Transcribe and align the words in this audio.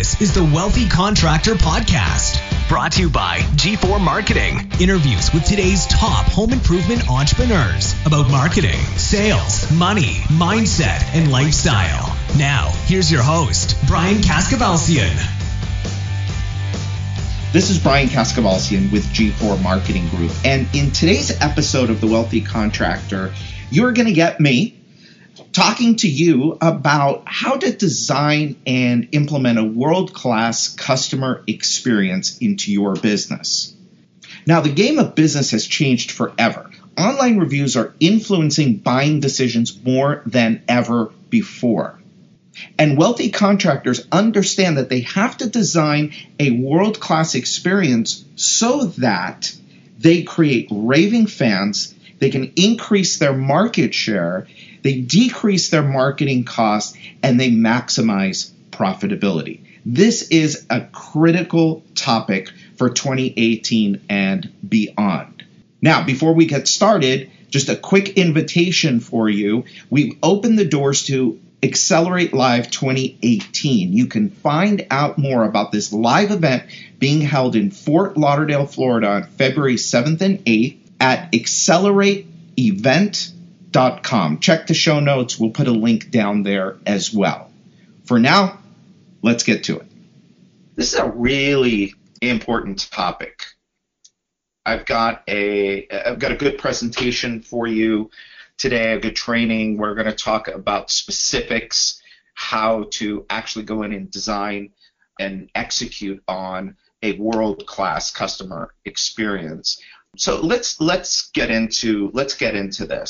This 0.00 0.18
is 0.22 0.32
the 0.32 0.42
Wealthy 0.42 0.88
Contractor 0.88 1.56
Podcast, 1.56 2.40
brought 2.70 2.92
to 2.92 3.02
you 3.02 3.10
by 3.10 3.40
G4 3.56 4.00
Marketing. 4.00 4.72
Interviews 4.80 5.30
with 5.34 5.44
today's 5.44 5.86
top 5.88 6.24
home 6.24 6.54
improvement 6.54 7.06
entrepreneurs 7.10 7.94
about 8.06 8.30
marketing, 8.30 8.80
sales, 8.96 9.70
money, 9.70 10.14
mindset, 10.30 11.02
and 11.12 11.30
lifestyle. 11.30 12.16
Now, 12.38 12.70
here's 12.86 13.12
your 13.12 13.22
host, 13.22 13.76
Brian 13.86 14.22
Kaskavalciyan. 14.22 15.12
This 17.52 17.68
is 17.68 17.78
Brian 17.78 18.08
Kaskavalciyan 18.08 18.90
with 18.90 19.04
G4 19.08 19.62
Marketing 19.62 20.08
Group. 20.08 20.32
And 20.46 20.66
in 20.74 20.92
today's 20.92 21.38
episode 21.42 21.90
of 21.90 22.00
The 22.00 22.06
Wealthy 22.06 22.40
Contractor, 22.40 23.34
you're 23.70 23.92
going 23.92 24.08
to 24.08 24.14
get 24.14 24.40
me 24.40 24.79
talking 25.52 25.96
to 25.96 26.08
you 26.08 26.56
about 26.60 27.24
how 27.26 27.56
to 27.56 27.72
design 27.72 28.56
and 28.66 29.08
implement 29.12 29.58
a 29.58 29.64
world 29.64 30.12
class 30.12 30.68
customer 30.68 31.42
experience 31.46 32.38
into 32.38 32.72
your 32.72 32.94
business. 32.94 33.74
Now, 34.46 34.60
the 34.60 34.72
game 34.72 34.98
of 34.98 35.14
business 35.14 35.50
has 35.50 35.66
changed 35.66 36.12
forever. 36.12 36.70
Online 36.96 37.38
reviews 37.38 37.76
are 37.76 37.94
influencing 38.00 38.76
buying 38.76 39.20
decisions 39.20 39.82
more 39.82 40.22
than 40.26 40.62
ever 40.68 41.12
before. 41.28 41.98
And 42.78 42.98
wealthy 42.98 43.30
contractors 43.30 44.06
understand 44.12 44.78
that 44.78 44.88
they 44.88 45.00
have 45.00 45.36
to 45.38 45.48
design 45.48 46.12
a 46.38 46.50
world 46.50 47.00
class 47.00 47.34
experience 47.34 48.24
so 48.36 48.86
that 48.98 49.52
they 49.98 50.22
create 50.22 50.68
raving 50.70 51.26
fans, 51.26 51.94
they 52.18 52.30
can 52.30 52.52
increase 52.56 53.18
their 53.18 53.34
market 53.34 53.94
share, 53.94 54.46
they 54.82 55.00
decrease 55.00 55.70
their 55.70 55.82
marketing 55.82 56.44
costs, 56.44 56.96
and 57.22 57.38
they 57.38 57.50
maximize 57.50 58.50
profitability. 58.70 59.60
This 59.84 60.28
is 60.28 60.66
a 60.68 60.82
critical 60.82 61.82
topic 61.94 62.50
for 62.76 62.90
2018 62.90 64.02
and 64.08 64.52
beyond. 64.66 65.44
Now, 65.82 66.04
before 66.04 66.34
we 66.34 66.46
get 66.46 66.68
started, 66.68 67.30
just 67.48 67.68
a 67.68 67.76
quick 67.76 68.10
invitation 68.16 69.00
for 69.00 69.28
you. 69.28 69.64
We've 69.88 70.16
opened 70.22 70.58
the 70.58 70.64
doors 70.64 71.04
to 71.04 71.40
Accelerate 71.62 72.32
Live 72.32 72.70
2018. 72.70 73.92
You 73.92 74.06
can 74.06 74.30
find 74.30 74.86
out 74.90 75.18
more 75.18 75.44
about 75.44 75.72
this 75.72 75.92
live 75.92 76.30
event 76.30 76.64
being 76.98 77.20
held 77.20 77.56
in 77.56 77.70
Fort 77.70 78.16
Lauderdale, 78.16 78.66
Florida 78.66 79.08
on 79.08 79.24
February 79.24 79.76
7th 79.76 80.20
and 80.20 80.44
8th 80.44 80.78
at 81.00 81.32
accelerateevent.com. 83.70 84.38
Check 84.40 84.66
the 84.66 84.74
show 84.74 85.00
notes. 85.00 85.38
We'll 85.38 85.50
put 85.50 85.68
a 85.68 85.72
link 85.72 86.10
down 86.10 86.42
there 86.42 86.76
as 86.86 87.12
well. 87.12 87.50
For 88.04 88.18
now, 88.18 88.58
let's 89.22 89.44
get 89.44 89.64
to 89.64 89.78
it. 89.80 89.86
This 90.76 90.94
is 90.94 90.98
a 90.98 91.10
really 91.10 91.94
important 92.20 92.90
topic. 92.90 93.44
I've 94.64 94.86
got 94.86 95.22
a 95.28 95.88
I've 95.88 96.18
got 96.18 96.32
a 96.32 96.36
good 96.36 96.58
presentation 96.58 97.42
for 97.42 97.66
you 97.66 98.10
today, 98.58 98.92
a 98.92 99.00
good 99.00 99.16
training. 99.16 99.78
We're 99.78 99.94
going 99.94 100.06
to 100.06 100.12
talk 100.12 100.48
about 100.48 100.90
specifics, 100.90 102.00
how 102.34 102.86
to 102.92 103.26
actually 103.30 103.64
go 103.64 103.82
in 103.82 103.92
and 103.92 104.10
design 104.10 104.70
and 105.18 105.50
execute 105.54 106.22
on 106.28 106.76
a 107.02 107.18
world-class 107.18 108.10
customer 108.10 108.74
experience. 108.84 109.80
So 110.16 110.40
let's 110.40 110.80
let's 110.80 111.30
get 111.30 111.50
into 111.50 112.10
let's 112.12 112.34
get 112.34 112.54
into 112.54 112.86
this. 112.86 113.09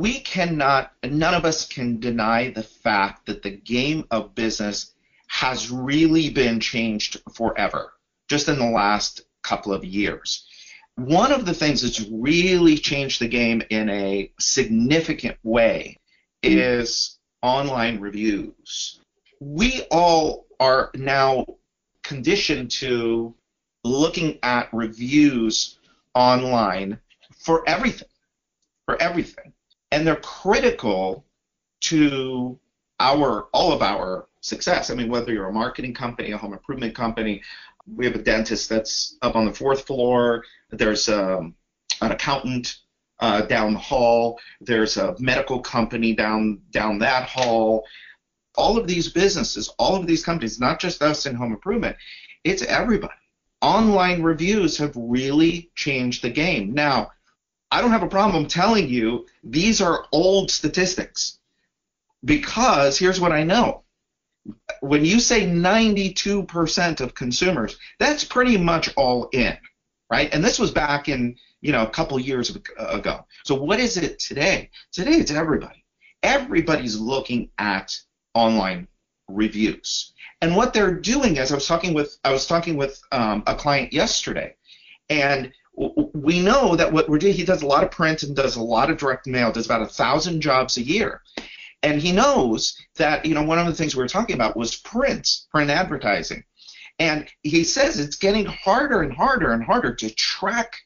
We 0.00 0.20
cannot 0.20 0.92
none 1.04 1.34
of 1.34 1.44
us 1.44 1.66
can 1.66 2.00
deny 2.00 2.48
the 2.48 2.62
fact 2.62 3.26
that 3.26 3.42
the 3.42 3.50
game 3.50 4.06
of 4.10 4.34
business 4.34 4.94
has 5.26 5.70
really 5.70 6.30
been 6.30 6.58
changed 6.58 7.18
forever 7.34 7.92
just 8.26 8.48
in 8.48 8.58
the 8.58 8.70
last 8.70 9.20
couple 9.42 9.74
of 9.74 9.84
years. 9.84 10.48
One 10.94 11.32
of 11.32 11.44
the 11.44 11.52
things 11.52 11.82
that's 11.82 12.08
really 12.10 12.78
changed 12.78 13.20
the 13.20 13.28
game 13.28 13.62
in 13.68 13.90
a 13.90 14.32
significant 14.40 15.36
way 15.42 15.98
is 16.42 17.18
online 17.42 18.00
reviews. 18.00 19.00
We 19.38 19.82
all 19.90 20.46
are 20.58 20.92
now 20.94 21.44
conditioned 22.02 22.70
to 22.70 23.34
looking 23.84 24.38
at 24.42 24.72
reviews 24.72 25.78
online 26.14 27.00
for 27.36 27.68
everything, 27.68 28.08
for 28.86 28.96
everything. 29.02 29.52
And 29.92 30.06
they're 30.06 30.16
critical 30.16 31.24
to 31.82 32.58
our 33.00 33.48
all 33.52 33.72
of 33.72 33.82
our 33.82 34.28
success. 34.40 34.90
I 34.90 34.94
mean, 34.94 35.08
whether 35.08 35.32
you're 35.32 35.48
a 35.48 35.52
marketing 35.52 35.94
company, 35.94 36.32
a 36.32 36.38
home 36.38 36.52
improvement 36.52 36.94
company, 36.94 37.42
we 37.86 38.06
have 38.06 38.14
a 38.14 38.22
dentist 38.22 38.68
that's 38.68 39.16
up 39.22 39.36
on 39.36 39.46
the 39.46 39.52
fourth 39.52 39.86
floor. 39.86 40.44
There's 40.70 41.08
um, 41.08 41.54
an 42.00 42.12
accountant 42.12 42.76
uh, 43.20 43.42
down 43.42 43.74
the 43.74 43.78
hall. 43.78 44.38
There's 44.60 44.96
a 44.96 45.14
medical 45.18 45.60
company 45.60 46.14
down 46.14 46.60
down 46.70 46.98
that 46.98 47.28
hall. 47.28 47.84
All 48.56 48.78
of 48.78 48.86
these 48.86 49.10
businesses, 49.10 49.68
all 49.78 49.96
of 49.96 50.06
these 50.06 50.24
companies, 50.24 50.60
not 50.60 50.80
just 50.80 51.02
us 51.02 51.26
in 51.26 51.34
home 51.34 51.52
improvement, 51.52 51.96
it's 52.44 52.62
everybody. 52.62 53.12
Online 53.62 54.22
reviews 54.22 54.78
have 54.78 54.92
really 54.96 55.70
changed 55.74 56.22
the 56.22 56.30
game. 56.30 56.72
Now, 56.72 57.12
I 57.70 57.80
don't 57.80 57.92
have 57.92 58.02
a 58.02 58.08
problem 58.08 58.46
telling 58.46 58.88
you 58.88 59.26
these 59.44 59.80
are 59.80 60.06
old 60.12 60.50
statistics 60.50 61.38
because 62.24 62.98
here's 62.98 63.20
what 63.20 63.32
I 63.32 63.44
know 63.44 63.84
when 64.80 65.04
you 65.04 65.20
say 65.20 65.46
92% 65.46 67.00
of 67.00 67.14
consumers, 67.14 67.78
that's 67.98 68.24
pretty 68.24 68.56
much 68.56 68.92
all 68.96 69.28
in, 69.32 69.56
right? 70.10 70.32
And 70.32 70.42
this 70.42 70.58
was 70.58 70.70
back 70.70 71.08
in, 71.08 71.36
you 71.60 71.72
know, 71.72 71.82
a 71.82 71.90
couple 71.90 72.18
years 72.18 72.50
ago. 72.50 73.26
So 73.44 73.54
what 73.54 73.80
is 73.80 73.96
it 73.96 74.18
today? 74.18 74.70
Today 74.92 75.12
it's 75.12 75.30
everybody. 75.30 75.84
Everybody's 76.22 76.98
looking 76.98 77.50
at 77.58 77.96
online 78.34 78.88
reviews. 79.28 80.12
And 80.42 80.56
what 80.56 80.72
they're 80.72 80.94
doing 80.94 81.36
is 81.36 81.52
I 81.52 81.54
was 81.54 81.66
talking 81.66 81.92
with 81.94 82.16
I 82.24 82.32
was 82.32 82.46
talking 82.46 82.76
with 82.76 83.00
um, 83.12 83.42
a 83.46 83.54
client 83.54 83.92
yesterday, 83.92 84.54
and 85.10 85.52
we 86.14 86.40
know 86.40 86.76
that 86.76 86.92
what 86.92 87.08
we're 87.08 87.18
doing, 87.18 87.32
he 87.32 87.44
does 87.44 87.62
a 87.62 87.66
lot 87.66 87.84
of 87.84 87.90
print 87.90 88.22
and 88.22 88.36
does 88.36 88.56
a 88.56 88.62
lot 88.62 88.90
of 88.90 88.98
direct 88.98 89.26
mail, 89.26 89.52
does 89.52 89.66
about 89.66 89.82
a 89.82 89.86
thousand 89.86 90.40
jobs 90.40 90.76
a 90.76 90.82
year. 90.82 91.22
And 91.82 92.00
he 92.00 92.12
knows 92.12 92.76
that, 92.96 93.24
you 93.24 93.34
know, 93.34 93.42
one 93.42 93.58
of 93.58 93.66
the 93.66 93.74
things 93.74 93.96
we 93.96 94.02
were 94.02 94.08
talking 94.08 94.34
about 94.34 94.56
was 94.56 94.76
print, 94.76 95.26
print 95.50 95.70
advertising. 95.70 96.44
And 96.98 97.26
he 97.42 97.64
says 97.64 97.98
it's 97.98 98.16
getting 98.16 98.44
harder 98.44 99.00
and 99.00 99.12
harder 99.12 99.52
and 99.52 99.64
harder 99.64 99.94
to 99.94 100.10
track 100.10 100.76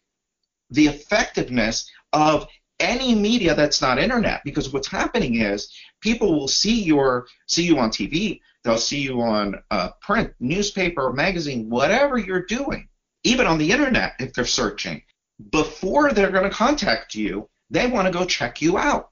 the 0.71 0.87
effectiveness 0.87 1.91
of 2.13 2.47
any 2.79 3.15
media 3.15 3.55
that's 3.55 3.83
not 3.83 3.99
internet 3.99 4.43
because 4.45 4.73
what's 4.73 4.89
happening 4.89 5.41
is 5.41 5.73
people 6.01 6.39
will 6.39 6.49
see 6.49 6.83
your 6.83 7.27
see 7.47 7.65
you 7.65 7.79
on 7.79 7.91
TV, 7.91 8.41
they'll 8.63 8.79
see 8.79 9.01
you 9.01 9.21
on 9.21 9.57
uh, 9.71 9.91
print, 10.01 10.33
newspaper, 10.39 11.13
magazine, 11.13 11.69
whatever 11.69 12.19
you're 12.19 12.47
doing, 12.47 12.89
even 13.25 13.47
on 13.47 13.59
the 13.59 13.73
internet 13.73 14.15
if 14.21 14.33
they're 14.33 14.45
searching. 14.45 15.03
Before 15.51 16.13
they're 16.13 16.31
going 16.31 16.49
to 16.49 16.57
contact 16.57 17.15
you, 17.15 17.49
they 17.71 17.87
want 17.87 18.07
to 18.07 18.13
go 18.13 18.25
check 18.25 18.63
you 18.63 18.79
out. 18.79 19.11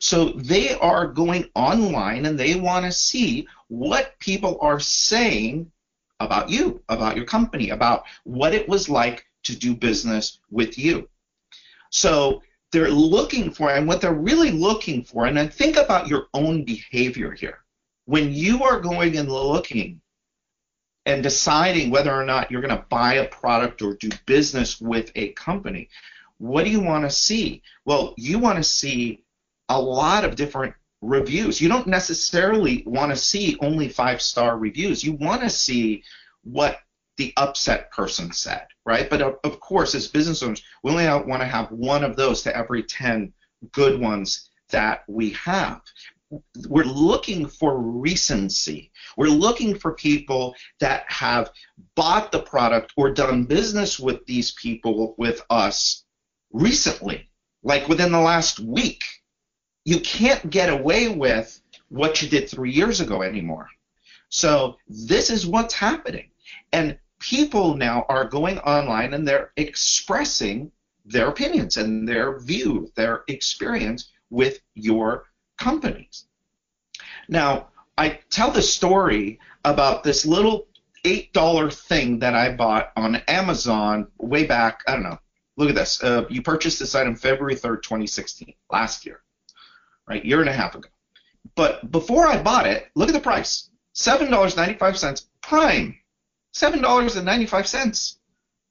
So 0.00 0.30
they 0.30 0.74
are 0.74 1.06
going 1.06 1.50
online 1.54 2.26
and 2.26 2.38
they 2.38 2.54
want 2.54 2.86
to 2.86 2.92
see 2.92 3.46
what 3.68 4.18
people 4.18 4.58
are 4.62 4.80
saying 4.80 5.70
about 6.18 6.50
you, 6.50 6.82
about 6.88 7.16
your 7.16 7.26
company, 7.26 7.70
about 7.70 8.04
what 8.24 8.54
it 8.54 8.68
was 8.68 8.88
like 8.88 9.24
to 9.44 9.56
do 9.56 9.74
business 9.74 10.40
with 10.50 10.78
you. 10.78 11.08
So 11.90 12.42
they're 12.72 12.90
looking 12.90 13.52
for, 13.52 13.70
and 13.70 13.86
what 13.86 14.00
they're 14.00 14.12
really 14.12 14.50
looking 14.50 15.04
for, 15.04 15.26
and 15.26 15.36
then 15.36 15.48
think 15.48 15.76
about 15.76 16.08
your 16.08 16.28
own 16.34 16.64
behavior 16.64 17.32
here. 17.32 17.58
When 18.06 18.32
you 18.32 18.62
are 18.64 18.80
going 18.80 19.16
and 19.18 19.30
looking 19.30 20.00
and 21.06 21.22
deciding 21.22 21.90
whether 21.90 22.12
or 22.12 22.24
not 22.24 22.50
you're 22.50 22.60
going 22.60 22.76
to 22.76 22.86
buy 22.88 23.14
a 23.14 23.28
product 23.28 23.82
or 23.82 23.94
do 23.94 24.10
business 24.26 24.80
with 24.80 25.10
a 25.14 25.32
company, 25.32 25.88
what 26.38 26.64
do 26.64 26.70
you 26.70 26.80
want 26.80 27.04
to 27.04 27.10
see? 27.10 27.62
Well, 27.84 28.14
you 28.16 28.38
want 28.38 28.58
to 28.58 28.64
see 28.64 29.24
a 29.68 29.80
lot 29.80 30.24
of 30.24 30.36
different 30.36 30.74
reviews. 31.02 31.60
You 31.60 31.68
don't 31.68 31.86
necessarily 31.86 32.82
want 32.86 33.10
to 33.10 33.16
see 33.16 33.56
only 33.60 33.88
five 33.88 34.20
star 34.20 34.58
reviews. 34.58 35.02
You 35.02 35.12
want 35.12 35.42
to 35.42 35.50
see 35.50 36.02
what 36.44 36.78
the 37.16 37.32
upset 37.36 37.90
person 37.90 38.32
said, 38.32 38.66
right? 38.86 39.08
But 39.08 39.22
of, 39.22 39.38
of 39.44 39.60
course, 39.60 39.94
as 39.94 40.08
business 40.08 40.42
owners, 40.42 40.62
we 40.82 40.90
only 40.90 41.06
want 41.06 41.42
to 41.42 41.46
have 41.46 41.70
one 41.70 42.04
of 42.04 42.16
those 42.16 42.42
to 42.42 42.56
every 42.56 42.82
10 42.82 43.32
good 43.72 44.00
ones 44.00 44.48
that 44.70 45.04
we 45.08 45.30
have. 45.30 45.82
We're 46.68 46.84
looking 46.84 47.46
for 47.46 47.78
recency. 47.78 48.92
We're 49.16 49.26
looking 49.26 49.76
for 49.76 49.94
people 49.94 50.54
that 50.78 51.04
have 51.08 51.50
bought 51.96 52.30
the 52.30 52.40
product 52.40 52.92
or 52.96 53.10
done 53.10 53.44
business 53.44 53.98
with 53.98 54.24
these 54.26 54.52
people 54.52 55.14
with 55.18 55.42
us 55.50 56.04
recently, 56.52 57.28
like 57.62 57.88
within 57.88 58.12
the 58.12 58.20
last 58.20 58.60
week 58.60 59.02
you 59.84 60.00
can't 60.00 60.50
get 60.50 60.68
away 60.68 61.08
with 61.08 61.60
what 61.88 62.22
you 62.22 62.28
did 62.28 62.48
three 62.48 62.70
years 62.70 63.00
ago 63.00 63.22
anymore. 63.22 63.68
So 64.28 64.76
this 64.86 65.30
is 65.30 65.46
what's 65.46 65.74
happening. 65.74 66.30
And 66.72 66.98
people 67.18 67.74
now 67.74 68.06
are 68.08 68.24
going 68.24 68.58
online 68.60 69.14
and 69.14 69.26
they're 69.26 69.52
expressing 69.56 70.70
their 71.04 71.28
opinions 71.28 71.76
and 71.76 72.06
their 72.06 72.38
view, 72.38 72.92
their 72.94 73.24
experience 73.28 74.10
with 74.28 74.60
your 74.74 75.24
companies. 75.60 76.26
Now, 77.28 77.68
I 77.96 78.18
tell 78.30 78.50
the 78.50 78.62
story 78.62 79.38
about 79.64 80.02
this 80.02 80.26
little 80.26 80.66
$8 81.04 81.72
thing 81.72 82.18
that 82.20 82.34
I 82.34 82.52
bought 82.52 82.92
on 82.96 83.16
Amazon 83.28 84.08
way 84.18 84.44
back, 84.44 84.82
I 84.88 84.94
don't 84.94 85.02
know. 85.02 85.18
Look 85.56 85.68
at 85.68 85.74
this. 85.74 86.02
Uh, 86.02 86.24
you 86.30 86.42
purchased 86.42 86.78
this 86.78 86.94
item 86.94 87.14
February 87.14 87.54
3rd, 87.54 87.82
2016, 87.82 88.54
last 88.70 89.04
year, 89.04 89.20
right? 90.08 90.24
Year 90.24 90.40
and 90.40 90.48
a 90.48 90.52
half 90.52 90.74
ago. 90.74 90.88
But 91.54 91.90
before 91.90 92.26
I 92.26 92.42
bought 92.42 92.66
it, 92.66 92.88
look 92.94 93.08
at 93.08 93.12
the 93.14 93.20
price 93.20 93.68
$7.95 93.94 95.26
prime. 95.42 95.96
$7.95. 96.54 98.16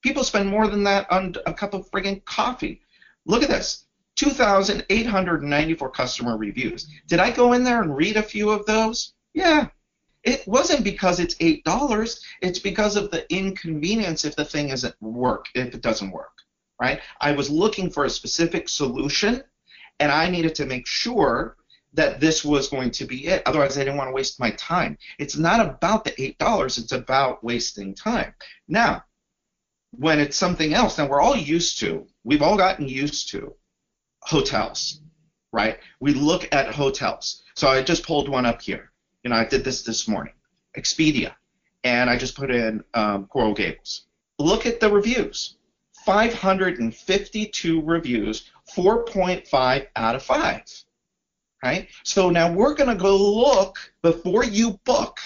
People 0.01 0.23
spend 0.23 0.49
more 0.49 0.67
than 0.67 0.83
that 0.83 1.09
on 1.11 1.35
a 1.45 1.53
cup 1.53 1.73
of 1.73 1.89
friggin' 1.91 2.23
coffee. 2.25 2.81
Look 3.25 3.43
at 3.43 3.49
this 3.49 3.85
2,894 4.19 5.91
customer 5.91 6.37
reviews. 6.37 6.89
Did 7.07 7.19
I 7.19 7.31
go 7.31 7.53
in 7.53 7.63
there 7.63 7.81
and 7.81 7.95
read 7.95 8.17
a 8.17 8.21
few 8.21 8.49
of 8.49 8.65
those? 8.65 9.13
Yeah. 9.33 9.67
It 10.23 10.45
wasn't 10.45 10.83
because 10.83 11.21
it's 11.21 11.35
$8, 11.35 12.19
it's 12.41 12.59
because 12.59 12.97
of 12.97 13.11
the 13.11 13.25
inconvenience 13.33 14.25
if 14.25 14.35
the 14.35 14.43
thing 14.43 14.69
isn't 14.69 14.93
work, 14.99 15.45
if 15.55 15.73
it 15.73 15.81
doesn't 15.81 16.11
work, 16.11 16.33
right? 16.81 16.99
I 17.21 17.31
was 17.31 17.49
looking 17.49 17.89
for 17.89 18.03
a 18.03 18.09
specific 18.09 18.67
solution 18.67 19.41
and 20.01 20.11
I 20.11 20.29
needed 20.29 20.53
to 20.55 20.65
make 20.65 20.85
sure 20.85 21.55
that 21.93 22.19
this 22.19 22.43
was 22.43 22.67
going 22.67 22.91
to 22.91 23.05
be 23.05 23.27
it. 23.27 23.41
Otherwise, 23.45 23.77
I 23.77 23.85
didn't 23.85 23.95
want 23.95 24.09
to 24.09 24.13
waste 24.13 24.37
my 24.37 24.51
time. 24.51 24.97
It's 25.17 25.37
not 25.37 25.65
about 25.65 26.03
the 26.03 26.11
$8, 26.11 26.77
it's 26.77 26.91
about 26.91 27.41
wasting 27.41 27.95
time. 27.95 28.33
Now, 28.67 29.03
when 29.91 30.19
it's 30.19 30.35
something 30.35 30.73
else, 30.73 30.97
now 30.97 31.07
we're 31.07 31.21
all 31.21 31.37
used 31.37 31.79
to, 31.79 32.05
we've 32.25 32.41
all 32.41 32.57
gotten 32.57 32.89
used 32.89 33.31
to 33.31 33.55
hotels, 34.21 35.01
right? 35.51 35.79
We 35.99 36.13
look 36.13 36.47
at 36.51 36.73
hotels. 36.73 37.43
So 37.55 37.67
I 37.67 37.81
just 37.81 38.05
pulled 38.05 38.29
one 38.29 38.45
up 38.45 38.61
here. 38.61 38.91
You 39.23 39.31
know, 39.31 39.35
I 39.35 39.45
did 39.45 39.63
this 39.63 39.83
this 39.83 40.07
morning. 40.07 40.33
Expedia. 40.77 41.33
And 41.83 42.09
I 42.09 42.17
just 42.17 42.35
put 42.35 42.51
in 42.51 42.83
um, 42.93 43.25
Coral 43.27 43.53
Gables. 43.53 44.05
Look 44.37 44.65
at 44.65 44.79
the 44.79 44.91
reviews. 44.91 45.55
552 46.05 47.81
reviews, 47.81 48.49
4.5 48.75 49.87
out 49.95 50.15
of 50.15 50.23
5 50.23 50.63
right? 51.63 51.87
So 52.03 52.29
now 52.29 52.51
we're 52.51 52.73
going 52.73 52.89
to 52.89 53.01
go 53.01 53.15
look 53.15 53.77
before 54.01 54.43
you 54.43 54.79
book 54.85 55.19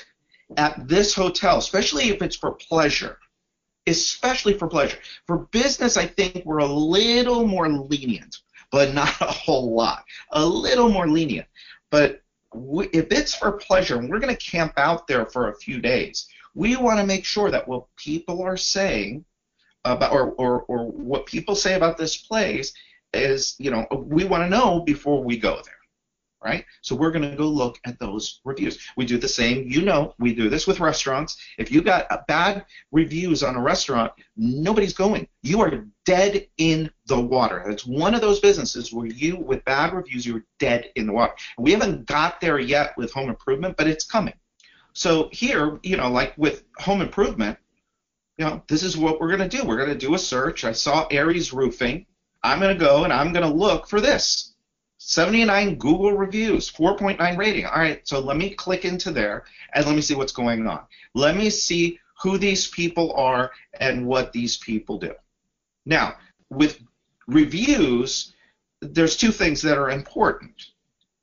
at 0.58 0.88
this 0.88 1.14
hotel, 1.14 1.58
especially 1.58 2.10
if 2.10 2.22
it's 2.22 2.36
for 2.36 2.52
pleasure. 2.52 3.18
Especially 3.86 4.58
for 4.58 4.68
pleasure. 4.68 4.98
For 5.28 5.40
business, 5.52 5.98
I 5.98 6.08
think 6.08 6.44
we're 6.46 6.60
a 6.60 6.66
little 6.66 7.46
more 7.46 7.68
lenient, 7.68 8.38
but 8.74 8.92
not 8.92 9.22
a 9.22 9.26
whole 9.26 9.74
lot. 9.74 10.04
A 10.32 10.44
little 10.44 10.90
more 10.90 11.08
lenient. 11.08 11.48
But 11.92 12.22
if 12.92 13.12
it's 13.12 13.36
for 13.36 13.52
pleasure 13.52 14.00
and 14.00 14.10
we're 14.10 14.20
going 14.20 14.36
to 14.36 14.52
camp 14.52 14.74
out 14.78 15.08
there 15.08 15.28
for 15.28 15.50
a 15.50 15.56
few 15.56 15.80
days, 15.80 16.28
we 16.56 16.76
want 16.76 17.00
to 17.00 17.06
make 17.06 17.24
sure 17.24 17.52
that 17.52 17.68
what 17.68 17.86
people 17.96 18.42
are 18.42 18.58
saying 18.58 19.24
about 19.86 20.12
or, 20.12 20.32
or, 20.32 20.64
or 20.64 20.88
what 20.88 21.28
people 21.28 21.56
say 21.56 21.76
about 21.76 22.00
this 22.00 22.18
place 22.18 22.74
is, 23.14 23.56
you 23.60 23.70
know, 23.70 23.86
we 23.92 24.24
want 24.24 24.42
to 24.42 24.50
know 24.50 24.80
before 24.80 25.24
we 25.24 25.38
go 25.38 25.62
there 25.64 25.83
right? 26.44 26.66
So 26.82 26.96
we're 26.96 27.12
going 27.12 27.30
to 27.30 27.38
go 27.38 27.48
look 27.48 27.80
at 27.86 28.00
those 28.00 28.42
reviews. 28.44 28.80
We 28.98 29.06
do 29.06 29.18
the 29.18 29.28
same, 29.28 29.68
you 29.68 29.82
know, 29.82 30.14
we 30.20 30.36
do 30.36 30.50
this 30.50 30.68
with 30.68 30.80
restaurants. 30.80 31.38
If 31.58 31.72
you 31.72 31.82
got 31.82 32.12
uh, 32.12 32.22
bad 32.28 32.66
reviews 32.92 33.44
on 33.44 33.56
a 33.56 33.62
restaurant, 33.62 34.12
nobody's 34.36 34.94
going. 34.94 35.28
You 35.42 35.62
are 35.62 35.86
dead 36.06 36.48
in 36.58 36.92
the 37.08 37.20
water. 37.20 37.70
It's 37.70 37.86
one 37.86 38.14
of 38.14 38.22
those 38.22 38.40
businesses 38.40 38.92
where 38.92 39.08
you, 39.08 39.38
with 39.38 39.64
bad 39.66 39.94
reviews, 39.94 40.26
you're 40.26 40.46
dead 40.60 40.92
in 40.96 41.08
the 41.08 41.14
water. 41.14 41.34
We 41.58 41.72
haven't 41.72 42.06
got 42.06 42.42
there 42.42 42.60
yet 42.60 42.98
with 42.98 43.14
home 43.14 43.30
improvement, 43.30 43.78
but 43.78 43.88
it's 43.88 44.06
coming. 44.06 44.34
So 44.94 45.30
here, 45.32 45.80
you 45.82 45.98
know, 45.98 46.10
like 46.10 46.34
with 46.38 46.64
home 46.78 47.02
improvement, 47.02 47.58
you 48.38 48.46
know, 48.46 48.64
this 48.68 48.84
is 48.84 48.98
what 48.98 49.20
we're 49.20 49.36
going 49.36 49.48
to 49.48 49.58
do. 49.58 49.66
We're 49.66 49.78
going 49.78 49.90
to 49.90 49.96
do 49.96 50.16
a 50.16 50.20
search. 50.20 50.66
I 50.66 50.72
saw 50.72 51.08
Aries 51.10 51.54
Roofing. 51.54 52.06
I'm 52.44 52.60
going 52.60 52.78
to 52.78 52.84
go 52.84 53.04
and 53.06 53.14
I'm 53.14 53.32
going 53.32 53.48
to 53.48 53.54
look 53.54 53.88
for 53.88 54.02
this 54.02 54.53
79 55.06 55.76
Google 55.76 56.14
reviews, 56.14 56.72
4.9 56.72 57.38
rating. 57.38 57.66
All 57.66 57.74
right, 57.74 58.08
so 58.08 58.20
let 58.20 58.38
me 58.38 58.52
click 58.52 58.86
into 58.86 59.12
there 59.12 59.44
and 59.74 59.86
let 59.86 59.96
me 59.96 60.02
see 60.02 60.16
what's 60.16 60.32
going 60.32 60.66
on. 60.66 60.80
Let 61.14 61.36
me 61.36 61.50
see 61.50 62.00
who 62.22 62.38
these 62.38 62.70
people 62.70 63.12
are 63.14 63.52
and 63.82 64.08
what 64.08 64.32
these 64.32 64.56
people 64.56 64.98
do. 64.98 65.14
Now, 65.86 66.16
with 66.50 66.80
reviews, 67.28 68.34
there's 68.80 69.18
two 69.18 69.32
things 69.32 69.62
that 69.64 69.78
are 69.78 69.92
important. 69.92 70.68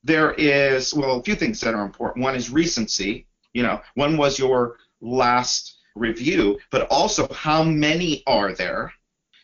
There 0.05 0.33
is, 0.35 0.93
well, 0.93 1.19
a 1.19 1.23
few 1.23 1.35
things 1.35 1.59
that 1.63 1.75
are 1.75 1.85
important. 1.85 2.23
One 2.23 2.37
is 2.37 2.51
recency. 2.51 3.27
You 3.55 3.63
know, 3.63 3.81
when 3.95 4.19
was 4.19 4.39
your 4.39 4.77
last 5.01 5.79
review, 5.97 6.59
but 6.71 6.87
also 6.91 7.27
how 7.33 7.65
many 7.65 8.23
are 8.27 8.53
there? 8.53 8.93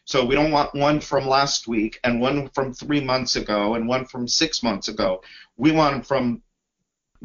So 0.06 0.25
we 0.25 0.37
don't 0.37 0.53
want 0.53 0.73
one 0.73 1.00
from 1.00 1.26
last 1.26 1.67
week 1.67 1.99
and 2.05 2.20
one 2.20 2.49
from 2.50 2.73
three 2.73 3.00
months 3.00 3.35
ago 3.35 3.75
and 3.75 3.88
one 3.88 4.05
from 4.05 4.29
six 4.29 4.62
months 4.62 4.87
ago. 4.87 5.20
We 5.56 5.73
want 5.73 5.94
them 5.94 6.03
from 6.03 6.43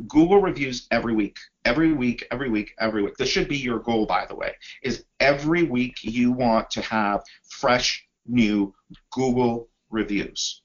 Google 0.08 0.42
reviews 0.42 0.88
every 0.90 1.14
week, 1.14 1.38
every 1.64 1.94
week, 1.94 2.28
every 2.32 2.50
week, 2.50 2.74
every 2.80 3.04
week. 3.04 3.18
This 3.18 3.30
should 3.30 3.48
be 3.48 3.58
your 3.58 3.78
goal, 3.78 4.08
by 4.08 4.26
the 4.26 4.34
way, 4.34 4.56
is 4.82 5.06
every 5.20 5.62
week 5.62 5.98
you 6.02 6.32
want 6.32 6.72
to 6.72 6.82
have 6.82 7.22
fresh, 7.48 8.04
new 8.26 8.74
Google 9.12 9.70
reviews. 9.92 10.64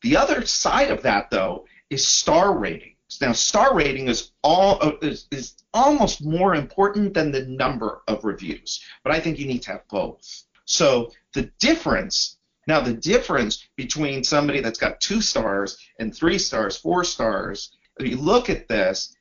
The 0.00 0.16
other 0.16 0.46
side 0.46 0.90
of 0.90 1.02
that, 1.02 1.28
though, 1.30 1.66
is 1.90 2.08
star 2.08 2.56
ratings. 2.56 2.96
Now, 3.20 3.32
star 3.32 3.74
rating 3.74 4.08
is 4.08 4.30
all 4.42 4.80
is, 5.02 5.26
is 5.30 5.56
almost 5.74 6.24
more 6.24 6.54
important 6.54 7.12
than 7.12 7.32
the 7.32 7.44
number 7.44 8.00
of 8.08 8.24
reviews, 8.24 8.82
but 9.04 9.12
I 9.12 9.20
think 9.20 9.38
you 9.38 9.46
need 9.46 9.62
to 9.64 9.72
have 9.72 9.88
both. 9.88 10.44
So 10.70 11.10
the 11.34 11.50
difference 11.58 12.38
now 12.66 12.80
the 12.80 12.92
difference 12.92 13.66
between 13.76 14.22
somebody 14.22 14.60
that's 14.60 14.78
got 14.78 15.00
two 15.00 15.20
stars 15.20 15.76
and 15.98 16.14
three 16.14 16.38
stars, 16.38 16.76
four 16.76 17.02
stars, 17.02 17.72
if 17.98 18.06
you 18.06 18.16
look 18.16 18.48
at 18.48 18.68
this, 18.68 19.16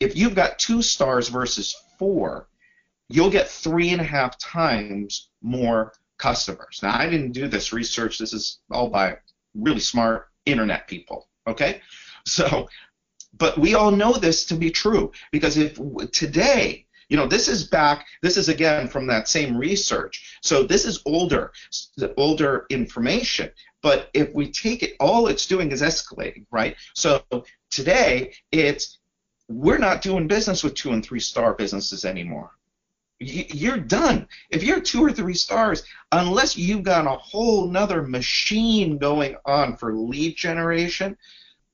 if 0.00 0.16
you've 0.16 0.34
got 0.34 0.58
two 0.58 0.80
stars 0.80 1.28
versus 1.28 1.76
four, 1.98 2.48
you'll 3.10 3.30
get 3.30 3.48
three 3.48 3.90
and 3.90 4.00
a 4.00 4.04
half 4.04 4.38
times 4.38 5.28
more 5.42 5.92
customers. 6.16 6.80
Now 6.82 6.98
I 6.98 7.10
didn't 7.10 7.32
do 7.32 7.46
this 7.46 7.74
research. 7.74 8.18
This 8.18 8.32
is 8.32 8.60
all 8.70 8.88
by 8.88 9.18
really 9.54 9.80
smart 9.80 10.28
internet 10.46 10.88
people. 10.88 11.28
Okay, 11.46 11.82
so 12.26 12.68
but 13.36 13.58
we 13.58 13.74
all 13.74 13.90
know 13.90 14.14
this 14.14 14.46
to 14.46 14.54
be 14.54 14.70
true 14.70 15.12
because 15.30 15.58
if 15.58 15.78
today 16.12 16.83
you 17.08 17.16
know, 17.16 17.26
this 17.26 17.48
is 17.48 17.68
back, 17.68 18.06
this 18.22 18.36
is 18.36 18.48
again 18.48 18.88
from 18.88 19.06
that 19.06 19.28
same 19.28 19.56
research. 19.56 20.38
So 20.42 20.62
this 20.62 20.84
is 20.84 21.02
older, 21.06 21.52
older 22.16 22.66
information. 22.70 23.50
But 23.82 24.10
if 24.14 24.34
we 24.34 24.50
take 24.50 24.82
it, 24.82 24.96
all 25.00 25.26
it's 25.26 25.46
doing 25.46 25.70
is 25.70 25.82
escalating, 25.82 26.46
right? 26.50 26.76
So 26.94 27.22
today, 27.70 28.34
it's 28.50 28.98
we're 29.48 29.78
not 29.78 30.00
doing 30.00 30.26
business 30.26 30.64
with 30.64 30.74
two 30.74 30.92
and 30.92 31.04
three 31.04 31.20
star 31.20 31.54
businesses 31.54 32.04
anymore. 32.04 32.50
You're 33.20 33.78
done. 33.78 34.26
If 34.50 34.62
you're 34.62 34.80
two 34.80 35.04
or 35.04 35.12
three 35.12 35.34
stars, 35.34 35.84
unless 36.12 36.56
you've 36.56 36.82
got 36.82 37.06
a 37.06 37.16
whole 37.16 37.68
nother 37.68 38.02
machine 38.02 38.98
going 38.98 39.36
on 39.44 39.76
for 39.76 39.94
lead 39.94 40.36
generation, 40.36 41.16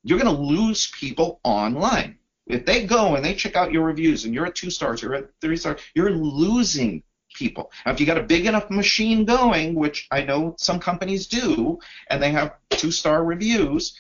you're 0.03 0.19
going 0.19 0.35
to 0.35 0.43
lose 0.43 0.91
people 0.99 1.41
online. 1.45 2.19
If 2.53 2.67
they 2.67 2.87
go 2.87 3.15
and 3.15 3.25
they 3.25 3.35
check 3.35 3.57
out 3.57 3.73
your 3.73 3.85
reviews 3.85 4.25
and 4.25 4.35
you're 4.35 4.47
at 4.47 4.55
two 4.55 4.71
stars, 4.71 5.03
you're 5.03 5.15
at 5.15 5.31
three 5.41 5.57
stars, 5.57 5.81
you're 5.95 6.11
losing 6.11 7.03
people. 7.35 7.71
Now, 7.87 7.93
if 7.93 8.01
you 8.01 8.07
got 8.07 8.19
a 8.19 8.23
big 8.23 8.47
enough 8.47 8.71
machine 8.71 9.25
going, 9.25 9.75
which 9.75 10.09
I 10.11 10.23
know 10.23 10.55
some 10.59 10.81
companies 10.81 11.27
do, 11.27 11.79
and 12.09 12.23
they 12.23 12.31
have 12.33 12.55
two 12.71 12.91
star 12.91 13.25
reviews, 13.25 13.97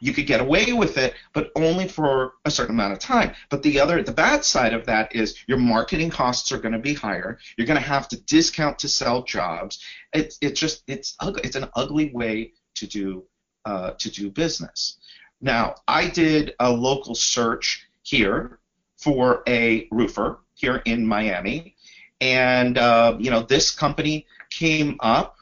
you 0.00 0.12
could 0.12 0.26
get 0.26 0.40
away 0.40 0.72
with 0.72 0.98
it, 0.98 1.14
but 1.32 1.50
only 1.56 1.88
for 1.88 2.34
a 2.44 2.50
certain 2.50 2.74
amount 2.74 2.92
of 2.92 2.98
time. 2.98 3.34
But 3.48 3.62
the 3.62 3.80
other, 3.80 4.02
the 4.02 4.12
bad 4.12 4.44
side 4.44 4.74
of 4.74 4.84
that 4.86 5.14
is 5.14 5.36
your 5.46 5.58
marketing 5.58 6.10
costs 6.10 6.52
are 6.52 6.58
going 6.58 6.72
to 6.72 6.78
be 6.78 6.94
higher. 6.94 7.38
You're 7.56 7.66
going 7.66 7.80
to 7.80 7.88
have 7.88 8.08
to 8.08 8.20
discount 8.20 8.78
to 8.80 8.88
sell 8.88 9.22
jobs. 9.22 9.82
It's 10.12 10.36
it's 10.40 10.60
just 10.60 10.82
it's 10.88 11.16
ugly. 11.20 11.42
It's 11.44 11.56
an 11.56 11.70
ugly 11.74 12.10
way 12.12 12.52
to 12.74 12.86
do 12.86 13.24
uh, 13.64 13.92
to 13.92 14.10
do 14.10 14.30
business. 14.30 14.98
Now, 15.40 15.76
I 15.88 16.08
did 16.08 16.54
a 16.60 16.70
local 16.70 17.14
search 17.14 17.86
here 18.04 18.60
for 18.96 19.42
a 19.48 19.88
roofer 19.90 20.38
here 20.54 20.80
in 20.84 21.06
Miami, 21.06 21.74
and 22.20 22.78
uh, 22.78 23.16
you 23.18 23.30
know 23.30 23.42
this 23.42 23.70
company 23.70 24.26
came 24.50 24.96
up, 25.00 25.36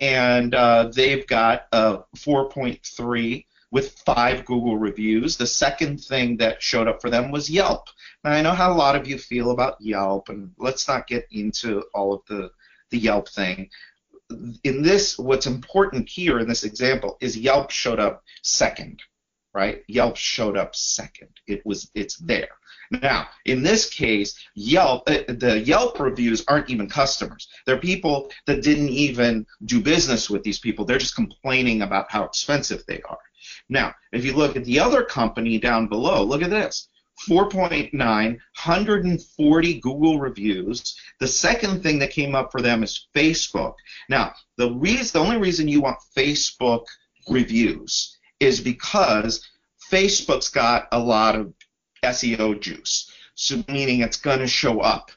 and 0.00 0.54
uh, 0.54 0.90
they've 0.94 1.26
got 1.26 1.66
a 1.72 1.98
4.3 2.16 3.46
with 3.70 3.92
five 4.06 4.44
Google 4.44 4.76
reviews. 4.78 5.36
The 5.36 5.46
second 5.46 6.02
thing 6.02 6.36
that 6.38 6.62
showed 6.62 6.88
up 6.88 7.00
for 7.00 7.10
them 7.10 7.30
was 7.30 7.50
Yelp. 7.50 7.88
Now, 8.24 8.32
I 8.32 8.42
know 8.42 8.52
how 8.52 8.72
a 8.72 8.74
lot 8.74 8.96
of 8.96 9.06
you 9.06 9.18
feel 9.18 9.50
about 9.50 9.80
Yelp, 9.80 10.28
and 10.28 10.52
let's 10.58 10.88
not 10.88 11.06
get 11.06 11.26
into 11.30 11.84
all 11.94 12.14
of 12.14 12.22
the, 12.28 12.50
the 12.90 12.98
Yelp 12.98 13.28
thing. 13.28 13.70
In 14.64 14.82
this, 14.82 15.18
what's 15.18 15.46
important 15.46 16.08
here 16.08 16.40
in 16.40 16.48
this 16.48 16.64
example 16.64 17.16
is 17.20 17.36
Yelp 17.36 17.70
showed 17.70 18.00
up 18.00 18.24
second, 18.42 19.02
right? 19.56 19.82
Yelp 19.88 20.16
showed 20.16 20.54
up 20.54 20.76
second. 20.76 21.30
It 21.46 21.64
was, 21.64 21.90
it's 21.94 22.18
there. 22.18 22.50
Now, 22.90 23.28
in 23.46 23.62
this 23.62 23.88
case, 23.88 24.38
Yelp, 24.54 25.04
uh, 25.08 25.22
the 25.28 25.62
Yelp 25.64 25.98
reviews 25.98 26.44
aren't 26.46 26.68
even 26.68 26.90
customers. 26.90 27.48
They're 27.64 27.78
people 27.78 28.30
that 28.44 28.62
didn't 28.62 28.90
even 28.90 29.46
do 29.64 29.80
business 29.80 30.28
with 30.28 30.42
these 30.42 30.58
people. 30.58 30.84
They're 30.84 30.98
just 30.98 31.16
complaining 31.16 31.80
about 31.80 32.12
how 32.12 32.24
expensive 32.24 32.84
they 32.86 33.00
are. 33.08 33.18
Now, 33.70 33.94
if 34.12 34.26
you 34.26 34.34
look 34.34 34.56
at 34.56 34.66
the 34.66 34.78
other 34.78 35.02
company 35.02 35.58
down 35.58 35.88
below, 35.88 36.22
look 36.22 36.42
at 36.42 36.50
this. 36.50 36.88
4.9, 37.26 37.92
140 37.94 39.80
Google 39.80 40.20
reviews. 40.20 41.00
The 41.18 41.26
second 41.26 41.82
thing 41.82 41.98
that 42.00 42.10
came 42.10 42.34
up 42.34 42.52
for 42.52 42.60
them 42.60 42.82
is 42.82 43.08
Facebook. 43.16 43.72
Now, 44.10 44.34
the 44.58 44.70
reason, 44.72 45.18
the 45.18 45.26
only 45.26 45.38
reason 45.38 45.66
you 45.66 45.80
want 45.80 45.96
Facebook 46.14 46.84
reviews 47.26 48.15
is 48.40 48.60
because 48.60 49.48
Facebook's 49.90 50.48
got 50.48 50.88
a 50.92 50.98
lot 50.98 51.36
of 51.36 51.52
SEO 52.02 52.60
juice. 52.60 53.10
So 53.34 53.62
meaning 53.68 54.00
it's 54.00 54.16
going 54.16 54.40
to 54.40 54.46
show 54.46 54.80
up. 54.80 55.10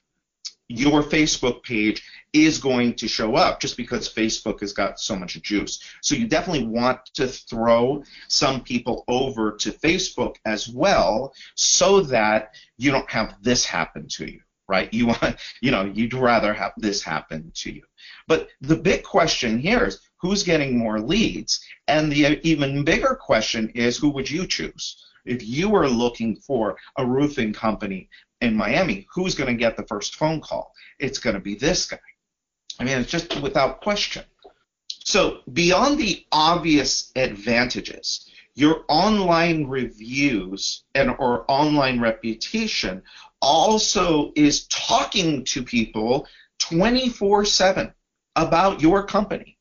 Your 0.67 1.01
Facebook 1.01 1.63
page 1.63 2.03
is 2.31 2.59
going 2.59 2.93
to 2.93 3.07
show 3.07 3.35
up 3.35 3.59
just 3.59 3.75
because 3.75 4.13
Facebook 4.13 4.59
has 4.59 4.73
got 4.73 4.99
so 4.99 5.15
much 5.15 5.41
juice. 5.41 5.81
So 6.01 6.13
you 6.15 6.27
definitely 6.27 6.67
want 6.67 6.99
to 7.15 7.27
throw 7.27 8.03
some 8.27 8.61
people 8.61 9.03
over 9.07 9.53
to 9.57 9.71
Facebook 9.71 10.35
as 10.45 10.69
well 10.69 11.33
so 11.55 12.01
that 12.01 12.53
you 12.77 12.91
don't 12.91 13.09
have 13.09 13.35
this 13.41 13.65
happen 13.65 14.07
to 14.09 14.31
you, 14.31 14.41
right? 14.67 14.93
You 14.93 15.07
want, 15.07 15.38
you 15.61 15.71
know, 15.71 15.85
you'd 15.85 16.13
rather 16.13 16.53
have 16.53 16.73
this 16.77 17.01
happen 17.01 17.51
to 17.55 17.71
you. 17.73 17.81
But 18.27 18.49
the 18.61 18.75
big 18.75 19.03
question 19.03 19.57
here 19.57 19.85
is 19.85 19.99
who's 20.19 20.43
getting 20.43 20.77
more 20.77 20.99
leads? 20.99 21.59
And 21.88 22.11
the 22.11 22.39
even 22.47 22.83
bigger 22.83 23.15
question 23.15 23.69
is 23.69 23.97
who 23.97 24.09
would 24.09 24.29
you 24.29 24.45
choose? 24.45 25.05
If 25.25 25.45
you 25.45 25.69
were 25.69 25.89
looking 25.89 26.35
for 26.35 26.77
a 26.97 27.05
roofing 27.05 27.53
company 27.53 28.09
in 28.41 28.55
Miami, 28.55 29.07
who's 29.13 29.35
going 29.35 29.49
to 29.49 29.59
get 29.59 29.77
the 29.77 29.88
first 29.88 30.15
phone 30.15 30.41
call? 30.41 30.73
It's 30.99 31.19
going 31.19 31.35
to 31.35 31.41
be 31.41 31.55
this 31.55 31.85
guy. 31.85 31.99
I 32.79 32.83
mean, 32.83 32.97
it's 32.97 33.11
just 33.11 33.41
without 33.41 33.81
question. 33.81 34.23
So, 34.88 35.39
beyond 35.51 35.97
the 35.97 36.25
obvious 36.31 37.11
advantages, 37.15 38.29
your 38.55 38.83
online 38.88 39.65
reviews 39.67 40.83
and 40.95 41.09
or 41.19 41.45
online 41.47 41.99
reputation 41.99 43.03
also 43.41 44.31
is 44.35 44.67
talking 44.67 45.45
to 45.45 45.63
people 45.63 46.27
24/7 46.59 47.93
about 48.35 48.81
your 48.81 49.05
company. 49.05 49.57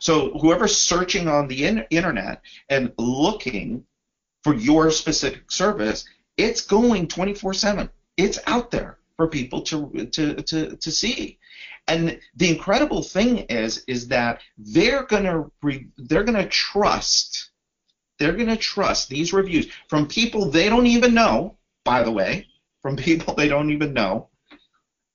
So 0.00 0.30
whoever's 0.38 0.76
searching 0.76 1.28
on 1.28 1.46
the 1.46 1.66
in- 1.66 1.86
internet 1.90 2.42
and 2.70 2.92
looking 2.98 3.84
for 4.42 4.54
your 4.54 4.90
specific 4.90 5.52
service, 5.52 6.06
it's 6.36 6.62
going 6.62 7.06
24/7. 7.06 7.90
It's 8.16 8.38
out 8.46 8.70
there 8.70 8.98
for 9.16 9.28
people 9.28 9.60
to 9.62 10.08
to 10.12 10.34
to, 10.42 10.76
to 10.76 10.90
see. 10.90 11.38
And 11.86 12.18
the 12.34 12.48
incredible 12.48 13.02
thing 13.02 13.38
is 13.50 13.84
is 13.86 14.08
that 14.08 14.40
they're 14.56 15.04
gonna 15.04 15.50
re, 15.62 15.86
they're 15.98 16.24
gonna 16.24 16.48
trust 16.48 17.50
they're 18.18 18.36
gonna 18.36 18.56
trust 18.56 19.08
these 19.08 19.32
reviews 19.32 19.68
from 19.88 20.06
people 20.06 20.50
they 20.50 20.70
don't 20.70 20.86
even 20.86 21.12
know. 21.12 21.58
By 21.84 22.02
the 22.02 22.10
way, 22.10 22.46
from 22.80 22.96
people 23.08 23.34
they 23.34 23.48
don't 23.48 23.70
even 23.70 23.92
know. 23.92 24.30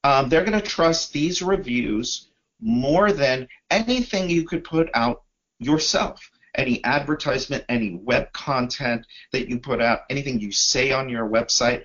Um, 0.04 0.30
they're 0.30 0.46
gonna 0.46 0.62
trust 0.62 1.12
these 1.12 1.42
reviews 1.42 2.30
more 2.62 3.12
than 3.12 3.48
anything 3.70 4.30
you 4.30 4.46
could 4.46 4.64
put 4.64 4.90
out 4.94 5.24
yourself 5.60 6.20
any 6.58 6.84
advertisement, 6.84 7.64
any 7.70 7.96
web 7.96 8.32
content 8.34 9.06
that 9.32 9.50
you 9.50 9.60
put 9.60 9.82
out, 9.82 10.02
anything 10.10 10.40
you 10.40 10.52
say 10.52 10.92
on 10.92 11.10
your 11.10 11.30
website, 11.30 11.84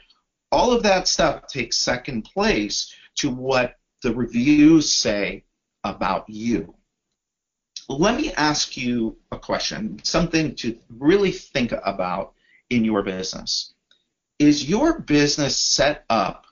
all 0.53 0.73
of 0.73 0.83
that 0.83 1.09
stuff 1.09 1.47
takes 1.47 1.77
second 1.77 2.23
place 2.23 2.95
to 3.17 3.31
what 3.31 3.77
the 4.03 4.15
reviews 4.15 4.93
say 4.93 5.45
about 5.85 6.29
you. 6.29 6.75
Let 7.89 8.17
me 8.17 8.33
ask 8.33 8.77
you 8.77 9.17
a 9.33 9.39
question, 9.39 10.01
something 10.05 10.55
to 10.57 10.79
really 10.89 11.33
think 11.33 11.73
about 11.73 12.35
in 12.71 12.85
your 12.85 13.03
business. 13.03 13.75
Is 14.39 14.69
your 14.69 15.01
business 15.01 15.57
set 15.57 16.05
up 16.09 16.47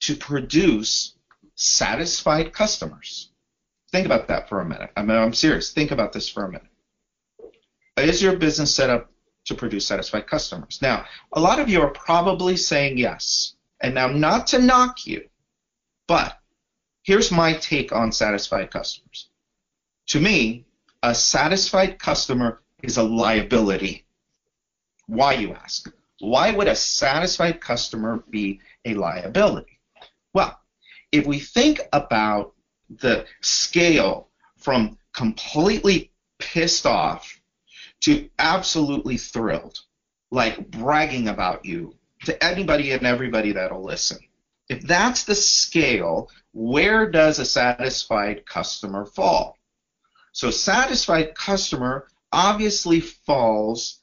to 0.00 0.16
produce 0.16 1.16
satisfied 1.56 2.52
customers? 2.52 3.31
Think 3.92 4.06
about 4.06 4.28
that 4.28 4.48
for 4.48 4.60
a 4.60 4.64
minute. 4.64 4.90
I 4.96 5.02
mean, 5.02 5.16
I'm 5.16 5.34
serious. 5.34 5.72
Think 5.72 5.90
about 5.90 6.12
this 6.12 6.28
for 6.28 6.44
a 6.44 6.50
minute. 6.50 6.66
Is 7.98 8.22
your 8.22 8.36
business 8.36 8.74
set 8.74 8.88
up 8.88 9.10
to 9.44 9.54
produce 9.54 9.86
satisfied 9.86 10.26
customers? 10.26 10.78
Now, 10.80 11.04
a 11.34 11.40
lot 11.40 11.60
of 11.60 11.68
you 11.68 11.82
are 11.82 11.90
probably 11.90 12.56
saying 12.56 12.96
yes. 12.96 13.54
And 13.82 13.94
now, 13.94 14.08
not 14.08 14.46
to 14.48 14.58
knock 14.58 15.06
you, 15.06 15.28
but 16.08 16.38
here's 17.02 17.30
my 17.30 17.52
take 17.54 17.92
on 17.92 18.12
satisfied 18.12 18.70
customers. 18.70 19.28
To 20.08 20.20
me, 20.20 20.64
a 21.02 21.14
satisfied 21.14 21.98
customer 21.98 22.62
is 22.82 22.96
a 22.96 23.02
liability. 23.02 24.06
Why, 25.06 25.34
you 25.34 25.52
ask? 25.52 25.92
Why 26.20 26.52
would 26.52 26.68
a 26.68 26.76
satisfied 26.76 27.60
customer 27.60 28.24
be 28.30 28.60
a 28.84 28.94
liability? 28.94 29.80
Well, 30.32 30.58
if 31.10 31.26
we 31.26 31.40
think 31.40 31.80
about 31.92 32.54
the 33.00 33.26
scale 33.40 34.28
from 34.56 34.98
completely 35.12 36.12
pissed 36.38 36.86
off 36.86 37.40
to 38.00 38.28
absolutely 38.38 39.16
thrilled, 39.16 39.78
like 40.30 40.70
bragging 40.70 41.28
about 41.28 41.64
you 41.64 41.94
to 42.24 42.44
anybody 42.44 42.92
and 42.92 43.06
everybody 43.06 43.52
that'll 43.52 43.84
listen. 43.84 44.18
If 44.68 44.82
that's 44.82 45.24
the 45.24 45.34
scale, 45.34 46.30
where 46.52 47.10
does 47.10 47.38
a 47.38 47.44
satisfied 47.44 48.46
customer 48.46 49.04
fall? 49.04 49.58
So, 50.32 50.50
satisfied 50.50 51.34
customer 51.34 52.08
obviously 52.32 53.00
falls 53.00 54.00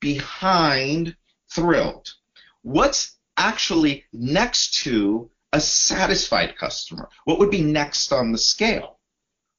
behind 0.00 1.16
thrilled. 1.50 2.12
What's 2.62 3.16
actually 3.36 4.04
next 4.12 4.82
to 4.84 5.30
a 5.52 5.60
satisfied 5.60 6.56
customer? 6.56 7.08
What 7.24 7.38
would 7.38 7.50
be 7.50 7.62
next 7.62 8.12
on 8.12 8.32
the 8.32 8.38
scale? 8.38 8.98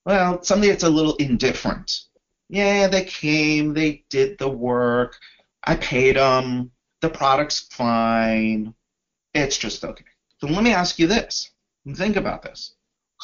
Well, 0.04 0.42
something 0.42 0.68
that's 0.68 0.84
a 0.84 0.90
little 0.90 1.16
indifferent 1.16 2.04
yeah, 2.48 2.86
they 2.86 3.04
came, 3.04 3.74
they 3.74 4.04
did 4.10 4.38
the 4.38 4.48
work, 4.48 5.18
I 5.62 5.76
paid 5.76 6.16
them, 6.16 6.70
the 7.00 7.08
product's 7.08 7.60
fine, 7.70 8.74
it's 9.32 9.56
just 9.56 9.84
okay. 9.84 10.04
So 10.40 10.46
let 10.46 10.62
me 10.62 10.72
ask 10.72 10.98
you 10.98 11.06
this. 11.06 11.50
Think 11.96 12.16
about 12.16 12.42
this. 12.42 12.74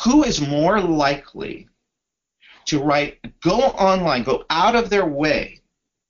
Who 0.05 0.25
is 0.25 0.47
more 0.47 0.81
likely 0.81 1.69
to 2.67 2.81
write, 2.81 3.19
go 3.41 3.61
online, 3.61 4.23
go 4.23 4.45
out 4.51 4.75
of 4.75 4.91
their 4.91 5.07
way 5.07 5.61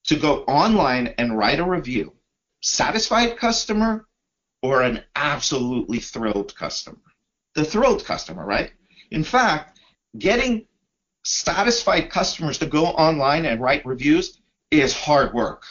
to 0.06 0.16
go 0.16 0.44
online 0.44 1.08
and 1.18 1.36
write 1.36 1.60
a 1.60 1.64
review? 1.64 2.14
Satisfied 2.62 3.36
customer 3.36 4.06
or 4.62 4.82
an 4.82 5.02
absolutely 5.16 5.98
thrilled 5.98 6.54
customer? 6.56 6.98
The 7.54 7.64
thrilled 7.64 8.04
customer, 8.04 8.44
right? 8.44 8.72
In 9.10 9.24
fact, 9.24 9.78
getting 10.18 10.66
satisfied 11.24 12.10
customers 12.10 12.58
to 12.58 12.66
go 12.66 12.86
online 12.86 13.44
and 13.44 13.60
write 13.60 13.84
reviews 13.84 14.38
is 14.70 14.94
hard 14.94 15.34
work. 15.34 15.64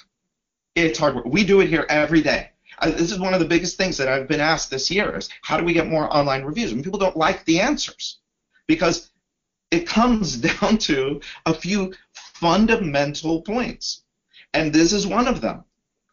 It's 0.75 0.99
hard 0.99 1.15
work. 1.15 1.25
We 1.25 1.43
do 1.43 1.61
it 1.61 1.69
here 1.69 1.85
every 1.89 2.21
day. 2.21 2.51
This 2.81 3.11
is 3.11 3.19
one 3.19 3.33
of 3.33 3.39
the 3.39 3.47
biggest 3.47 3.77
things 3.77 3.97
that 3.97 4.07
I've 4.07 4.27
been 4.27 4.39
asked 4.39 4.69
this 4.69 4.89
year 4.89 5.17
is 5.17 5.29
how 5.41 5.57
do 5.57 5.65
we 5.65 5.73
get 5.73 5.87
more 5.87 6.15
online 6.15 6.43
reviews? 6.43 6.71
And 6.71 6.83
people 6.83 6.99
don't 6.99 7.17
like 7.17 7.43
the 7.45 7.59
answers 7.59 8.19
because 8.67 9.09
it 9.71 9.87
comes 9.87 10.37
down 10.61 10.77
to 10.79 11.19
a 11.45 11.53
few 11.53 11.93
fundamental 12.13 13.41
points. 13.41 14.03
And 14.53 14.71
this 14.71 14.93
is 14.93 15.05
one 15.05 15.27
of 15.27 15.41
them. 15.41 15.63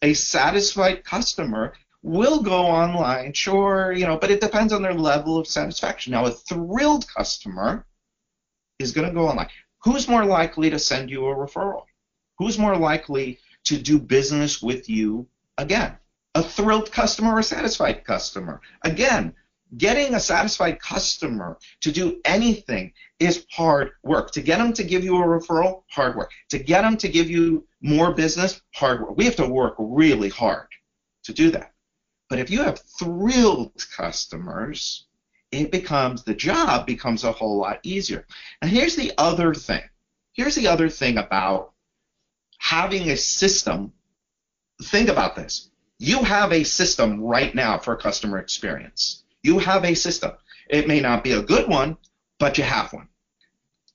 A 0.03 0.13
satisfied 0.13 1.05
customer 1.05 1.75
will 2.03 2.43
go 2.43 2.67
online, 2.67 3.33
sure, 3.33 3.93
you 3.93 4.07
know, 4.07 4.17
but 4.17 4.31
it 4.31 4.41
depends 4.41 4.73
on 4.73 4.83
their 4.83 4.95
level 4.95 5.39
of 5.39 5.47
satisfaction. 5.47 6.13
Now, 6.13 6.27
a 6.27 6.31
thrilled 6.31 7.07
customer 7.09 7.85
is 8.79 8.93
going 8.93 9.09
to 9.09 9.15
go 9.15 9.29
online. 9.29 9.49
Who's 9.83 10.09
more 10.09 10.25
likely 10.25 10.71
to 10.71 10.79
send 10.79 11.11
you 11.11 11.27
a 11.27 11.35
referral? 11.35 11.85
Who's 12.39 12.59
more 12.59 12.77
likely 12.77 13.39
to 13.65 13.79
do 13.79 13.99
business 13.99 14.63
with 14.63 14.89
you 14.89 15.27
again? 15.59 15.97
A 16.35 16.43
thrilled 16.43 16.93
customer 16.93 17.35
or 17.35 17.39
a 17.39 17.43
satisfied 17.43 18.05
customer? 18.05 18.61
Again, 18.83 19.35
getting 19.79 20.15
a 20.15 20.21
satisfied 20.21 20.81
customer 20.81 21.59
to 21.81 21.91
do 21.91 22.21
anything 22.25 22.93
is 23.19 23.47
hard 23.51 23.93
work. 24.03 24.33
To 24.33 24.43
get 24.43 24.59
them 24.59 24.73
to 24.75 24.85
give 24.85 25.03
you 25.03 25.17
a 25.17 25.27
referral, 25.27 25.83
hard 25.89 26.17
work. 26.17 26.31
To 26.51 26.59
get 26.59 26.83
them 26.83 26.97
to 26.99 27.09
give 27.09 27.31
you 27.31 27.67
more 27.81 28.13
business, 28.13 28.61
hard 28.75 29.01
work. 29.01 29.17
We 29.17 29.25
have 29.25 29.37
to 29.37 29.49
work 29.49 29.75
really 29.79 30.29
hard 30.29 30.69
to 31.25 31.33
do 31.33 31.51
that. 31.53 31.73
But 32.29 32.39
if 32.39 32.51
you 32.51 32.63
have 32.63 32.81
thrilled 32.99 33.73
customers, 33.97 35.07
it 35.53 35.71
becomes 35.71 36.25
the 36.25 36.35
job 36.35 36.87
becomes 36.87 37.25
a 37.25 37.33
whole 37.33 37.59
lot 37.59 37.81
easier. 37.83 38.27
And 38.61 38.71
here's 38.71 38.97
the 38.97 39.13
other 39.17 39.55
thing. 39.55 39.83
Here's 40.33 40.55
the 40.55 40.67
other 40.67 40.89
thing 40.89 41.19
about 41.19 41.73
having 42.59 43.11
a 43.11 43.17
system. 43.17 43.93
Think 44.83 45.09
about 45.09 45.37
this. 45.37 45.71
You 45.99 46.23
have 46.25 46.53
a 46.53 46.65
system 46.65 47.21
right 47.21 47.55
now 47.55 47.79
for 47.79 47.97
customer 47.97 48.39
experience. 48.39 49.25
You 49.43 49.59
have 49.61 49.85
a 49.85 49.95
system. 49.95 50.33
It 50.69 50.89
may 50.89 51.01
not 51.01 51.25
be 51.25 51.33
a 51.33 51.43
good 51.43 51.69
one, 51.69 51.97
but 52.39 52.59
you 52.59 52.65
have 52.65 52.93
one. 52.93 53.09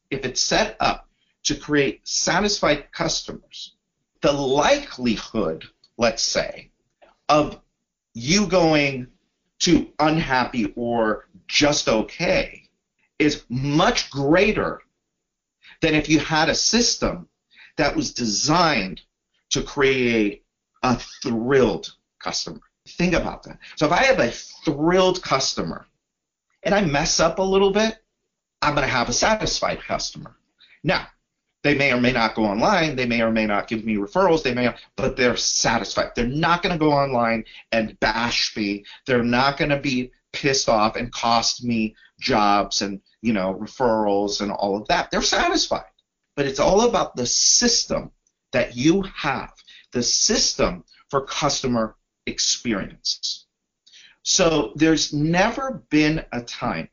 If 0.09 0.25
it's 0.25 0.41
set 0.41 0.77
up 0.79 1.07
to 1.43 1.55
create 1.55 2.07
satisfied 2.07 2.91
customers, 2.91 3.75
the 4.21 4.31
likelihood, 4.31 5.65
let's 5.97 6.23
say, 6.23 6.71
of 7.27 7.59
you 8.13 8.47
going 8.47 9.07
to 9.59 9.87
unhappy 9.99 10.73
or 10.75 11.27
just 11.47 11.87
okay 11.87 12.63
is 13.19 13.43
much 13.49 14.09
greater 14.09 14.81
than 15.81 15.93
if 15.93 16.09
you 16.09 16.19
had 16.19 16.49
a 16.49 16.55
system 16.55 17.27
that 17.77 17.95
was 17.95 18.13
designed 18.13 19.01
to 19.49 19.61
create 19.61 20.43
a 20.83 20.97
thrilled 21.21 21.93
customer. 22.19 22.61
Think 22.87 23.13
about 23.13 23.43
that. 23.43 23.59
So 23.75 23.85
if 23.85 23.91
I 23.91 24.03
have 24.03 24.19
a 24.19 24.31
thrilled 24.31 25.21
customer 25.21 25.85
and 26.63 26.73
I 26.73 26.81
mess 26.81 27.19
up 27.19 27.39
a 27.39 27.43
little 27.43 27.71
bit, 27.71 27.97
I'm 28.61 28.75
going 28.75 28.87
to 28.87 28.93
have 28.93 29.09
a 29.09 29.13
satisfied 29.13 29.81
customer. 29.81 30.35
Now, 30.83 31.07
they 31.63 31.75
may 31.75 31.91
or 31.93 32.01
may 32.01 32.11
not 32.11 32.35
go 32.35 32.45
online. 32.45 32.95
They 32.95 33.05
may 33.05 33.21
or 33.21 33.31
may 33.31 33.45
not 33.45 33.67
give 33.67 33.85
me 33.85 33.95
referrals. 33.95 34.43
They 34.43 34.53
may, 34.53 34.73
but 34.95 35.15
they're 35.15 35.37
satisfied. 35.37 36.11
They're 36.15 36.27
not 36.27 36.63
going 36.63 36.73
to 36.73 36.79
go 36.79 36.91
online 36.91 37.45
and 37.71 37.99
bash 37.99 38.55
me. 38.57 38.85
They're 39.05 39.23
not 39.23 39.57
going 39.57 39.69
to 39.69 39.79
be 39.79 40.11
pissed 40.33 40.69
off 40.69 40.95
and 40.95 41.11
cost 41.11 41.63
me 41.63 41.95
jobs 42.19 42.81
and 42.81 43.01
you 43.21 43.33
know 43.33 43.55
referrals 43.59 44.41
and 44.41 44.51
all 44.51 44.75
of 44.75 44.87
that. 44.87 45.11
They're 45.11 45.21
satisfied. 45.21 45.85
But 46.35 46.47
it's 46.47 46.59
all 46.59 46.87
about 46.87 47.15
the 47.15 47.25
system 47.25 48.11
that 48.53 48.75
you 48.75 49.03
have, 49.15 49.53
the 49.91 50.03
system 50.03 50.83
for 51.09 51.25
customer 51.25 51.95
experience. 52.25 53.45
So 54.23 54.71
there's 54.75 55.13
never 55.13 55.83
been 55.89 56.25
a 56.31 56.41
time 56.41 56.89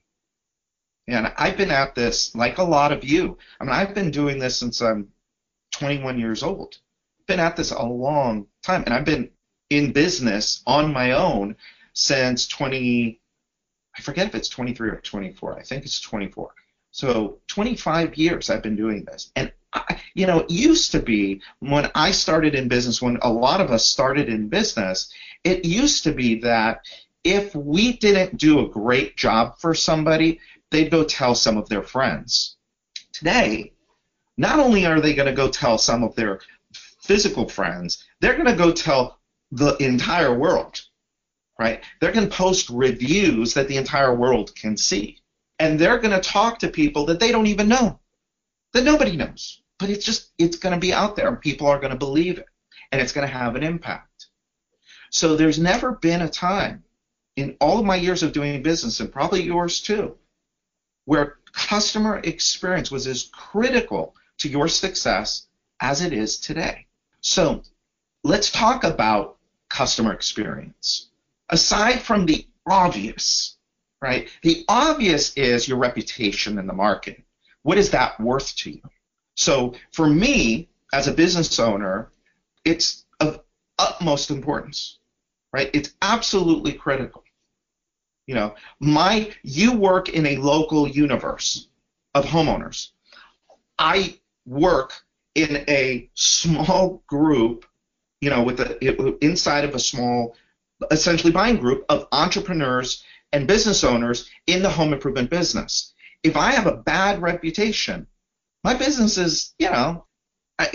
and 1.09 1.33
I've 1.37 1.57
been 1.57 1.71
at 1.71 1.95
this 1.95 2.35
like 2.35 2.59
a 2.59 2.63
lot 2.63 2.93
of 2.93 3.03
you. 3.03 3.39
I 3.59 3.65
mean, 3.65 3.73
I've 3.73 3.95
been 3.95 4.11
doing 4.11 4.39
this 4.39 4.57
since 4.57 4.83
I'm 4.83 5.09
21 5.73 6.19
years 6.19 6.43
old. 6.43 6.79
Been 7.27 7.41
at 7.41 7.57
this 7.57 7.71
a 7.71 7.83
long 7.83 8.47
time, 8.63 8.85
and 8.85 8.95
I've 8.95 9.05
been 9.05 9.31
in 9.71 9.93
business 9.93 10.63
on 10.67 10.93
my 10.93 11.13
own 11.13 11.57
since 11.95 12.47
20. 12.47 13.21
I 13.97 14.03
forget 14.03 14.29
if 14.29 14.35
it's 14.35 14.49
23 14.49 14.91
or 14.91 15.01
24. 15.01 15.59
I 15.59 15.63
think 15.63 15.85
it's 15.85 16.01
24. 16.01 16.53
So 16.91 17.39
25 17.49 18.17
years 18.17 18.51
I've 18.51 18.63
been 18.63 18.77
doing 18.77 19.05
this, 19.05 19.31
and 19.35 19.53
I, 19.73 20.01
you 20.15 20.27
know, 20.27 20.41
it 20.41 20.51
used 20.51 20.93
to 20.93 21.01
be 21.01 21.43
when 21.61 21.91
I 21.95 22.13
started 22.13 22.55
in 22.55 22.69
business, 22.69 23.03
when 23.03 23.19
a 23.23 23.33
lot 23.33 23.61
of 23.61 23.71
us 23.71 23.87
started 23.87 24.29
in 24.29 24.49
business, 24.49 25.13
it 25.45 25.65
used 25.65 26.05
to 26.05 26.13
be 26.13 26.41
that 26.41 26.81
if 27.25 27.55
we 27.55 27.95
didn't 27.99 28.39
do 28.39 28.61
a 28.61 28.69
great 28.69 29.17
job 29.17 29.59
for 29.59 29.75
somebody, 29.75 30.41
they'd 30.71 30.91
go 30.91 31.05
tell 31.05 31.35
some 31.35 31.57
of 31.57 31.69
their 31.69 31.83
friends. 31.83 32.57
Today, 33.13 33.73
not 34.37 34.59
only 34.59 34.87
are 34.87 35.01
they 35.01 35.15
going 35.15 35.27
to 35.27 35.33
go 35.33 35.49
tell 35.49 35.79
some 35.79 36.03
of 36.03 36.15
their 36.15 36.41
physical 37.03 37.49
friends, 37.49 38.05
they're 38.21 38.37
going 38.37 38.47
to 38.47 38.55
go 38.55 38.71
tell 38.73 39.19
the 39.51 39.77
entire 39.79 40.37
world, 40.37 40.81
right? 41.59 41.83
They're 42.01 42.13
going 42.13 42.29
to 42.29 42.37
post 42.37 42.71
reviews 42.71 43.55
that 43.55 43.69
the 43.69 43.77
entire 43.77 44.15
world 44.15 44.55
can 44.55 44.77
see. 44.77 45.19
And 45.59 45.79
they're 45.79 45.99
going 45.99 46.15
to 46.15 46.21
talk 46.21 46.59
to 46.61 46.69
people 46.69 47.07
that 47.07 47.19
they 47.19 47.33
don't 47.33 47.47
even 47.47 47.69
know, 47.69 47.99
that 48.73 48.85
nobody 48.85 49.17
knows. 49.17 49.63
But 49.79 49.91
it's 49.91 50.05
just, 50.05 50.31
it's 50.39 50.57
going 50.57 50.75
to 50.75 50.81
be 50.81 50.93
out 50.93 51.17
there 51.17 51.29
and 51.29 51.41
people 51.41 51.67
are 51.67 51.79
going 51.79 51.91
to 51.91 51.97
believe 51.97 52.39
it. 52.39 52.47
And 52.93 53.01
it's 53.01 53.13
going 53.13 53.27
to 53.27 53.33
have 53.33 53.57
an 53.57 53.63
impact. 53.63 54.27
So 55.11 55.37
there's 55.37 55.59
never 55.59 55.93
been 55.93 56.23
a 56.23 56.29
time 56.29 56.85
in 57.37 57.57
all 57.61 57.79
of 57.79 57.85
my 57.85 57.97
years 57.97 58.23
of 58.23 58.33
doing 58.33 58.63
business, 58.63 59.01
and 59.01 59.13
probably 59.13 59.43
yours 59.43 59.81
too, 59.81 60.17
where 61.09 61.39
customer 61.55 62.21
experience 62.25 62.91
was 62.91 63.07
as 63.07 63.31
critical 63.33 64.15
to 64.37 64.47
your 64.47 64.69
success 64.69 65.47
as 65.81 66.03
it 66.03 66.13
is 66.13 66.39
today. 66.39 66.85
So 67.23 67.63
let's 68.25 68.51
talk 68.51 68.85
about 68.85 69.39
customer 69.71 70.13
experience. 70.13 71.09
Aside 71.49 72.03
from 72.03 72.27
the 72.27 72.47
obvious, 72.69 73.57
right? 74.03 74.29
The 74.43 74.67
obvious 74.69 75.35
is 75.35 75.67
your 75.67 75.79
reputation 75.79 76.59
in 76.59 76.67
the 76.67 76.75
market. 76.75 77.25
What 77.63 77.79
is 77.79 77.91
that 77.93 78.21
worth 78.21 78.55
to 78.57 78.73
you? 78.73 78.83
So 79.35 79.77
for 79.93 80.11
me, 80.11 80.69
as 80.93 81.09
a 81.09 81.15
business 81.15 81.59
owner, 81.59 82.11
it's 82.67 83.07
of 83.19 83.41
utmost 83.79 84.31
importance, 84.31 84.99
right? 85.55 85.71
It's 85.73 85.95
absolutely 86.03 86.75
critical. 86.75 87.25
You 88.29 88.35
know, 88.35 88.55
my 88.79 89.33
you 89.43 89.73
work 89.73 90.11
in 90.11 90.27
a 90.27 90.37
local 90.37 90.87
universe 90.87 91.67
of 92.15 92.27
homeowners. 92.27 92.91
I 93.79 94.19
work 94.45 94.93
in 95.35 95.65
a 95.67 96.11
small 96.13 97.03
group, 97.07 97.65
you 98.21 98.29
know, 98.29 98.43
with 98.43 98.59
the 98.59 99.19
inside 99.23 99.65
of 99.65 99.75
a 99.75 99.81
small, 99.81 100.37
essentially 100.91 101.33
buying 101.33 101.57
group 101.57 101.87
of 101.89 102.07
entrepreneurs 102.13 103.03
and 103.33 103.49
business 103.49 103.83
owners 103.83 104.29
in 104.47 104.63
the 104.63 104.69
home 104.69 104.93
improvement 104.93 105.31
business. 105.31 105.95
If 106.23 106.37
I 106.37 106.53
have 106.53 106.67
a 106.67 106.77
bad 106.77 107.23
reputation, 107.23 108.07
my 108.63 108.75
business 108.75 109.17
is, 109.17 109.55
you 109.59 109.71
know, 109.71 110.05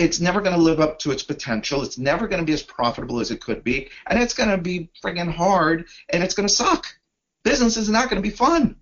it's 0.00 0.18
never 0.18 0.40
going 0.40 0.56
to 0.56 0.62
live 0.62 0.80
up 0.80 0.98
to 1.00 1.12
its 1.12 1.22
potential. 1.22 1.84
It's 1.84 1.98
never 1.98 2.26
going 2.26 2.40
to 2.40 2.46
be 2.46 2.54
as 2.54 2.64
profitable 2.64 3.20
as 3.20 3.30
it 3.30 3.40
could 3.40 3.62
be, 3.62 3.90
and 4.08 4.20
it's 4.20 4.34
going 4.34 4.50
to 4.50 4.58
be 4.58 4.90
friggin' 5.04 5.30
hard, 5.30 5.86
and 6.08 6.24
it's 6.24 6.34
going 6.34 6.48
to 6.48 6.52
suck 6.52 6.86
business 7.44 7.76
is 7.76 7.88
not 7.88 8.10
going 8.10 8.20
to 8.22 8.28
be 8.28 8.34
fun. 8.34 8.76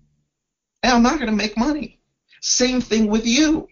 And 0.81 0.93
I'm 0.93 1.03
not 1.03 1.19
going 1.19 1.29
to 1.29 1.35
make 1.35 1.57
money. 1.57 1.99
Same 2.41 2.81
thing 2.81 3.07
with 3.07 3.25
you. 3.25 3.67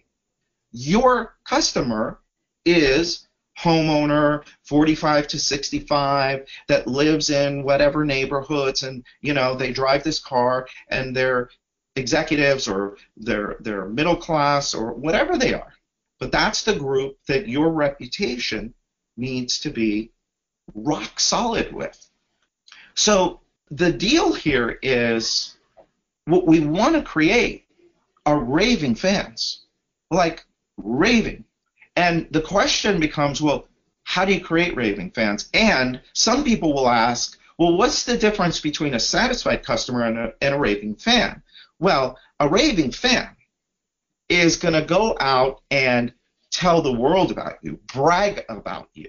Your 0.72 1.36
customer 1.44 2.20
is 2.64 3.26
homeowner 3.58 4.44
45 4.64 5.28
to 5.28 5.38
65 5.38 6.46
that 6.68 6.86
lives 6.86 7.30
in 7.30 7.62
whatever 7.62 8.04
neighborhoods 8.04 8.82
and 8.82 9.04
you 9.20 9.34
know 9.34 9.54
they 9.54 9.72
drive 9.72 10.02
this 10.02 10.18
car 10.18 10.66
and 10.88 11.14
they're 11.14 11.50
executives 11.94 12.66
or 12.66 12.96
they're 13.18 13.56
they're 13.60 13.84
middle 13.84 14.16
class 14.16 14.74
or 14.74 14.94
whatever 14.94 15.36
they 15.36 15.52
are 15.52 15.72
but 16.18 16.32
that's 16.32 16.62
the 16.62 16.74
group 16.74 17.18
that 17.28 17.46
your 17.46 17.70
reputation 17.70 18.72
needs 19.18 19.58
to 19.58 19.68
be 19.68 20.10
rock 20.74 21.20
solid 21.20 21.74
with 21.74 22.08
so 22.94 23.41
the 23.72 23.90
deal 23.90 24.34
here 24.34 24.78
is 24.82 25.56
what 26.26 26.46
we 26.46 26.60
want 26.60 26.94
to 26.94 27.02
create 27.02 27.64
are 28.26 28.38
raving 28.38 28.94
fans, 28.94 29.62
like 30.10 30.44
raving. 30.76 31.44
And 31.96 32.28
the 32.30 32.42
question 32.42 33.00
becomes, 33.00 33.40
well, 33.40 33.66
how 34.04 34.26
do 34.26 34.34
you 34.34 34.40
create 34.40 34.76
raving 34.76 35.12
fans? 35.12 35.48
And 35.54 36.00
some 36.12 36.44
people 36.44 36.74
will 36.74 36.88
ask, 36.88 37.38
well, 37.58 37.76
what's 37.76 38.04
the 38.04 38.18
difference 38.18 38.60
between 38.60 38.94
a 38.94 39.00
satisfied 39.00 39.64
customer 39.64 40.04
and 40.04 40.18
a, 40.18 40.34
and 40.42 40.54
a 40.54 40.58
raving 40.58 40.96
fan? 40.96 41.42
Well, 41.78 42.18
a 42.40 42.48
raving 42.48 42.92
fan 42.92 43.36
is 44.28 44.56
going 44.56 44.74
to 44.74 44.84
go 44.84 45.16
out 45.18 45.62
and 45.70 46.12
tell 46.50 46.82
the 46.82 46.92
world 46.92 47.30
about 47.30 47.58
you, 47.62 47.80
brag 47.92 48.44
about 48.50 48.90
you. 48.92 49.08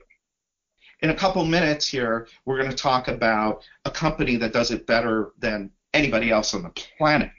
In 1.03 1.09
a 1.09 1.15
couple 1.15 1.43
minutes 1.43 1.85
here, 1.85 2.27
we're 2.45 2.57
going 2.57 2.69
to 2.69 2.77
talk 2.77 3.09
about 3.09 3.61
a 3.83 3.91
company 3.91 4.37
that 4.37 4.53
does 4.53 4.71
it 4.71 4.87
better 4.87 5.33
than 5.37 5.69
anybody 5.93 6.31
else 6.31 6.53
on 6.53 6.63
the 6.63 6.69
planet. 6.69 7.29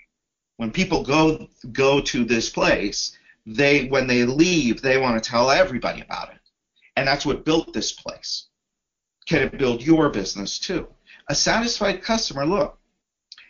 When 0.59 0.71
people 0.71 1.03
go 1.03 1.49
go 1.73 2.03
to 2.03 2.25
this 2.27 2.51
place, 2.51 3.17
they 3.47 3.87
when 3.87 4.07
they 4.07 4.27
leave, 4.27 4.83
they 4.83 4.99
want 4.99 5.21
to 5.21 5.31
tell 5.31 5.51
everybody 5.51 6.03
about 6.03 6.31
it. 6.31 6.41
And 6.97 7.09
that's 7.09 7.25
what 7.25 7.47
built 7.47 7.73
this 7.73 7.91
place. 7.91 8.49
Can 9.27 9.43
it 9.43 9.59
build 9.59 9.81
your 9.81 10.11
business 10.11 10.59
too? 10.59 10.87
A 11.29 11.35
satisfied 11.35 12.03
customer, 12.03 12.45
look, 12.45 12.79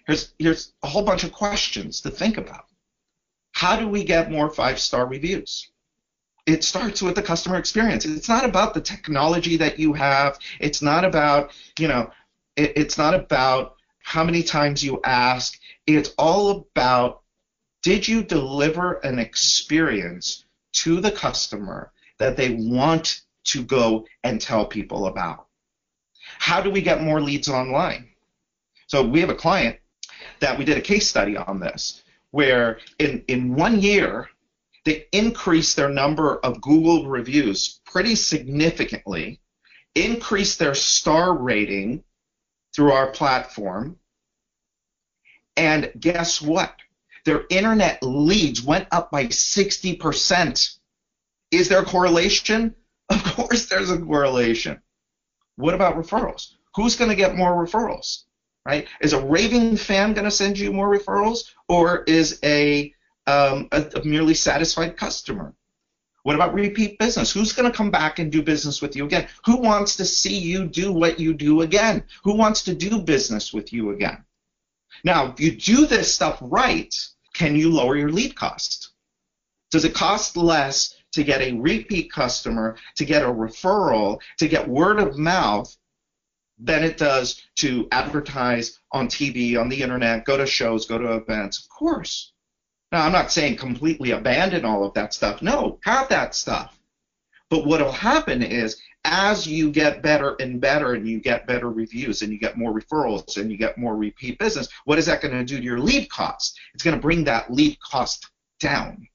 here's 0.06 0.32
here's 0.38 0.74
a 0.84 0.86
whole 0.86 1.04
bunch 1.04 1.24
of 1.24 1.32
questions 1.32 2.00
to 2.02 2.10
think 2.10 2.38
about. 2.38 2.66
How 3.50 3.76
do 3.76 3.88
we 3.88 4.04
get 4.04 4.30
more 4.30 4.48
five-star 4.48 5.08
reviews? 5.08 5.72
It 6.46 6.62
starts 6.62 7.00
with 7.00 7.14
the 7.14 7.22
customer 7.22 7.56
experience. 7.56 8.04
It's 8.04 8.28
not 8.28 8.44
about 8.44 8.74
the 8.74 8.80
technology 8.80 9.56
that 9.56 9.78
you 9.78 9.92
have. 9.94 10.38
It's 10.60 10.82
not 10.82 11.04
about, 11.04 11.52
you 11.78 11.88
know, 11.88 12.10
it, 12.56 12.72
it's 12.76 12.98
not 12.98 13.14
about 13.14 13.76
how 14.02 14.24
many 14.24 14.42
times 14.42 14.84
you 14.84 15.00
ask. 15.04 15.58
It's 15.86 16.12
all 16.18 16.50
about 16.50 17.22
did 17.82 18.06
you 18.06 18.22
deliver 18.22 18.94
an 19.00 19.18
experience 19.18 20.44
to 20.72 21.00
the 21.00 21.10
customer 21.10 21.92
that 22.18 22.36
they 22.36 22.50
want 22.50 23.22
to 23.44 23.62
go 23.62 24.06
and 24.22 24.40
tell 24.40 24.66
people 24.66 25.06
about? 25.06 25.46
How 26.38 26.60
do 26.60 26.70
we 26.70 26.80
get 26.80 27.02
more 27.02 27.20
leads 27.20 27.48
online? 27.48 28.08
So 28.86 29.02
we 29.02 29.20
have 29.20 29.30
a 29.30 29.34
client 29.34 29.78
that 30.40 30.58
we 30.58 30.64
did 30.64 30.78
a 30.78 30.82
case 30.82 31.08
study 31.08 31.36
on 31.36 31.60
this 31.60 32.02
where 32.30 32.78
in, 32.98 33.22
in 33.28 33.54
one 33.54 33.80
year 33.80 34.28
they 34.84 35.06
increased 35.12 35.76
their 35.76 35.88
number 35.88 36.36
of 36.36 36.60
Google 36.60 37.08
reviews 37.08 37.80
pretty 37.86 38.14
significantly, 38.14 39.40
increased 39.94 40.58
their 40.58 40.74
star 40.74 41.36
rating 41.36 42.04
through 42.74 42.92
our 42.92 43.10
platform, 43.10 43.98
and 45.56 45.92
guess 45.98 46.42
what? 46.42 46.74
Their 47.24 47.44
internet 47.48 48.02
leads 48.02 48.62
went 48.62 48.88
up 48.92 49.10
by 49.10 49.26
60%. 49.26 50.78
Is 51.50 51.68
there 51.68 51.80
a 51.80 51.84
correlation? 51.84 52.74
Of 53.10 53.22
course, 53.22 53.66
there's 53.66 53.90
a 53.90 53.98
correlation. 53.98 54.80
What 55.56 55.74
about 55.74 55.96
referrals? 55.96 56.54
Who's 56.74 56.96
going 56.96 57.10
to 57.10 57.16
get 57.16 57.36
more 57.36 57.52
referrals? 57.52 58.22
Right? 58.64 58.88
Is 59.02 59.12
a 59.12 59.22
raving 59.22 59.76
fan 59.76 60.14
going 60.14 60.24
to 60.24 60.30
send 60.30 60.58
you 60.58 60.72
more 60.72 60.88
referrals, 60.88 61.52
or 61.68 62.02
is 62.04 62.40
a, 62.42 62.94
um, 63.26 63.68
a, 63.72 63.90
a 63.96 64.04
merely 64.04 64.34
satisfied 64.34 64.96
customer? 64.96 65.54
What 66.24 66.36
about 66.36 66.54
repeat 66.54 66.98
business? 66.98 67.32
Who's 67.32 67.52
going 67.52 67.70
to 67.70 67.76
come 67.76 67.90
back 67.90 68.18
and 68.18 68.32
do 68.32 68.42
business 68.42 68.80
with 68.80 68.96
you 68.96 69.04
again? 69.04 69.28
Who 69.44 69.58
wants 69.58 69.96
to 69.96 70.06
see 70.06 70.38
you 70.38 70.66
do 70.66 70.90
what 70.90 71.20
you 71.20 71.34
do 71.34 71.60
again? 71.60 72.02
Who 72.22 72.34
wants 72.34 72.62
to 72.64 72.74
do 72.74 73.02
business 73.02 73.52
with 73.52 73.74
you 73.74 73.90
again? 73.90 74.24
Now, 75.04 75.32
if 75.32 75.40
you 75.40 75.52
do 75.52 75.86
this 75.86 76.14
stuff 76.14 76.38
right, 76.40 76.94
can 77.34 77.56
you 77.56 77.70
lower 77.70 77.96
your 77.96 78.10
lead 78.10 78.36
cost? 78.36 78.90
Does 79.70 79.84
it 79.84 79.94
cost 79.94 80.36
less 80.36 80.96
to 81.12 81.24
get 81.24 81.42
a 81.42 81.52
repeat 81.52 82.10
customer, 82.10 82.76
to 82.96 83.04
get 83.04 83.22
a 83.22 83.26
referral, 83.26 84.20
to 84.38 84.48
get 84.48 84.68
word 84.68 85.00
of 85.00 85.18
mouth 85.18 85.76
than 86.58 86.84
it 86.84 86.96
does 86.96 87.42
to 87.56 87.86
advertise 87.92 88.78
on 88.92 89.08
TV, 89.08 89.60
on 89.60 89.68
the 89.68 89.82
internet, 89.82 90.24
go 90.24 90.36
to 90.36 90.46
shows, 90.46 90.86
go 90.86 90.96
to 90.96 91.16
events? 91.16 91.62
Of 91.62 91.68
course. 91.68 92.32
Now, 92.94 93.04
I'm 93.04 93.10
not 93.10 93.32
saying 93.32 93.56
completely 93.56 94.12
abandon 94.12 94.64
all 94.64 94.84
of 94.84 94.94
that 94.94 95.12
stuff. 95.12 95.42
No, 95.42 95.80
have 95.82 96.08
that 96.10 96.32
stuff. 96.32 96.78
But 97.50 97.66
what 97.66 97.80
will 97.80 97.90
happen 97.90 98.40
is 98.40 98.80
as 99.04 99.48
you 99.48 99.72
get 99.72 100.00
better 100.00 100.36
and 100.38 100.60
better 100.60 100.94
and 100.94 101.04
you 101.04 101.18
get 101.18 101.44
better 101.44 101.70
reviews 101.70 102.22
and 102.22 102.32
you 102.32 102.38
get 102.38 102.56
more 102.56 102.72
referrals 102.72 103.36
and 103.36 103.50
you 103.50 103.56
get 103.56 103.76
more 103.76 103.96
repeat 103.96 104.38
business, 104.38 104.68
what 104.84 104.96
is 104.96 105.06
that 105.06 105.20
going 105.20 105.34
to 105.34 105.44
do 105.44 105.56
to 105.56 105.64
your 105.64 105.80
lead 105.80 106.08
cost? 106.08 106.56
It's 106.72 106.84
going 106.84 106.94
to 106.94 107.02
bring 107.02 107.24
that 107.24 107.52
lead 107.52 107.80
cost 107.80 108.30
down. 108.60 109.08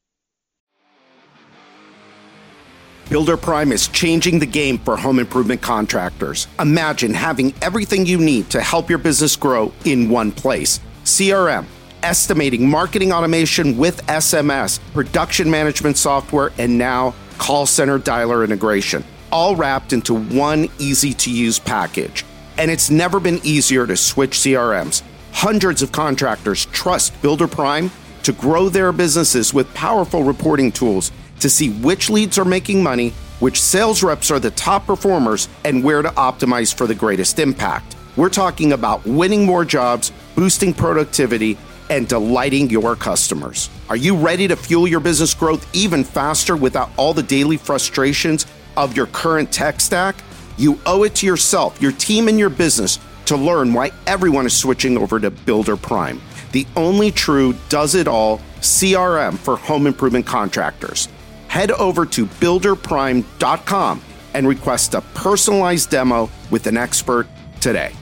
Builder 3.09 3.37
Prime 3.37 3.71
is 3.71 3.87
changing 3.87 4.39
the 4.39 4.45
game 4.45 4.77
for 4.77 4.97
home 4.97 5.19
improvement 5.19 5.61
contractors. 5.61 6.47
Imagine 6.59 7.13
having 7.13 7.53
everything 7.61 8.05
you 8.05 8.17
need 8.17 8.49
to 8.49 8.59
help 8.59 8.89
your 8.89 8.99
business 8.99 9.37
grow 9.37 9.71
in 9.85 10.09
one 10.09 10.33
place 10.33 10.81
CRM, 11.05 11.65
estimating, 12.03 12.69
marketing 12.69 13.11
automation 13.11 13.77
with 13.77 14.05
SMS, 14.07 14.79
production 14.93 15.49
management 15.49 15.97
software, 15.97 16.51
and 16.57 16.77
now 16.77 17.13
call 17.37 17.65
center 17.65 17.99
dialer 17.99 18.43
integration 18.43 19.03
all 19.31 19.55
wrapped 19.55 19.93
into 19.93 20.13
one 20.13 20.69
easy 20.79 21.13
to 21.13 21.31
use 21.31 21.59
package. 21.59 22.25
And 22.57 22.69
it's 22.69 22.89
never 22.89 23.19
been 23.19 23.39
easier 23.43 23.87
to 23.87 23.95
switch 23.95 24.31
CRMs. 24.31 25.03
Hundreds 25.31 25.81
of 25.81 25.91
contractors 25.91 26.65
trust 26.67 27.19
Builder 27.21 27.47
Prime 27.47 27.91
to 28.23 28.33
grow 28.33 28.69
their 28.69 28.91
businesses 28.91 29.53
with 29.53 29.73
powerful 29.73 30.23
reporting 30.23 30.71
tools 30.71 31.11
to 31.39 31.49
see 31.49 31.69
which 31.69 32.09
leads 32.09 32.37
are 32.37 32.45
making 32.45 32.83
money, 32.83 33.13
which 33.39 33.61
sales 33.61 34.03
reps 34.03 34.29
are 34.29 34.39
the 34.39 34.51
top 34.51 34.85
performers, 34.85 35.47
and 35.63 35.83
where 35.83 36.01
to 36.01 36.09
optimize 36.09 36.73
for 36.73 36.85
the 36.85 36.95
greatest 36.95 37.39
impact. 37.39 37.95
We're 38.17 38.29
talking 38.29 38.73
about 38.73 39.05
winning 39.05 39.45
more 39.45 39.63
jobs, 39.63 40.11
boosting 40.35 40.73
productivity, 40.73 41.57
and 41.89 42.07
delighting 42.07 42.69
your 42.69 42.95
customers. 42.95 43.69
Are 43.89 43.95
you 43.95 44.15
ready 44.15 44.47
to 44.47 44.55
fuel 44.55 44.87
your 44.87 44.99
business 44.99 45.33
growth 45.33 45.67
even 45.75 46.03
faster 46.03 46.55
without 46.55 46.89
all 46.97 47.13
the 47.13 47.23
daily 47.23 47.57
frustrations 47.57 48.45
of 48.77 48.95
your 48.95 49.07
current 49.07 49.51
tech 49.51 49.81
stack, 49.81 50.15
you 50.57 50.79
owe 50.85 51.03
it 51.03 51.15
to 51.15 51.25
yourself, 51.25 51.81
your 51.81 51.91
team, 51.91 52.27
and 52.27 52.37
your 52.37 52.49
business 52.49 52.99
to 53.25 53.37
learn 53.37 53.73
why 53.73 53.91
everyone 54.07 54.45
is 54.45 54.55
switching 54.55 54.97
over 54.97 55.19
to 55.19 55.29
Builder 55.29 55.77
Prime, 55.77 56.21
the 56.51 56.65
only 56.75 57.11
true 57.11 57.55
does 57.69 57.95
it 57.95 58.07
all 58.07 58.39
CRM 58.61 59.37
for 59.37 59.55
home 59.55 59.87
improvement 59.87 60.25
contractors. 60.25 61.07
Head 61.47 61.71
over 61.71 62.05
to 62.07 62.25
builderprime.com 62.25 64.01
and 64.33 64.47
request 64.47 64.93
a 64.93 65.01
personalized 65.13 65.89
demo 65.89 66.29
with 66.51 66.67
an 66.67 66.77
expert 66.77 67.27
today. 67.61 67.93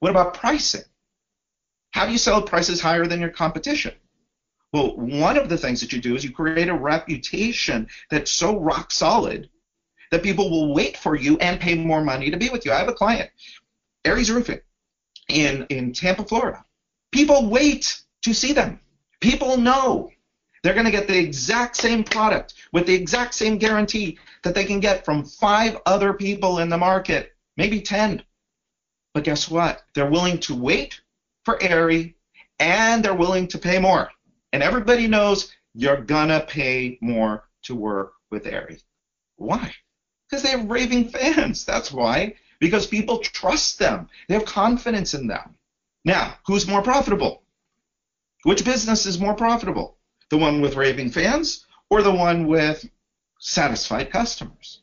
What 0.00 0.10
about 0.10 0.34
pricing? 0.34 0.82
How 1.96 2.04
do 2.04 2.12
you 2.12 2.18
sell 2.18 2.42
prices 2.42 2.78
higher 2.78 3.06
than 3.06 3.20
your 3.20 3.30
competition? 3.30 3.94
Well, 4.70 4.98
one 4.98 5.38
of 5.38 5.48
the 5.48 5.56
things 5.56 5.80
that 5.80 5.94
you 5.94 5.98
do 5.98 6.14
is 6.14 6.22
you 6.22 6.30
create 6.30 6.68
a 6.68 6.74
reputation 6.74 7.88
that's 8.10 8.30
so 8.30 8.60
rock 8.60 8.92
solid 8.92 9.48
that 10.10 10.22
people 10.22 10.50
will 10.50 10.74
wait 10.74 10.98
for 10.98 11.16
you 11.16 11.38
and 11.38 11.58
pay 11.58 11.74
more 11.74 12.04
money 12.04 12.30
to 12.30 12.36
be 12.36 12.50
with 12.50 12.66
you. 12.66 12.72
I 12.72 12.76
have 12.80 12.88
a 12.88 12.92
client, 12.92 13.30
Aries 14.04 14.30
Roofing, 14.30 14.60
in, 15.30 15.64
in 15.70 15.94
Tampa, 15.94 16.24
Florida. 16.24 16.66
People 17.12 17.48
wait 17.48 18.02
to 18.24 18.34
see 18.34 18.52
them. 18.52 18.78
People 19.22 19.56
know 19.56 20.10
they're 20.62 20.74
going 20.74 20.84
to 20.84 20.92
get 20.92 21.08
the 21.08 21.18
exact 21.18 21.76
same 21.76 22.04
product 22.04 22.52
with 22.72 22.84
the 22.84 22.94
exact 22.94 23.32
same 23.32 23.56
guarantee 23.56 24.18
that 24.42 24.54
they 24.54 24.66
can 24.66 24.80
get 24.80 25.06
from 25.06 25.24
five 25.24 25.78
other 25.86 26.12
people 26.12 26.58
in 26.58 26.68
the 26.68 26.76
market, 26.76 27.32
maybe 27.56 27.80
10. 27.80 28.22
But 29.14 29.24
guess 29.24 29.48
what? 29.48 29.82
They're 29.94 30.10
willing 30.10 30.38
to 30.40 30.54
wait 30.54 31.00
for 31.46 31.62
Aries 31.62 32.12
and 32.58 33.04
they're 33.04 33.14
willing 33.14 33.46
to 33.46 33.56
pay 33.56 33.78
more. 33.78 34.10
And 34.52 34.64
everybody 34.64 35.06
knows 35.06 35.52
you're 35.74 36.02
gonna 36.02 36.40
pay 36.40 36.98
more 37.00 37.44
to 37.62 37.74
work 37.74 38.14
with 38.30 38.46
Aries. 38.46 38.82
Why? 39.36 39.72
Because 40.28 40.42
they 40.42 40.50
have 40.50 40.68
raving 40.68 41.08
fans. 41.10 41.64
That's 41.64 41.92
why. 41.92 42.34
Because 42.58 42.88
people 42.88 43.18
trust 43.18 43.78
them. 43.78 44.08
They 44.26 44.34
have 44.34 44.44
confidence 44.44 45.14
in 45.14 45.28
them. 45.28 45.56
Now, 46.04 46.34
who's 46.46 46.66
more 46.66 46.82
profitable? 46.82 47.44
Which 48.42 48.64
business 48.64 49.06
is 49.06 49.20
more 49.20 49.34
profitable? 49.34 49.98
The 50.30 50.38
one 50.38 50.60
with 50.60 50.74
raving 50.74 51.10
fans 51.10 51.64
or 51.90 52.02
the 52.02 52.14
one 52.14 52.48
with 52.48 52.84
satisfied 53.38 54.10
customers? 54.10 54.80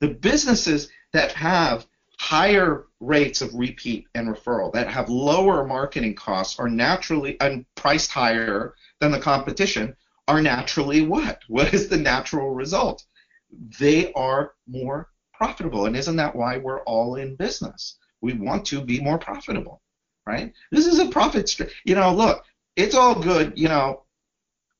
The 0.00 0.08
businesses 0.08 0.90
that 1.12 1.32
have 1.32 1.86
higher 2.18 2.88
rates 3.04 3.42
of 3.42 3.54
repeat 3.54 4.06
and 4.14 4.28
referral, 4.28 4.72
that 4.72 4.88
have 4.88 5.08
lower 5.08 5.66
marketing 5.66 6.14
costs, 6.14 6.58
are 6.58 6.68
naturally 6.68 7.40
and 7.40 7.64
priced 7.74 8.10
higher 8.10 8.74
than 9.00 9.12
the 9.12 9.20
competition 9.20 9.94
are 10.26 10.40
naturally 10.40 11.02
what? 11.02 11.40
What 11.48 11.74
is 11.74 11.88
the 11.88 11.96
natural 11.96 12.50
result? 12.50 13.04
They 13.78 14.12
are 14.14 14.54
more 14.66 15.08
profitable. 15.32 15.86
And 15.86 15.96
isn't 15.96 16.16
that 16.16 16.34
why 16.34 16.56
we're 16.58 16.82
all 16.82 17.16
in 17.16 17.36
business? 17.36 17.98
We 18.20 18.32
want 18.32 18.64
to 18.66 18.80
be 18.80 19.00
more 19.00 19.18
profitable, 19.18 19.82
right? 20.26 20.52
This 20.70 20.86
is 20.86 20.98
a 20.98 21.08
profit 21.08 21.48
stream. 21.48 21.68
You 21.84 21.94
know, 21.94 22.14
look, 22.14 22.44
it's 22.76 22.94
all 22.94 23.20
good, 23.20 23.52
you 23.56 23.68
know, 23.68 24.04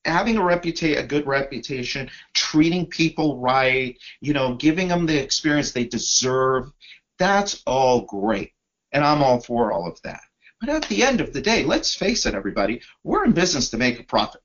having 0.04 0.36
a 0.36 0.44
reputation, 0.44 1.02
a 1.02 1.06
good 1.06 1.26
reputation, 1.26 2.10
treating 2.34 2.86
people 2.86 3.38
right, 3.38 3.96
you 4.20 4.32
know, 4.32 4.54
giving 4.54 4.88
them 4.88 5.06
the 5.06 5.22
experience 5.22 5.72
they 5.72 5.86
deserve. 5.86 6.70
That's 7.18 7.62
all 7.66 8.02
great. 8.02 8.52
And 8.92 9.04
I'm 9.04 9.22
all 9.22 9.40
for 9.40 9.72
all 9.72 9.88
of 9.88 10.00
that. 10.02 10.20
But 10.60 10.68
at 10.68 10.84
the 10.84 11.02
end 11.02 11.20
of 11.20 11.32
the 11.32 11.40
day, 11.40 11.64
let's 11.64 11.94
face 11.94 12.26
it, 12.26 12.34
everybody, 12.34 12.80
we're 13.02 13.24
in 13.24 13.32
business 13.32 13.70
to 13.70 13.76
make 13.76 14.00
a 14.00 14.04
profit. 14.04 14.40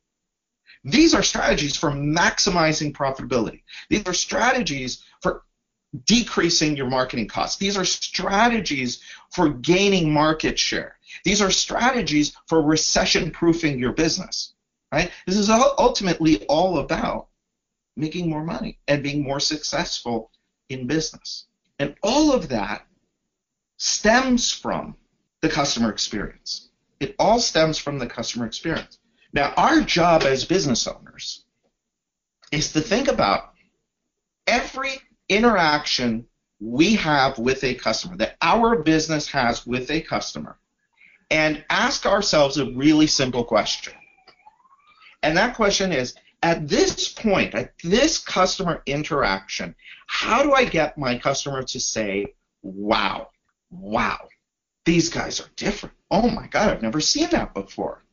These 0.83 1.13
are 1.13 1.23
strategies 1.23 1.75
for 1.75 1.91
maximizing 1.91 2.93
profitability. 2.93 3.63
These 3.89 4.07
are 4.07 4.13
strategies 4.13 5.03
for 5.21 5.43
decreasing 6.05 6.77
your 6.77 6.87
marketing 6.87 7.27
costs. 7.27 7.57
These 7.57 7.77
are 7.77 7.85
strategies 7.85 9.01
for 9.31 9.49
gaining 9.49 10.11
market 10.13 10.57
share. 10.57 10.97
These 11.25 11.41
are 11.41 11.51
strategies 11.51 12.35
for 12.47 12.61
recession 12.61 13.31
proofing 13.31 13.79
your 13.79 13.93
business. 13.93 14.53
Right? 14.91 15.11
This 15.27 15.37
is 15.37 15.49
ultimately 15.49 16.45
all 16.45 16.79
about 16.79 17.27
making 17.95 18.29
more 18.29 18.43
money 18.43 18.79
and 18.87 19.03
being 19.03 19.21
more 19.23 19.39
successful 19.39 20.31
in 20.69 20.87
business. 20.87 21.45
And 21.79 21.95
all 22.03 22.33
of 22.33 22.49
that 22.49 22.85
stems 23.77 24.51
from 24.51 24.95
the 25.41 25.49
customer 25.49 25.89
experience. 25.89 26.69
It 26.99 27.15
all 27.17 27.39
stems 27.39 27.77
from 27.77 27.97
the 27.97 28.07
customer 28.07 28.45
experience. 28.45 28.99
Now, 29.31 29.53
our 29.55 29.81
job 29.81 30.23
as 30.23 30.43
business 30.43 30.85
owners 30.85 31.45
is 32.51 32.73
to 32.73 32.81
think 32.81 33.07
about 33.07 33.53
every 34.45 34.99
interaction 35.29 36.25
we 36.59 36.95
have 36.95 37.39
with 37.39 37.63
a 37.63 37.75
customer, 37.75 38.17
that 38.17 38.35
our 38.41 38.83
business 38.83 39.29
has 39.29 39.65
with 39.65 39.89
a 39.91 40.01
customer, 40.01 40.57
and 41.31 41.63
ask 41.69 42.05
ourselves 42.05 42.57
a 42.57 42.71
really 42.71 43.07
simple 43.07 43.45
question. 43.45 43.93
And 45.23 45.37
that 45.37 45.55
question 45.55 45.93
is 45.93 46.15
at 46.41 46.67
this 46.67 47.09
point, 47.09 47.53
at 47.53 47.73
this 47.83 48.17
customer 48.17 48.81
interaction, 48.85 49.75
how 50.07 50.43
do 50.43 50.53
I 50.53 50.65
get 50.65 50.97
my 50.97 51.17
customer 51.17 51.63
to 51.63 51.79
say, 51.79 52.33
wow, 52.61 53.29
wow, 53.69 54.27
these 54.85 55.09
guys 55.09 55.39
are 55.39 55.49
different. 55.55 55.95
Oh 56.09 56.29
my 56.29 56.47
God, 56.47 56.69
I've 56.69 56.81
never 56.81 57.01
seen 57.01 57.29
that 57.31 57.53
before. 57.53 58.03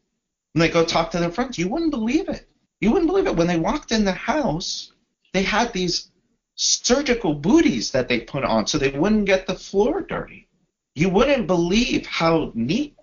And 0.54 0.62
they 0.62 0.68
go 0.68 0.84
talk 0.84 1.10
to 1.10 1.18
their 1.18 1.30
friends. 1.30 1.58
You 1.58 1.68
wouldn't 1.68 1.90
believe 1.90 2.28
it. 2.28 2.48
You 2.80 2.90
wouldn't 2.90 3.08
believe 3.08 3.26
it. 3.26 3.36
When 3.36 3.46
they 3.46 3.58
walked 3.58 3.92
in 3.92 4.04
the 4.04 4.12
house, 4.12 4.92
they 5.32 5.42
had 5.42 5.72
these 5.72 6.10
surgical 6.56 7.34
booties 7.34 7.90
that 7.92 8.08
they 8.08 8.20
put 8.20 8.44
on 8.44 8.66
so 8.66 8.78
they 8.78 8.90
wouldn't 8.90 9.26
get 9.26 9.46
the 9.46 9.54
floor 9.54 10.00
dirty. 10.02 10.48
You 10.94 11.10
wouldn't 11.10 11.46
believe 11.46 12.06
how 12.06 12.52
neat 12.54 12.96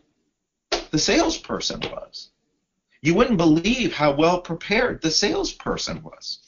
the 0.91 0.97
salesperson 0.97 1.79
was. 1.81 2.31
You 3.03 3.13
wouldn't 3.15 3.37
believe 3.37 3.93
how 3.93 4.13
well 4.13 4.39
prepared 4.39 5.01
the 5.01 5.11
salesperson 5.11 6.01
was. 6.03 6.39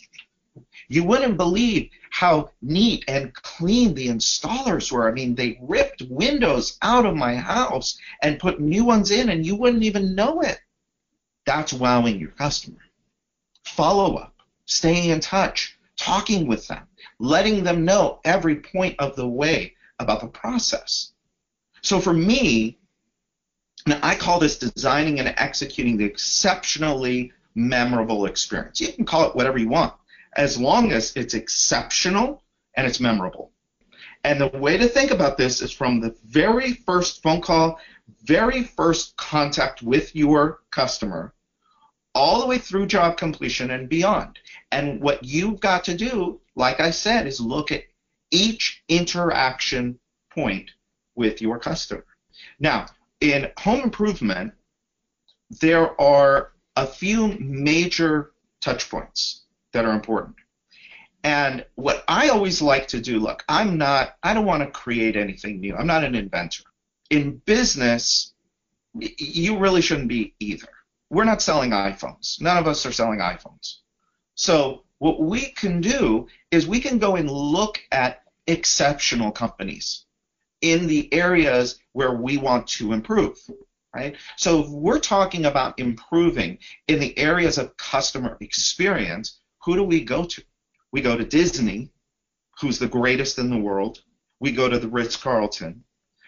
You 0.88 1.04
wouldn't 1.04 1.36
believe 1.36 1.90
how 2.12 2.50
neat 2.62 3.04
and 3.10 3.34
clean 3.34 3.94
the 3.94 4.08
installers 4.08 4.90
were. 4.90 5.10
I 5.10 5.12
mean, 5.12 5.36
they 5.36 5.60
ripped 5.62 6.04
windows 6.10 6.78
out 6.82 7.06
of 7.06 7.14
my 7.14 7.36
house 7.36 8.00
and 8.22 8.40
put 8.40 8.62
new 8.62 8.86
ones 8.86 9.12
in, 9.12 9.28
and 9.28 9.46
you 9.46 9.58
wouldn't 9.58 9.84
even 9.84 10.16
know 10.16 10.40
it. 10.40 10.58
That's 11.46 11.74
wowing 11.74 12.22
your 12.22 12.32
customer. 12.32 12.80
Follow 13.66 14.16
up, 14.16 14.34
staying 14.66 15.10
in 15.10 15.20
touch, 15.20 15.78
talking 15.98 16.48
with 16.48 16.66
them, 16.70 16.88
letting 17.20 17.66
them 17.66 17.84
know 17.84 18.22
every 18.24 18.56
point 18.62 18.96
of 19.00 19.18
the 19.18 19.28
way 19.28 19.74
about 20.00 20.22
the 20.22 20.28
process. 20.28 21.12
So 21.82 22.00
for 22.00 22.14
me, 22.14 22.78
now, 23.88 24.00
I 24.02 24.16
call 24.16 24.40
this 24.40 24.58
designing 24.58 25.20
and 25.20 25.34
executing 25.38 25.98
the 25.98 26.06
exceptionally 26.06 27.32
memorable 27.54 28.26
experience. 28.26 28.82
You 28.82 28.92
can 28.92 29.06
call 29.06 29.30
it 29.30 29.36
whatever 29.36 29.60
you 29.60 29.70
want, 29.70 29.94
as 30.36 30.60
long 30.60 30.92
as 30.92 31.16
it's 31.16 31.36
exceptional 31.36 32.44
and 32.76 32.88
it's 32.88 33.00
memorable. 33.00 33.52
And 34.24 34.42
the 34.42 34.48
way 34.48 34.76
to 34.78 34.88
think 34.88 35.12
about 35.12 35.38
this 35.38 35.62
is 35.62 35.72
from 35.72 36.00
the 36.00 36.16
very 36.26 36.74
first 36.74 37.22
phone 37.22 37.42
call, 37.42 37.80
very 38.24 38.64
first 38.64 39.16
contact 39.18 39.84
with 39.84 40.16
your 40.16 40.62
customer, 40.72 41.36
all 42.16 42.42
the 42.42 42.48
way 42.48 42.58
through 42.58 42.88
job 42.88 43.18
completion 43.18 43.70
and 43.70 43.88
beyond. 43.88 44.40
And 44.72 45.00
what 45.00 45.24
you've 45.24 45.60
got 45.60 45.84
to 45.84 45.96
do, 45.96 46.42
like 46.56 46.80
I 46.80 46.90
said, 46.90 47.28
is 47.28 47.40
look 47.40 47.72
at 47.72 47.84
each 48.32 48.84
interaction 48.90 50.00
point 50.32 50.72
with 51.14 51.40
your 51.40 51.60
customer. 51.60 52.06
Now, 52.60 52.88
in 53.22 53.52
home 53.58 53.82
improvement, 53.82 54.54
there 55.62 56.00
are 56.00 56.52
a 56.76 56.86
few 56.86 57.38
major 57.40 58.32
touch 58.62 58.90
points 58.90 59.44
that 59.74 59.86
are 59.86 59.94
important. 59.94 60.36
And 61.24 61.66
what 61.76 62.04
I 62.08 62.30
always 62.30 62.62
like 62.62 62.88
to 62.90 63.02
do, 63.02 63.20
look, 63.20 63.44
I'm 63.50 63.78
not, 63.78 64.16
I 64.22 64.34
don't 64.34 64.46
want 64.46 64.64
to 64.64 64.70
create 64.70 65.16
anything 65.16 65.60
new. 65.60 65.76
I'm 65.76 65.88
not 65.88 66.04
an 66.04 66.16
inventor. 66.16 66.64
In 67.10 67.42
business, 67.46 68.34
you 68.94 69.58
really 69.58 69.82
shouldn't 69.82 70.08
be 70.08 70.36
either. 70.40 70.68
We're 71.10 71.24
not 71.24 71.42
selling 71.42 71.72
iPhones. 71.72 72.42
None 72.42 72.58
of 72.58 72.68
us 72.68 72.86
are 72.86 72.92
selling 72.92 73.20
iPhones. 73.20 73.78
So 74.36 74.84
what 75.00 75.20
we 75.20 75.52
can 75.52 75.82
do 75.82 76.28
is 76.52 76.68
we 76.68 76.80
can 76.80 77.00
go 77.00 77.16
and 77.16 77.30
look 77.30 77.80
at 77.92 78.22
exceptional 78.48 79.32
companies 79.32 80.05
in 80.72 80.88
the 80.88 81.14
areas 81.14 81.80
where 81.94 82.14
we 82.14 82.38
want 82.38 82.68
to 82.68 82.94
improve. 82.94 83.38
Right? 83.94 84.18
So 84.36 84.70
we're 84.70 85.00
talking 85.00 85.46
about 85.46 85.80
improving 85.80 86.58
in 86.90 87.00
the 87.00 87.18
areas 87.18 87.58
of 87.58 87.78
customer 87.78 88.36
experience, 88.42 89.40
who 89.64 89.78
do 89.78 89.84
we 89.84 90.04
go 90.04 90.26
to? 90.26 90.44
We 90.92 91.02
go 91.02 91.16
to 91.16 91.24
Disney, 91.24 91.92
who's 92.60 92.78
the 92.78 92.88
greatest 92.88 93.40
in 93.40 93.50
the 93.50 93.58
world. 93.58 94.02
We 94.42 94.52
go 94.52 94.68
to 94.68 94.80
the 94.80 94.90
Ritz 94.90 95.16
Carlton. 95.16 95.84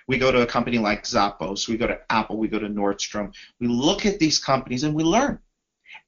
We 0.08 0.17
go 0.17 0.32
to 0.32 0.43
a 0.43 0.45
company 0.45 0.78
like 0.78 1.04
Zappos. 1.04 1.67
We 1.67 1.76
go 1.76 1.88
to 1.88 2.00
Apple. 2.10 2.38
We 2.38 2.47
go 2.47 2.60
to 2.60 2.69
Nordstrom. 2.69 3.34
We 3.60 3.67
look 3.67 4.06
at 4.06 4.19
these 4.19 4.39
companies 4.39 4.84
and 4.84 4.93
we 4.93 5.04
learn. 5.04 5.39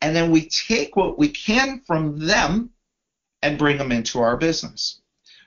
And 0.02 0.16
then 0.16 0.32
we 0.32 0.48
take 0.48 0.96
what 0.96 1.20
we 1.20 1.28
can 1.28 1.82
from 1.86 2.18
them 2.18 2.70
and 3.42 3.58
bring 3.58 3.78
them 3.78 3.92
into 3.92 4.22
our 4.22 4.38
business. 4.38 5.02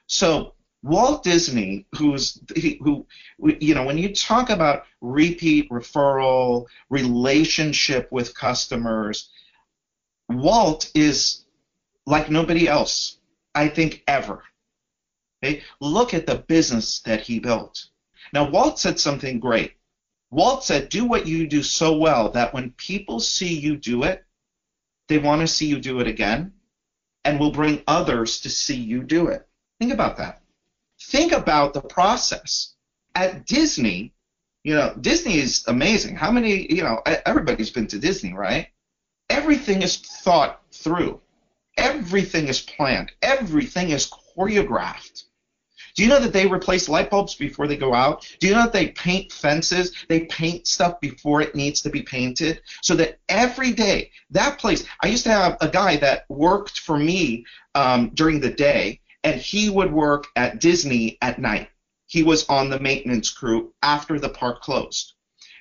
So 0.06 0.54
Walt 0.82 1.22
Disney, 1.22 1.86
who's 1.94 2.40
who, 2.80 3.06
you 3.38 3.74
know, 3.74 3.84
when 3.84 3.98
you 3.98 4.12
talk 4.14 4.50
about 4.50 4.84
repeat 5.00 5.70
referral, 5.70 6.66
relationship 6.90 8.10
with 8.10 8.36
customers, 8.36 9.30
Walt 10.28 10.90
is 10.94 11.44
like 12.04 12.30
nobody 12.30 12.66
else, 12.66 13.18
I 13.54 13.68
think, 13.68 14.02
ever. 14.08 14.42
Okay? 15.42 15.62
Look 15.80 16.14
at 16.14 16.26
the 16.26 16.38
business 16.38 17.00
that 17.00 17.20
he 17.20 17.38
built. 17.38 17.86
Now, 18.32 18.50
Walt 18.50 18.80
said 18.80 18.98
something 18.98 19.38
great. 19.38 19.74
Walt 20.30 20.64
said, 20.64 20.88
Do 20.88 21.04
what 21.04 21.28
you 21.28 21.46
do 21.46 21.62
so 21.62 21.96
well 21.96 22.30
that 22.30 22.52
when 22.52 22.72
people 22.72 23.20
see 23.20 23.54
you 23.56 23.76
do 23.76 24.02
it, 24.02 24.24
they 25.08 25.18
want 25.18 25.42
to 25.42 25.46
see 25.46 25.66
you 25.66 25.78
do 25.78 26.00
it 26.00 26.08
again 26.08 26.54
and 27.24 27.38
will 27.38 27.52
bring 27.52 27.84
others 27.86 28.40
to 28.40 28.50
see 28.50 28.76
you 28.76 29.04
do 29.04 29.28
it. 29.28 29.46
Think 29.78 29.92
about 29.92 30.16
that 30.16 30.41
think 31.08 31.32
about 31.32 31.74
the 31.74 31.80
process. 31.80 32.74
At 33.14 33.46
Disney, 33.46 34.14
you 34.64 34.74
know, 34.74 34.94
Disney 35.00 35.36
is 35.38 35.64
amazing. 35.68 36.16
How 36.16 36.30
many, 36.30 36.72
you 36.72 36.82
know, 36.82 37.02
everybody's 37.26 37.70
been 37.70 37.86
to 37.88 37.98
Disney, 37.98 38.32
right? 38.32 38.68
Everything 39.28 39.82
is 39.82 39.96
thought 39.96 40.62
through. 40.72 41.20
Everything 41.76 42.48
is 42.48 42.60
planned. 42.60 43.12
Everything 43.22 43.90
is 43.90 44.10
choreographed. 44.10 45.24
Do 45.94 46.02
you 46.02 46.08
know 46.08 46.20
that 46.20 46.32
they 46.32 46.46
replace 46.46 46.88
light 46.88 47.10
bulbs 47.10 47.34
before 47.34 47.66
they 47.66 47.76
go 47.76 47.92
out? 47.92 48.26
Do 48.40 48.46
you 48.46 48.54
know 48.54 48.62
that 48.62 48.72
they 48.72 48.88
paint 48.88 49.30
fences? 49.30 49.92
They 50.08 50.20
paint 50.20 50.66
stuff 50.66 51.00
before 51.00 51.42
it 51.42 51.54
needs 51.54 51.82
to 51.82 51.90
be 51.90 52.02
painted 52.02 52.62
so 52.80 52.94
that 52.94 53.18
every 53.28 53.72
day, 53.72 54.10
that 54.30 54.58
place, 54.58 54.84
I 55.02 55.08
used 55.08 55.24
to 55.24 55.30
have 55.30 55.58
a 55.60 55.68
guy 55.68 55.96
that 55.98 56.24
worked 56.30 56.78
for 56.80 56.98
me 56.98 57.44
um, 57.74 58.10
during 58.14 58.40
the 58.40 58.50
day 58.50 59.00
and 59.24 59.40
he 59.40 59.70
would 59.70 59.92
work 59.92 60.26
at 60.36 60.60
Disney 60.60 61.18
at 61.22 61.38
night. 61.38 61.68
He 62.06 62.22
was 62.22 62.46
on 62.48 62.68
the 62.68 62.80
maintenance 62.80 63.30
crew 63.30 63.72
after 63.82 64.18
the 64.18 64.28
park 64.28 64.62
closed. 64.62 65.14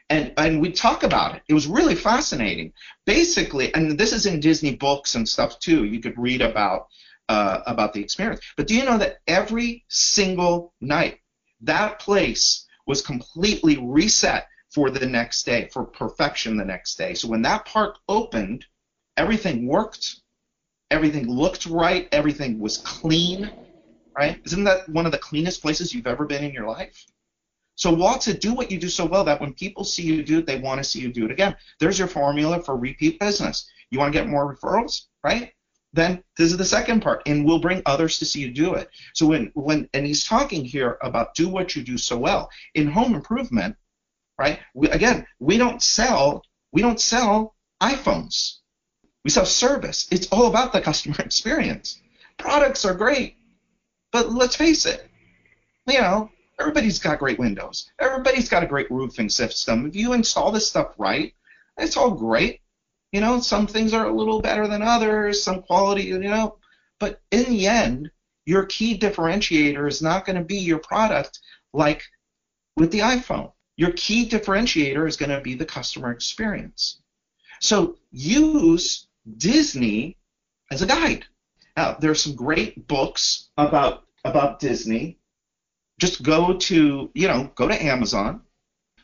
And, 0.10 0.34
and 0.38 0.60
we 0.60 0.72
talk 0.72 1.04
about 1.04 1.36
it. 1.36 1.44
It 1.48 1.54
was 1.54 1.68
really 1.68 1.96
fascinating. 1.96 2.74
Basically, 3.06 3.74
and 3.74 3.98
this 3.98 4.12
is 4.12 4.26
in 4.26 4.42
Disney 4.42 4.76
books 4.76 5.16
and 5.16 5.28
stuff 5.28 5.60
too. 5.60 5.86
You 5.86 6.02
could 6.02 6.18
read 6.18 6.42
about 6.42 6.88
uh, 7.30 7.62
about 7.66 7.94
the 7.94 8.02
experience. 8.02 8.42
But 8.58 8.68
do 8.68 8.76
you 8.76 8.84
know 8.84 8.98
that 8.98 9.20
every 9.26 9.86
single 9.88 10.74
night, 10.82 11.20
that 11.62 12.00
place 12.00 12.68
was 12.86 13.02
completely 13.02 13.78
reset 13.78 14.48
for 14.74 14.90
the 14.90 15.06
next 15.06 15.46
day, 15.46 15.70
for 15.72 15.86
perfection 15.86 16.58
the 16.58 16.66
next 16.66 16.98
day. 16.98 17.14
So 17.14 17.30
when 17.30 17.42
that 17.44 17.66
park 17.66 17.98
opened, 18.10 18.66
everything 19.16 19.66
worked 19.66 20.21
everything 20.92 21.28
looked 21.28 21.66
right, 21.66 22.08
everything 22.12 22.60
was 22.60 22.78
clean, 22.78 23.50
right? 24.16 24.40
Isn't 24.46 24.66
that 24.66 24.88
one 24.90 25.06
of 25.06 25.12
the 25.12 25.18
cleanest 25.18 25.62
places 25.62 25.94
you've 25.94 26.08
ever 26.08 26.26
been 26.26 26.44
in 26.44 26.54
your 26.54 26.68
life? 26.68 27.06
So 27.76 27.92
Walt 27.92 28.22
said, 28.22 28.40
do 28.40 28.54
what 28.54 28.70
you 28.70 28.78
do 28.78 28.90
so 28.90 29.06
well 29.06 29.24
that 29.24 29.42
when 29.42 29.54
people 29.54 29.84
see 29.84 30.04
you 30.04 30.22
do 30.22 30.40
it, 30.40 30.46
they 30.46 30.60
want 30.60 30.78
to 30.78 30.84
see 30.84 31.00
you 31.00 31.12
do 31.12 31.26
it 31.26 31.32
again. 31.32 31.56
There's 31.80 31.98
your 31.98 32.08
formula 32.08 32.62
for 32.62 32.78
repeat 32.78 33.20
business. 33.20 33.68
You 33.90 33.98
want 33.98 34.14
to 34.14 34.20
get 34.20 34.30
more 34.30 34.56
referrals, 34.56 35.06
right? 35.24 35.52
Then 35.94 36.24
this 36.38 36.52
is 36.52 36.58
the 36.58 36.66
second 36.66 37.02
part, 37.02 37.22
and 37.26 37.44
we'll 37.44 37.60
bring 37.60 37.82
others 37.86 38.20
to 38.20 38.26
see 38.26 38.40
you 38.40 38.52
do 38.52 38.76
it. 38.76 38.90
So 39.14 39.26
when 39.26 39.52
when 39.56 39.90
and 39.94 40.06
he's 40.06 40.26
talking 40.26 40.64
here 40.64 40.98
about 41.02 41.34
do 41.36 41.50
what 41.50 41.76
you 41.76 41.84
do 41.84 41.98
so 41.98 42.18
well 42.18 42.50
in 42.76 42.88
home 42.88 43.14
improvement, 43.14 43.76
right? 44.40 44.60
We, 44.74 44.90
again, 44.90 45.26
we 45.40 45.58
don't 45.58 45.84
sell 45.84 46.44
we 46.72 46.82
don't 46.82 47.02
sell 47.02 47.56
iPhones. 47.82 48.61
We 49.24 49.30
sell 49.30 49.46
service. 49.46 50.08
It's 50.12 50.28
all 50.28 50.48
about 50.48 50.74
the 50.74 50.82
customer 50.82 51.18
experience. 51.20 52.02
Products 52.38 52.86
are 52.86 52.94
great, 52.94 53.36
but 54.12 54.32
let's 54.32 54.56
face 54.56 54.86
it, 54.86 55.08
you 55.88 56.00
know, 56.00 56.32
everybody's 56.60 57.00
got 57.00 57.20
great 57.20 57.40
windows. 57.40 57.92
Everybody's 58.00 58.50
got 58.50 58.64
a 58.64 58.68
great 58.68 58.90
roofing 58.90 59.30
system. 59.30 59.86
If 59.86 59.96
you 59.96 60.14
install 60.14 60.52
this 60.52 60.68
stuff 60.68 60.94
right, 60.98 61.34
it's 61.78 61.98
all 61.98 62.12
great. 62.12 62.62
You 63.12 63.22
know, 63.22 63.42
some 63.42 63.68
things 63.68 63.94
are 63.94 64.06
a 64.06 64.16
little 64.16 64.42
better 64.42 64.68
than 64.68 64.82
others, 64.82 65.44
some 65.44 65.62
quality, 65.62 66.04
you 66.04 66.18
know, 66.20 66.58
but 67.00 67.20
in 67.32 67.46
the 67.46 67.68
end, 67.68 68.12
your 68.46 68.66
key 68.66 68.98
differentiator 68.98 69.88
is 69.88 70.02
not 70.02 70.26
going 70.26 70.38
to 70.38 70.44
be 70.44 70.58
your 70.58 70.80
product 70.80 71.40
like 71.74 72.04
with 72.76 72.92
the 72.92 73.00
iPhone. 73.00 73.52
Your 73.76 73.92
key 73.94 74.30
differentiator 74.30 75.08
is 75.08 75.18
going 75.18 75.30
to 75.32 75.42
be 75.42 75.56
the 75.56 75.66
customer 75.66 76.12
experience. 76.12 77.02
So 77.60 77.98
use 78.12 79.08
Disney 79.38 80.18
as 80.72 80.82
a 80.82 80.88
guide. 80.88 81.26
Now, 81.78 81.94
there 82.00 82.12
are 82.12 82.16
some 82.16 82.36
great 82.36 82.88
books 82.88 83.50
about 83.58 84.06
about 84.24 84.60
Disney. 84.60 85.18
just 86.00 86.24
go 86.24 86.58
to, 86.58 87.12
you 87.14 87.28
know, 87.28 87.52
go 87.56 87.68
to 87.68 87.84
Amazon, 87.84 88.42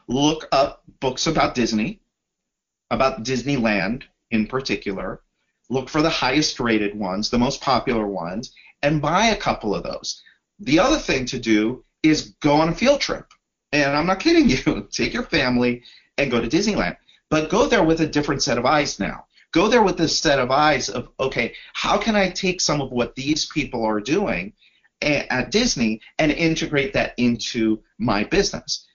look 0.08 0.47
up 0.51 0.84
books 0.99 1.27
about 1.27 1.53
Disney, 1.53 2.01
about 2.89 3.23
Disneyland 3.23 4.03
in 4.32 4.47
particular, 4.47 5.21
look 5.69 5.89
for 5.89 6.01
the 6.01 6.10
highest 6.10 6.60
rated 6.60 6.97
ones, 6.97 7.30
the 7.30 7.38
most 7.38 7.62
popular 7.62 8.08
ones, 8.08 8.53
and 8.82 9.01
buy 9.01 9.27
a 9.27 9.36
couple 9.36 9.75
of 9.75 9.84
those. 9.84 10.23
The 10.60 10.80
other 10.80 10.97
thing 10.97 11.25
to 11.27 11.39
do 11.39 11.84
is 12.03 12.34
go 12.41 12.56
on 12.56 12.69
a 12.69 12.75
field 12.75 13.01
trip. 13.01 13.27
And 13.71 13.95
I'm 13.95 14.08
not 14.08 14.19
kidding 14.19 14.49
you. 14.49 14.88
Take 14.91 15.13
your 15.13 15.23
family 15.23 15.84
and 16.17 16.32
go 16.32 16.41
to 16.41 16.47
Disneyland. 16.47 16.97
But 17.30 17.49
go 17.49 17.67
there 17.67 17.84
with 17.84 18.01
a 18.01 18.08
different 18.08 18.41
set 18.41 18.58
of 18.58 18.65
eyes 18.65 18.99
now. 18.99 19.27
Go 19.54 19.68
there 19.68 19.84
with 19.84 19.98
this 19.98 20.18
set 20.20 20.40
of 20.40 20.52
eyes 20.52 20.90
of, 20.90 21.10
okay, 21.20 21.54
how 21.74 21.98
can 21.98 22.16
I 22.16 22.30
take 22.30 22.62
some 22.62 22.82
of 22.82 22.92
what 22.92 23.16
these 23.16 23.46
people 23.46 23.86
are 23.86 24.02
doing 24.02 24.54
at 25.02 25.52
Disney 25.52 26.02
and 26.20 26.32
integrate 26.32 26.94
that 26.94 27.14
into 27.18 27.82
my 27.98 28.24
business? 28.24 28.88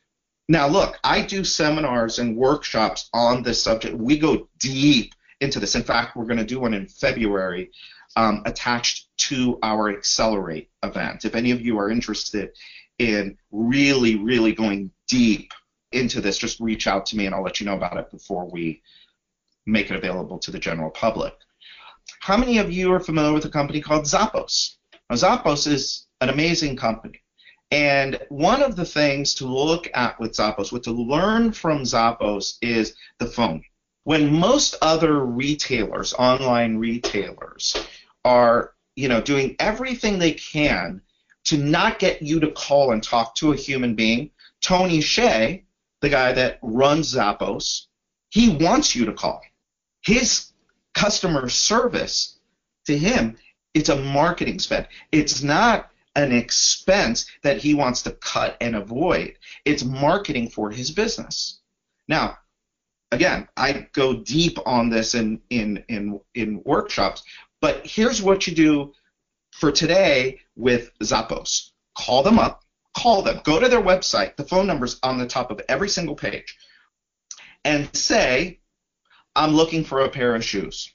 Now, 0.48 0.66
look, 0.66 0.98
I 1.04 1.22
do 1.22 1.44
seminars 1.44 2.18
and 2.18 2.36
workshops 2.36 3.08
on 3.14 3.42
this 3.42 3.62
subject. 3.62 3.96
We 3.96 4.18
go 4.18 4.48
deep 4.58 5.14
into 5.40 5.60
this. 5.60 5.74
In 5.74 5.82
fact, 5.82 6.16
we're 6.16 6.26
going 6.26 6.38
to 6.38 6.44
do 6.44 6.60
one 6.60 6.74
in 6.74 6.86
February 6.86 7.70
um, 8.16 8.42
attached 8.44 9.08
to 9.28 9.58
our 9.62 9.88
Accelerate 9.90 10.68
event. 10.82 11.24
If 11.24 11.34
any 11.34 11.52
of 11.52 11.60
you 11.60 11.78
are 11.78 11.90
interested 11.90 12.50
in 12.98 13.38
really, 13.50 14.16
really 14.16 14.52
going 14.52 14.90
deep 15.08 15.52
into 15.92 16.20
this, 16.20 16.38
just 16.38 16.60
reach 16.60 16.86
out 16.86 17.06
to 17.06 17.16
me 17.16 17.26
and 17.26 17.34
I'll 17.34 17.42
let 17.42 17.60
you 17.60 17.66
know 17.66 17.76
about 17.76 17.96
it 17.96 18.10
before 18.10 18.48
we 18.50 18.82
make 19.66 19.90
it 19.90 19.96
available 19.96 20.38
to 20.38 20.50
the 20.50 20.58
general 20.58 20.90
public. 20.90 21.34
How 22.20 22.36
many 22.36 22.58
of 22.58 22.72
you 22.72 22.92
are 22.92 23.00
familiar 23.00 23.32
with 23.32 23.44
a 23.44 23.50
company 23.50 23.80
called 23.80 24.04
Zappos? 24.04 24.76
Now, 25.08 25.16
Zappos 25.16 25.66
is 25.66 26.06
an 26.20 26.28
amazing 26.28 26.76
company. 26.76 27.22
And 27.70 28.18
one 28.28 28.62
of 28.62 28.76
the 28.76 28.84
things 28.84 29.34
to 29.36 29.46
look 29.46 29.88
at 29.94 30.20
with 30.20 30.32
Zappos, 30.32 30.72
what 30.72 30.82
to 30.84 30.92
learn 30.92 31.52
from 31.52 31.84
Zappos 31.84 32.58
is 32.60 32.94
the 33.18 33.26
phone. 33.26 33.62
When 34.04 34.34
most 34.34 34.76
other 34.82 35.24
retailers, 35.24 36.12
online 36.12 36.76
retailers, 36.76 37.76
are 38.24 38.74
you 38.94 39.08
know 39.08 39.20
doing 39.20 39.56
everything 39.58 40.18
they 40.18 40.32
can 40.32 41.00
to 41.44 41.56
not 41.56 41.98
get 41.98 42.20
you 42.20 42.40
to 42.40 42.50
call 42.50 42.92
and 42.92 43.02
talk 43.02 43.34
to 43.36 43.52
a 43.52 43.56
human 43.56 43.94
being, 43.94 44.30
Tony 44.60 44.98
Hsieh, 44.98 45.62
the 46.00 46.08
guy 46.08 46.32
that 46.32 46.58
runs 46.62 47.14
Zappos, 47.14 47.86
he 48.28 48.50
wants 48.50 48.94
you 48.94 49.06
to 49.06 49.12
call. 49.12 49.40
His 50.02 50.52
customer 50.94 51.48
service 51.48 52.38
to 52.86 52.96
him, 52.96 53.36
it's 53.74 53.88
a 53.88 53.96
marketing 53.96 54.58
spend. 54.58 54.88
It's 55.10 55.42
not 55.42 55.90
an 56.14 56.32
expense 56.32 57.26
that 57.42 57.58
he 57.58 57.74
wants 57.74 58.02
to 58.02 58.12
cut 58.12 58.56
and 58.60 58.76
avoid. 58.76 59.38
It's 59.64 59.84
marketing 59.84 60.50
for 60.50 60.70
his 60.70 60.90
business. 60.90 61.60
Now, 62.08 62.38
again, 63.10 63.48
I 63.56 63.88
go 63.92 64.14
deep 64.14 64.58
on 64.66 64.90
this 64.90 65.14
in 65.14 65.40
in 65.50 65.84
in, 65.88 66.20
in 66.34 66.62
workshops, 66.64 67.22
but 67.60 67.86
here's 67.86 68.20
what 68.20 68.46
you 68.46 68.54
do 68.54 68.92
for 69.52 69.70
today 69.70 70.40
with 70.56 70.90
Zappos. 71.00 71.70
Call 71.96 72.22
them 72.22 72.38
up, 72.38 72.64
call 72.96 73.22
them, 73.22 73.40
go 73.44 73.60
to 73.60 73.68
their 73.68 73.82
website, 73.82 74.36
the 74.36 74.44
phone 74.44 74.66
number's 74.66 74.98
on 75.02 75.18
the 75.18 75.26
top 75.26 75.50
of 75.50 75.60
every 75.68 75.88
single 75.88 76.16
page, 76.16 76.56
and 77.64 77.94
say, 77.94 78.58
I'm 79.34 79.52
looking 79.52 79.84
for 79.84 80.00
a 80.00 80.08
pair 80.08 80.34
of 80.34 80.44
shoes. 80.44 80.92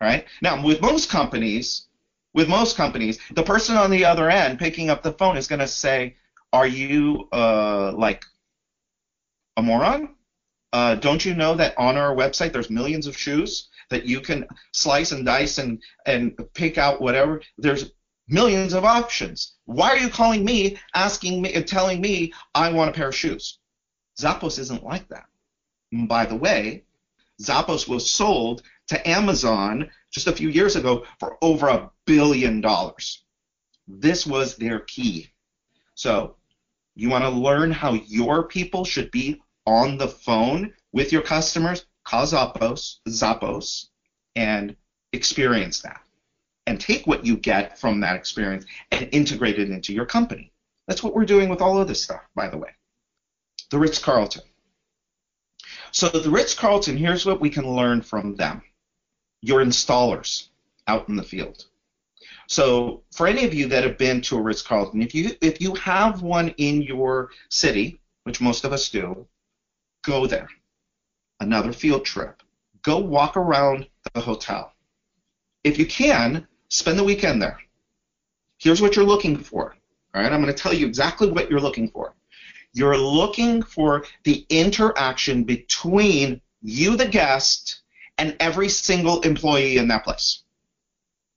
Right? 0.00 0.26
Now, 0.42 0.62
with 0.62 0.80
most 0.82 1.08
companies, 1.08 1.86
with 2.34 2.48
most 2.48 2.76
companies, 2.76 3.18
the 3.34 3.42
person 3.42 3.76
on 3.76 3.90
the 3.90 4.04
other 4.04 4.28
end 4.28 4.58
picking 4.58 4.90
up 4.90 5.02
the 5.02 5.12
phone 5.12 5.36
is 5.36 5.46
going 5.46 5.60
to 5.60 5.68
say, 5.68 6.16
"Are 6.52 6.66
you 6.66 7.28
uh, 7.32 7.92
like 7.92 8.24
a 9.56 9.62
moron? 9.62 10.16
Uh, 10.72 10.96
don't 10.96 11.24
you 11.24 11.34
know 11.34 11.54
that 11.54 11.78
on 11.78 11.96
our 11.96 12.14
website 12.14 12.52
there's 12.52 12.68
millions 12.68 13.06
of 13.06 13.16
shoes 13.16 13.68
that 13.90 14.04
you 14.04 14.20
can 14.20 14.44
slice 14.72 15.12
and 15.12 15.24
dice 15.24 15.58
and 15.58 15.80
and 16.06 16.36
pick 16.54 16.76
out 16.76 17.00
whatever? 17.00 17.40
There's 17.56 17.92
millions 18.28 18.72
of 18.72 18.84
options. 18.84 19.54
Why 19.66 19.90
are 19.90 19.98
you 19.98 20.08
calling 20.08 20.44
me, 20.44 20.76
asking 20.94 21.42
me, 21.42 21.52
telling 21.62 22.00
me 22.00 22.32
I 22.54 22.72
want 22.72 22.90
a 22.90 22.92
pair 22.92 23.08
of 23.08 23.14
shoes? 23.14 23.58
Zappos 24.20 24.58
isn't 24.58 24.84
like 24.84 25.08
that. 25.08 25.26
And 25.92 26.08
by 26.08 26.26
the 26.26 26.36
way, 26.36 26.84
Zappos 27.42 27.88
was 27.88 28.10
sold 28.10 28.62
to 28.88 29.08
Amazon 29.08 29.90
just 30.10 30.26
a 30.26 30.32
few 30.32 30.48
years 30.48 30.76
ago 30.76 31.04
for 31.18 31.36
over 31.42 31.68
a 31.68 31.90
billion 32.06 32.60
dollars. 32.60 33.24
This 33.88 34.26
was 34.26 34.56
their 34.56 34.80
key. 34.80 35.30
So, 35.94 36.36
you 36.94 37.08
want 37.08 37.24
to 37.24 37.30
learn 37.30 37.70
how 37.72 37.94
your 37.94 38.46
people 38.46 38.84
should 38.84 39.10
be 39.10 39.42
on 39.66 39.98
the 39.98 40.08
phone 40.08 40.72
with 40.92 41.12
your 41.12 41.22
customers? 41.22 41.86
Call 42.04 42.24
Zappos, 42.24 42.98
Zappos, 43.08 43.88
and 44.36 44.76
experience 45.12 45.80
that. 45.82 46.00
And 46.66 46.80
take 46.80 47.06
what 47.06 47.26
you 47.26 47.36
get 47.36 47.78
from 47.78 48.00
that 48.00 48.16
experience 48.16 48.64
and 48.90 49.08
integrate 49.12 49.58
it 49.58 49.70
into 49.70 49.92
your 49.92 50.06
company. 50.06 50.52
That's 50.86 51.02
what 51.02 51.14
we're 51.14 51.24
doing 51.24 51.48
with 51.48 51.60
all 51.60 51.80
of 51.80 51.88
this 51.88 52.02
stuff, 52.02 52.22
by 52.34 52.48
the 52.48 52.58
way. 52.58 52.70
The 53.70 53.78
Ritz 53.78 53.98
Carlton. 53.98 54.42
So 55.94 56.08
the 56.08 56.28
Ritz 56.28 56.54
Carlton, 56.54 56.96
here's 56.96 57.24
what 57.24 57.40
we 57.40 57.48
can 57.48 57.72
learn 57.72 58.02
from 58.02 58.34
them. 58.34 58.62
Your 59.42 59.64
installers 59.64 60.48
out 60.88 61.08
in 61.08 61.14
the 61.14 61.22
field. 61.22 61.66
So 62.48 63.04
for 63.12 63.28
any 63.28 63.44
of 63.44 63.54
you 63.54 63.68
that 63.68 63.84
have 63.84 63.96
been 63.96 64.20
to 64.22 64.36
a 64.36 64.42
Ritz 64.42 64.60
Carlton, 64.60 65.02
if 65.02 65.14
you 65.14 65.36
if 65.40 65.60
you 65.60 65.72
have 65.76 66.20
one 66.20 66.48
in 66.58 66.82
your 66.82 67.30
city, 67.48 68.00
which 68.24 68.40
most 68.40 68.64
of 68.64 68.72
us 68.72 68.88
do, 68.88 69.24
go 70.04 70.26
there. 70.26 70.48
Another 71.38 71.72
field 71.72 72.04
trip. 72.04 72.42
Go 72.82 72.98
walk 72.98 73.36
around 73.36 73.86
the 74.14 74.20
hotel. 74.20 74.72
If 75.62 75.78
you 75.78 75.86
can, 75.86 76.48
spend 76.70 76.98
the 76.98 77.04
weekend 77.04 77.40
there. 77.40 77.60
Here's 78.58 78.82
what 78.82 78.96
you're 78.96 79.04
looking 79.04 79.36
for. 79.36 79.76
All 80.12 80.22
right, 80.22 80.32
I'm 80.32 80.42
going 80.42 80.52
to 80.52 80.60
tell 80.60 80.74
you 80.74 80.88
exactly 80.88 81.30
what 81.30 81.48
you're 81.48 81.60
looking 81.60 81.88
for. 81.88 82.16
You're 82.74 82.98
looking 82.98 83.62
for 83.62 84.04
the 84.24 84.44
interaction 84.50 85.44
between 85.44 86.40
you, 86.60 86.96
the 86.96 87.06
guest, 87.06 87.82
and 88.18 88.36
every 88.40 88.68
single 88.68 89.20
employee 89.20 89.76
in 89.76 89.86
that 89.88 90.02
place. 90.02 90.42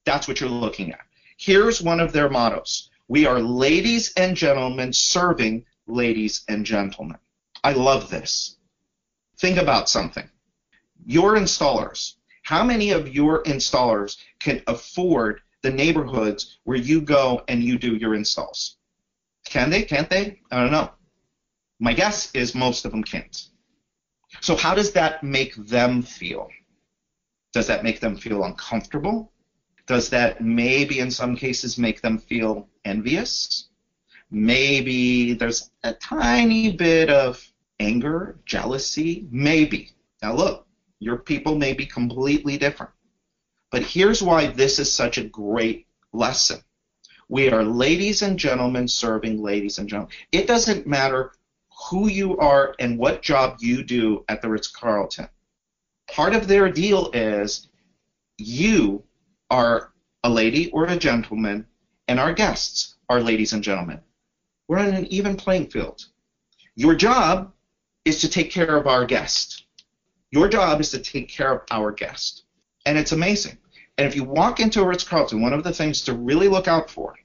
That's 0.03 0.27
what 0.27 0.41
you're 0.41 0.49
looking 0.49 0.91
at. 0.91 1.01
Here's 1.37 1.79
one 1.79 1.99
of 1.99 2.11
their 2.11 2.27
mottos 2.27 2.89
We 3.07 3.27
are 3.27 3.39
ladies 3.39 4.13
and 4.17 4.35
gentlemen 4.35 4.91
serving 4.91 5.63
ladies 5.85 6.43
and 6.47 6.65
gentlemen. 6.65 7.19
I 7.63 7.73
love 7.73 8.09
this. 8.09 8.57
Think 9.37 9.57
about 9.57 9.89
something. 9.89 10.27
Your 11.05 11.35
installers, 11.35 12.15
how 12.41 12.63
many 12.63 12.89
of 12.89 13.13
your 13.13 13.43
installers 13.43 14.17
can 14.39 14.63
afford 14.65 15.41
the 15.61 15.69
neighborhoods 15.69 16.57
where 16.63 16.77
you 16.77 16.99
go 16.99 17.43
and 17.47 17.63
you 17.63 17.77
do 17.77 17.95
your 17.95 18.15
installs? 18.15 18.77
Can 19.45 19.69
they? 19.69 19.83
Can't 19.83 20.09
they? 20.09 20.41
I 20.49 20.61
don't 20.61 20.71
know. 20.71 20.91
My 21.79 21.93
guess 21.93 22.33
is 22.33 22.55
most 22.55 22.85
of 22.85 22.91
them 22.91 23.03
can't. 23.03 23.49
So, 24.41 24.55
how 24.55 24.73
does 24.73 24.91
that 24.93 25.23
make 25.23 25.55
them 25.55 26.01
feel? 26.01 26.49
Does 27.53 27.67
that 27.67 27.83
make 27.83 27.99
them 27.99 28.17
feel 28.17 28.43
uncomfortable? 28.43 29.31
Does 29.85 30.09
that 30.09 30.41
maybe 30.41 30.99
in 30.99 31.11
some 31.11 31.35
cases 31.35 31.77
make 31.77 32.01
them 32.01 32.17
feel 32.17 32.67
envious? 32.83 33.69
Maybe 34.29 35.33
there's 35.33 35.71
a 35.83 35.93
tiny 35.93 36.73
bit 36.73 37.09
of 37.09 37.41
anger, 37.79 38.39
jealousy, 38.45 39.27
maybe. 39.31 39.91
Now, 40.21 40.35
look, 40.35 40.67
your 40.99 41.17
people 41.17 41.55
may 41.55 41.73
be 41.73 41.85
completely 41.85 42.57
different. 42.57 42.91
But 43.71 43.83
here's 43.83 44.21
why 44.21 44.47
this 44.47 44.79
is 44.79 44.91
such 44.91 45.17
a 45.17 45.23
great 45.23 45.87
lesson. 46.11 46.59
We 47.29 47.49
are 47.49 47.63
ladies 47.63 48.21
and 48.21 48.39
gentlemen 48.39 48.87
serving 48.87 49.41
ladies 49.41 49.77
and 49.77 49.87
gentlemen. 49.87 50.15
It 50.31 50.47
doesn't 50.47 50.87
matter 50.87 51.33
who 51.77 52.07
you 52.07 52.37
are 52.37 52.75
and 52.79 52.97
what 52.97 53.21
job 53.21 53.57
you 53.59 53.83
do 53.83 54.23
at 54.29 54.41
the 54.41 54.49
Ritz 54.49 54.67
Carlton. 54.67 55.27
Part 56.09 56.33
of 56.33 56.47
their 56.47 56.69
deal 56.69 57.11
is 57.13 57.69
you 58.37 59.03
are 59.49 59.91
a 60.23 60.29
lady 60.29 60.71
or 60.71 60.85
a 60.85 60.97
gentleman, 60.97 61.65
and 62.07 62.19
our 62.19 62.33
guests 62.33 62.95
are 63.09 63.21
ladies 63.21 63.53
and 63.53 63.63
gentlemen. 63.63 63.99
We're 64.67 64.79
on 64.79 64.93
an 64.93 65.05
even 65.11 65.35
playing 65.35 65.69
field. 65.69 66.05
Your 66.75 66.95
job 66.95 67.53
is 68.05 68.21
to 68.21 68.29
take 68.29 68.51
care 68.51 68.75
of 68.75 68.87
our 68.87 69.05
guest. 69.05 69.65
Your 70.31 70.47
job 70.47 70.81
is 70.81 70.91
to 70.91 70.99
take 70.99 71.29
care 71.29 71.53
of 71.53 71.61
our 71.71 71.91
guest. 71.91 72.43
And 72.85 72.97
it's 72.97 73.11
amazing. 73.11 73.57
And 73.97 74.07
if 74.07 74.15
you 74.15 74.23
walk 74.23 74.59
into 74.59 74.81
a 74.81 74.85
Ritz 74.85 75.03
Carlton, 75.03 75.41
one 75.41 75.53
of 75.53 75.63
the 75.63 75.71
things 75.71 76.01
to 76.01 76.13
really 76.13 76.47
look 76.47 76.67
out 76.67 76.89
for 76.89 77.15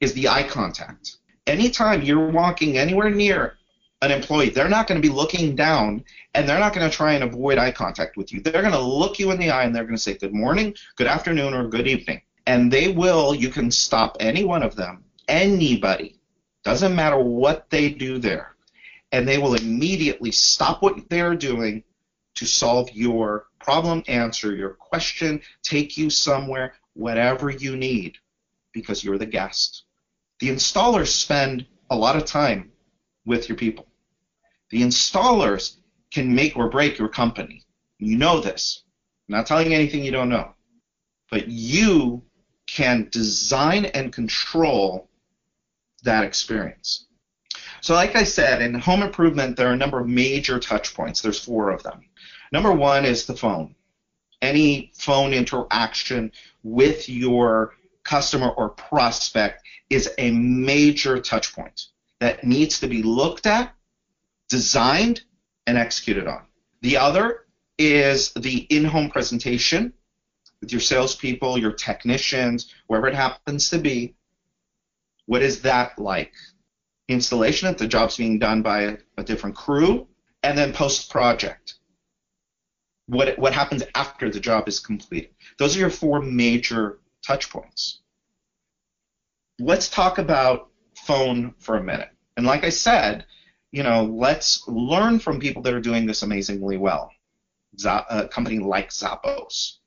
is 0.00 0.12
the 0.14 0.28
eye 0.28 0.42
contact. 0.42 1.16
Anytime 1.46 2.02
you're 2.02 2.30
walking 2.30 2.78
anywhere 2.78 3.10
near 3.10 3.56
an 4.02 4.10
employee, 4.10 4.50
they're 4.50 4.68
not 4.68 4.88
going 4.88 5.00
to 5.00 5.08
be 5.08 5.14
looking 5.14 5.54
down 5.54 6.04
and 6.34 6.46
they're 6.46 6.58
not 6.58 6.74
going 6.74 6.88
to 6.88 6.94
try 6.94 7.12
and 7.12 7.22
avoid 7.22 7.56
eye 7.56 7.70
contact 7.70 8.16
with 8.16 8.32
you. 8.32 8.40
They're 8.40 8.60
going 8.60 8.74
to 8.74 8.80
look 8.80 9.18
you 9.20 9.30
in 9.30 9.38
the 9.38 9.50
eye 9.50 9.62
and 9.62 9.74
they're 9.74 9.84
going 9.84 9.94
to 9.94 10.02
say 10.02 10.14
good 10.14 10.34
morning, 10.34 10.74
good 10.96 11.06
afternoon, 11.06 11.54
or 11.54 11.68
good 11.68 11.86
evening. 11.86 12.20
And 12.46 12.70
they 12.70 12.88
will, 12.88 13.32
you 13.32 13.48
can 13.48 13.70
stop 13.70 14.16
any 14.18 14.44
one 14.44 14.64
of 14.64 14.74
them, 14.74 15.04
anybody, 15.28 16.18
Doesn't 16.64 16.94
matter 16.94 17.18
what 17.18 17.70
they 17.70 17.90
do 17.90 18.18
there. 18.18 18.56
And 19.12 19.26
they 19.26 19.38
will 19.38 19.54
immediately 19.54 20.32
stop 20.32 20.82
what 20.82 21.08
they're 21.08 21.36
doing 21.36 21.84
to 22.34 22.46
solve 22.46 22.90
your 22.92 23.46
problem, 23.60 24.02
answer 24.08 24.54
your 24.54 24.70
question, 24.70 25.40
take 25.62 25.96
you 25.96 26.10
somewhere, 26.10 26.74
whatever 26.94 27.50
you 27.50 27.76
need, 27.76 28.16
because 28.72 29.04
you're 29.04 29.18
the 29.18 29.26
guest. 29.26 29.84
The 30.40 30.48
installers 30.48 31.08
spend 31.08 31.66
a 31.90 31.96
lot 31.96 32.16
of 32.16 32.24
time 32.24 32.72
with 33.24 33.48
your 33.48 33.56
people. 33.56 33.86
The 34.72 34.82
installers 34.82 35.76
can 36.10 36.34
make 36.34 36.56
or 36.56 36.70
break 36.70 36.98
your 36.98 37.08
company. 37.08 37.62
You 37.98 38.16
know 38.16 38.40
this. 38.40 38.82
I'm 39.28 39.36
not 39.36 39.46
telling 39.46 39.70
you 39.70 39.76
anything 39.76 40.02
you 40.02 40.10
don't 40.10 40.30
know. 40.30 40.54
But 41.30 41.48
you 41.48 42.22
can 42.66 43.08
design 43.12 43.84
and 43.84 44.12
control 44.12 45.10
that 46.04 46.24
experience. 46.24 47.06
So, 47.82 47.94
like 47.94 48.16
I 48.16 48.24
said, 48.24 48.62
in 48.62 48.72
home 48.72 49.02
improvement, 49.02 49.58
there 49.58 49.68
are 49.68 49.74
a 49.74 49.76
number 49.76 50.00
of 50.00 50.08
major 50.08 50.58
touch 50.58 50.94
points. 50.94 51.20
There's 51.20 51.38
four 51.38 51.70
of 51.70 51.82
them. 51.82 52.00
Number 52.50 52.72
one 52.72 53.04
is 53.04 53.26
the 53.26 53.36
phone. 53.36 53.74
Any 54.40 54.90
phone 54.94 55.34
interaction 55.34 56.32
with 56.62 57.10
your 57.10 57.74
customer 58.04 58.48
or 58.48 58.70
prospect 58.70 59.62
is 59.90 60.08
a 60.16 60.30
major 60.30 61.20
touch 61.20 61.54
point 61.54 61.88
that 62.20 62.42
needs 62.42 62.80
to 62.80 62.86
be 62.86 63.02
looked 63.02 63.46
at, 63.46 63.74
designed, 64.52 65.22
and 65.66 65.78
executed 65.78 66.28
on. 66.28 66.42
The 66.82 66.98
other 66.98 67.46
is 67.78 68.32
the 68.34 68.58
in 68.68 68.84
home 68.84 69.08
presentation 69.08 69.94
with 70.60 70.70
your 70.70 70.80
salespeople, 70.80 71.56
your 71.56 71.72
technicians, 71.72 72.72
wherever 72.86 73.08
it 73.08 73.14
happens 73.14 73.70
to 73.70 73.78
be. 73.78 74.14
What 75.24 75.42
is 75.42 75.62
that 75.62 75.98
like? 75.98 76.34
Installation, 77.08 77.68
if 77.68 77.78
the 77.78 77.88
job's 77.88 78.18
being 78.18 78.38
done 78.38 78.60
by 78.60 78.82
a, 78.82 78.96
a 79.16 79.24
different 79.24 79.56
crew, 79.56 80.06
and 80.42 80.56
then 80.56 80.74
post 80.74 81.10
project. 81.10 81.74
What, 83.06 83.38
what 83.38 83.54
happens 83.54 83.82
after 83.94 84.28
the 84.28 84.40
job 84.40 84.68
is 84.68 84.80
completed? 84.80 85.30
Those 85.58 85.74
are 85.76 85.80
your 85.80 85.90
four 85.90 86.20
major 86.20 86.98
touch 87.26 87.48
points. 87.48 88.02
Let's 89.58 89.88
talk 89.88 90.18
about 90.18 90.68
phone 91.06 91.54
for 91.58 91.76
a 91.76 91.82
minute. 91.82 92.10
And 92.36 92.44
like 92.44 92.64
I 92.64 92.70
said, 92.70 93.24
you 93.72 93.82
know, 93.82 94.04
let's 94.04 94.62
learn 94.68 95.18
from 95.18 95.40
people 95.40 95.62
that 95.62 95.72
are 95.74 95.80
doing 95.80 96.06
this 96.06 96.22
amazingly 96.22 96.76
well. 96.76 97.10
Uh, 97.84 98.02
a 98.10 98.28
company 98.28 98.58
like 98.58 98.90
Zappos. 98.90 99.78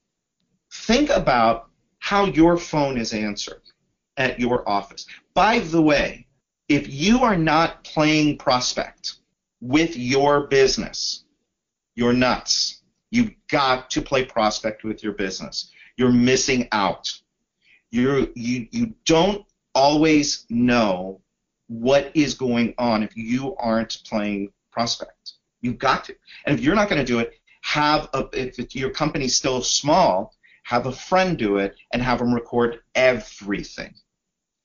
Think 0.74 1.12
about 1.12 1.70
how 2.00 2.26
your 2.26 2.58
phone 2.58 2.98
is 2.98 3.14
answered 3.14 3.62
at 4.18 4.40
your 4.40 4.68
office. 4.68 5.06
By 5.36 5.60
the 5.60 5.82
way, 5.82 6.26
if 6.68 6.88
you 6.88 7.24
are 7.24 7.38
not 7.38 7.84
playing 7.84 8.38
prospect 8.40 9.18
with 9.62 9.96
your 9.96 10.48
business, 10.48 11.26
you're 11.94 12.14
nuts. 12.14 12.82
You've 13.12 13.32
got 13.50 13.92
to 13.92 14.02
play 14.02 14.26
prospect 14.26 14.84
with 14.84 15.04
your 15.04 15.14
business. 15.14 15.72
You're 15.96 16.12
missing 16.12 16.68
out. 16.72 17.14
You're, 17.92 18.28
you 18.36 18.68
you 18.72 18.96
don't 19.06 19.46
always 19.76 20.46
know 20.50 21.22
what 21.68 22.12
is 22.14 22.34
going 22.34 22.74
on 22.78 23.04
if 23.04 23.16
you 23.16 23.56
aren't 23.58 24.04
playing 24.06 24.52
prospect. 24.72 25.34
You've 25.62 25.80
got 25.80 26.06
to. 26.06 26.16
And 26.46 26.58
if 26.58 26.64
you're 26.64 26.76
not 26.76 26.90
going 26.90 27.04
to 27.04 27.06
do 27.06 27.20
it, 27.20 27.34
have 27.62 28.10
a, 28.14 28.28
if 28.34 28.76
your 28.76 28.92
company's 28.92 29.36
still 29.36 29.62
small, 29.62 30.36
have 30.64 30.86
a 30.86 30.92
friend 30.92 31.38
do 31.38 31.58
it 31.58 31.76
and 31.92 32.02
have 32.02 32.20
them 32.20 32.34
record 32.34 32.80
everything. 32.94 33.94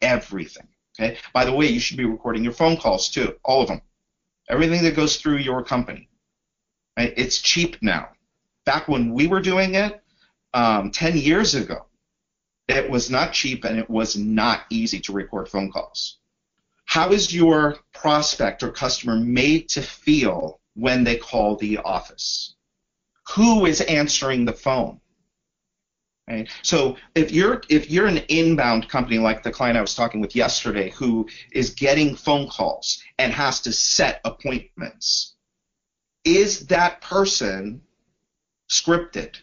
Everything. 0.02 0.68
Okay? 0.98 1.16
By 1.32 1.44
the 1.44 1.52
way, 1.52 1.66
you 1.66 1.80
should 1.80 1.96
be 1.96 2.04
recording 2.04 2.44
your 2.44 2.52
phone 2.52 2.76
calls 2.76 3.08
too, 3.08 3.36
all 3.44 3.62
of 3.62 3.68
them. 3.68 3.80
Everything 4.48 4.82
that 4.84 4.96
goes 4.96 5.16
through 5.16 5.38
your 5.38 5.64
company. 5.64 6.08
Right? 6.98 7.14
It's 7.16 7.40
cheap 7.40 7.76
now. 7.80 8.08
Back 8.66 8.88
when 8.88 9.14
we 9.14 9.26
were 9.26 9.40
doing 9.40 9.74
it, 9.74 10.02
um, 10.52 10.90
10 10.90 11.16
years 11.16 11.54
ago, 11.54 11.86
it 12.68 12.88
was 12.88 13.10
not 13.10 13.32
cheap 13.32 13.64
and 13.64 13.78
it 13.78 13.88
was 13.88 14.16
not 14.16 14.62
easy 14.70 15.00
to 15.00 15.12
record 15.12 15.48
phone 15.48 15.72
calls. 15.72 16.19
How 16.90 17.12
is 17.12 17.32
your 17.32 17.76
prospect 17.92 18.64
or 18.64 18.72
customer 18.72 19.14
made 19.14 19.68
to 19.68 19.80
feel 19.80 20.60
when 20.74 21.04
they 21.04 21.16
call 21.16 21.54
the 21.54 21.78
office? 21.78 22.56
Who 23.36 23.64
is 23.64 23.80
answering 23.82 24.44
the 24.44 24.52
phone? 24.52 25.00
Right? 26.28 26.48
So 26.62 26.96
if 27.14 27.30
you're 27.30 27.62
if 27.68 27.88
you're 27.92 28.08
an 28.08 28.24
inbound 28.28 28.88
company 28.88 29.18
like 29.18 29.44
the 29.44 29.52
client 29.52 29.78
I 29.78 29.80
was 29.82 29.94
talking 29.94 30.20
with 30.20 30.34
yesterday 30.34 30.90
who 30.90 31.28
is 31.52 31.70
getting 31.70 32.16
phone 32.16 32.48
calls 32.48 33.00
and 33.20 33.32
has 33.32 33.60
to 33.60 33.72
set 33.72 34.20
appointments, 34.24 35.36
is 36.24 36.66
that 36.66 37.00
person 37.02 37.82
scripted? 38.68 39.36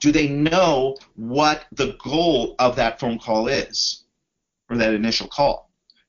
Do 0.00 0.12
they 0.12 0.30
know 0.30 0.96
what 1.14 1.66
the 1.72 1.98
goal 2.02 2.54
of 2.58 2.76
that 2.76 2.98
phone 2.98 3.18
call 3.18 3.48
is 3.48 4.04
or 4.70 4.78
that 4.78 4.94
initial 4.94 5.28
call? 5.28 5.63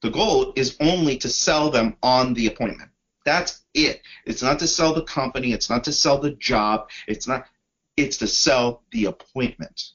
The 0.05 0.11
goal 0.11 0.53
is 0.55 0.77
only 0.79 1.17
to 1.17 1.29
sell 1.29 1.71
them 1.71 1.97
on 2.03 2.35
the 2.35 2.45
appointment. 2.45 2.91
That's 3.25 3.63
it. 3.73 4.03
It's 4.23 4.43
not 4.43 4.59
to 4.59 4.67
sell 4.67 4.93
the 4.93 5.01
company. 5.01 5.51
It's 5.51 5.67
not 5.67 5.83
to 5.85 5.91
sell 5.91 6.19
the 6.19 6.29
job. 6.29 6.91
It's 7.07 7.27
not. 7.27 7.47
It's 7.97 8.17
to 8.17 8.27
sell 8.27 8.83
the 8.91 9.05
appointment. 9.05 9.93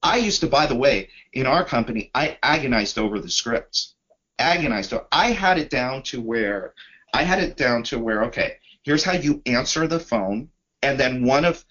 I 0.00 0.18
used 0.18 0.42
to, 0.42 0.46
by 0.46 0.66
the 0.66 0.76
way, 0.76 1.08
in 1.32 1.48
our 1.48 1.64
company, 1.64 2.12
I 2.14 2.38
agonized 2.44 2.98
over 2.98 3.18
the 3.18 3.28
scripts. 3.28 3.96
Agonized. 4.38 4.94
I 5.10 5.32
had 5.32 5.58
it 5.58 5.70
down 5.70 6.04
to 6.04 6.20
where 6.20 6.74
I 7.12 7.24
had 7.24 7.42
it 7.42 7.56
down 7.56 7.82
to 7.90 7.98
where 7.98 8.22
okay, 8.26 8.58
here's 8.84 9.02
how 9.02 9.14
you 9.14 9.42
answer 9.44 9.88
the 9.88 9.98
phone, 9.98 10.50
and 10.82 11.00
then 11.00 11.24
one 11.24 11.44
of 11.44 11.64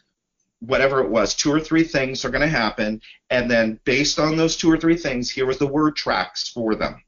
whatever 0.59 0.99
it 0.99 1.09
was, 1.09 1.35
two 1.35 1.53
or 1.53 1.61
three 1.61 1.85
things 1.85 2.25
are 2.25 2.31
going 2.31 2.41
to 2.41 2.49
happen, 2.49 3.01
and 3.29 3.49
then 3.49 3.79
based 3.85 4.19
on 4.19 4.35
those 4.35 4.57
two 4.57 4.69
or 4.69 4.77
three 4.77 4.97
things, 4.97 5.31
here 5.31 5.45
was 5.45 5.57
the 5.57 5.65
word 5.65 5.95
tracks 5.95 6.49
for 6.49 6.75
them 6.75 7.01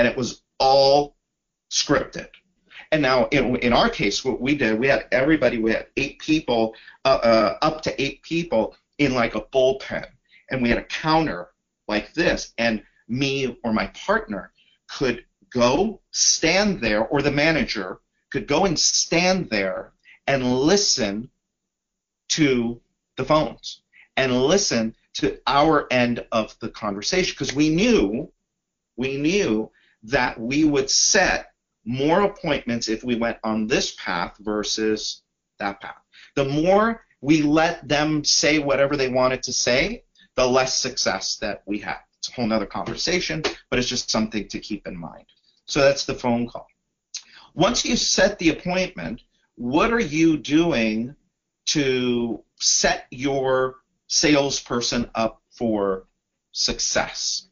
and 0.00 0.08
it 0.08 0.16
was 0.16 0.40
all 0.58 1.14
scripted. 1.70 2.28
And 2.90 3.02
now, 3.02 3.26
in, 3.26 3.56
in 3.56 3.74
our 3.74 3.90
case, 3.90 4.24
what 4.24 4.40
we 4.40 4.54
did, 4.54 4.78
we 4.78 4.86
had 4.86 5.04
everybody, 5.12 5.58
we 5.58 5.72
had 5.72 5.88
eight 5.98 6.18
people, 6.20 6.74
uh, 7.04 7.18
uh, 7.22 7.58
up 7.60 7.82
to 7.82 8.02
eight 8.02 8.22
people 8.22 8.74
in 8.96 9.14
like 9.14 9.34
a 9.34 9.42
bullpen. 9.42 10.06
And 10.50 10.62
we 10.62 10.70
had 10.70 10.78
a 10.78 10.84
counter 10.84 11.50
like 11.86 12.14
this. 12.14 12.54
And 12.56 12.82
me 13.08 13.58
or 13.62 13.74
my 13.74 13.88
partner 13.88 14.52
could 14.88 15.22
go 15.52 16.00
stand 16.12 16.80
there, 16.80 17.06
or 17.06 17.20
the 17.20 17.30
manager 17.30 17.98
could 18.32 18.46
go 18.46 18.64
and 18.64 18.78
stand 18.78 19.50
there 19.50 19.92
and 20.26 20.62
listen 20.62 21.28
to 22.30 22.80
the 23.18 23.24
phones 23.24 23.82
and 24.16 24.44
listen 24.44 24.94
to 25.16 25.38
our 25.46 25.86
end 25.92 26.24
of 26.32 26.58
the 26.60 26.70
conversation 26.70 27.34
because 27.38 27.54
we 27.54 27.68
knew 27.68 28.32
we 29.00 29.16
knew 29.16 29.70
that 30.02 30.38
we 30.38 30.64
would 30.64 30.90
set 30.90 31.52
more 31.84 32.22
appointments 32.22 32.88
if 32.88 33.04
we 33.04 33.16
went 33.16 33.38
on 33.44 33.66
this 33.66 33.94
path 33.96 34.36
versus 34.40 35.22
that 35.58 35.80
path. 35.80 36.00
The 36.36 36.44
more 36.44 37.04
we 37.20 37.42
let 37.42 37.86
them 37.86 38.24
say 38.24 38.58
whatever 38.58 38.96
they 38.96 39.08
wanted 39.08 39.42
to 39.44 39.52
say, 39.52 40.04
the 40.36 40.46
less 40.46 40.76
success 40.76 41.36
that 41.36 41.62
we 41.66 41.78
have. 41.78 42.00
It's 42.18 42.28
a 42.28 42.32
whole 42.32 42.52
other 42.52 42.66
conversation, 42.66 43.42
but 43.68 43.78
it's 43.78 43.88
just 43.88 44.10
something 44.10 44.48
to 44.48 44.58
keep 44.58 44.86
in 44.86 44.96
mind. 44.96 45.26
So 45.66 45.80
that's 45.80 46.04
the 46.04 46.14
phone 46.14 46.48
call. 46.48 46.66
Once 47.54 47.84
you 47.84 47.96
set 47.96 48.38
the 48.38 48.50
appointment, 48.50 49.22
what 49.56 49.92
are 49.92 50.00
you 50.00 50.36
doing 50.36 51.14
to 51.66 52.42
set 52.56 53.06
your 53.10 53.76
salesperson 54.06 55.10
up 55.14 55.42
for 55.50 56.06
success? 56.52 57.48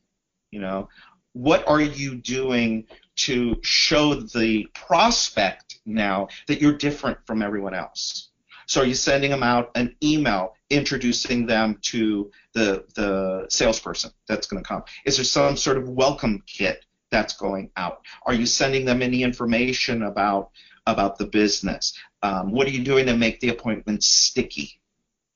You 0.51 0.61
know, 0.61 0.89
what 1.33 1.67
are 1.69 1.81
you 1.81 2.17
doing 2.17 2.87
to 3.17 3.57
show 3.63 4.15
the 4.15 4.67
prospect 4.75 5.81
now 5.85 6.29
that 6.47 6.61
you're 6.61 6.77
different 6.77 7.19
from 7.27 7.43
everyone 7.43 7.75
else? 7.75 8.31
So 8.67 8.83
are 8.83 8.87
you 8.87 8.95
sending 8.95 9.31
them 9.31 9.43
out 9.43 9.71
an 9.77 9.97
email 10.03 10.55
introducing 10.69 11.47
them 11.47 11.79
to 11.83 12.31
the 12.53 12.85
the 12.95 13.47
salesperson 13.49 14.11
that's 14.27 14.47
going 14.47 14.63
to 14.63 14.69
come? 14.69 14.83
Is 15.07 15.17
there 15.17 15.25
some 15.25 15.57
sort 15.57 15.79
of 15.79 15.89
welcome 15.89 16.43
kit 16.47 16.85
that's 17.11 17.35
going 17.35 17.71
out? 17.77 18.03
Are 18.27 18.35
you 18.35 18.45
sending 18.45 18.85
them 18.85 19.01
any 19.01 19.23
information 19.23 20.03
about 20.03 20.51
about 20.87 21.17
the 21.19 21.27
business? 21.27 21.99
Um, 22.23 22.53
what 22.53 22.67
are 22.67 22.71
you 22.71 22.85
doing 22.85 23.07
to 23.07 23.17
make 23.17 23.41
the 23.41 23.49
appointment 23.49 24.03
sticky? 24.05 24.81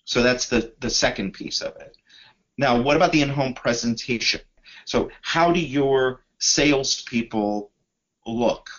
So 0.04 0.22
that's 0.22 0.48
the 0.48 0.74
the 0.80 0.90
second 0.90 1.32
piece 1.32 1.62
of 1.62 1.74
it. 1.76 1.96
Now, 2.58 2.82
what 2.82 2.96
about 2.96 3.12
the 3.12 3.22
in-home 3.22 3.54
presentation? 3.54 4.42
So, 4.84 5.10
how 5.20 5.52
do 5.52 5.60
your 5.60 6.24
salespeople 6.38 7.70
look? 8.26 8.70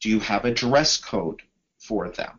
Do 0.00 0.08
you 0.08 0.20
have 0.20 0.44
a 0.44 0.54
dress 0.54 0.96
code 0.96 1.42
for 1.78 2.08
them? 2.08 2.38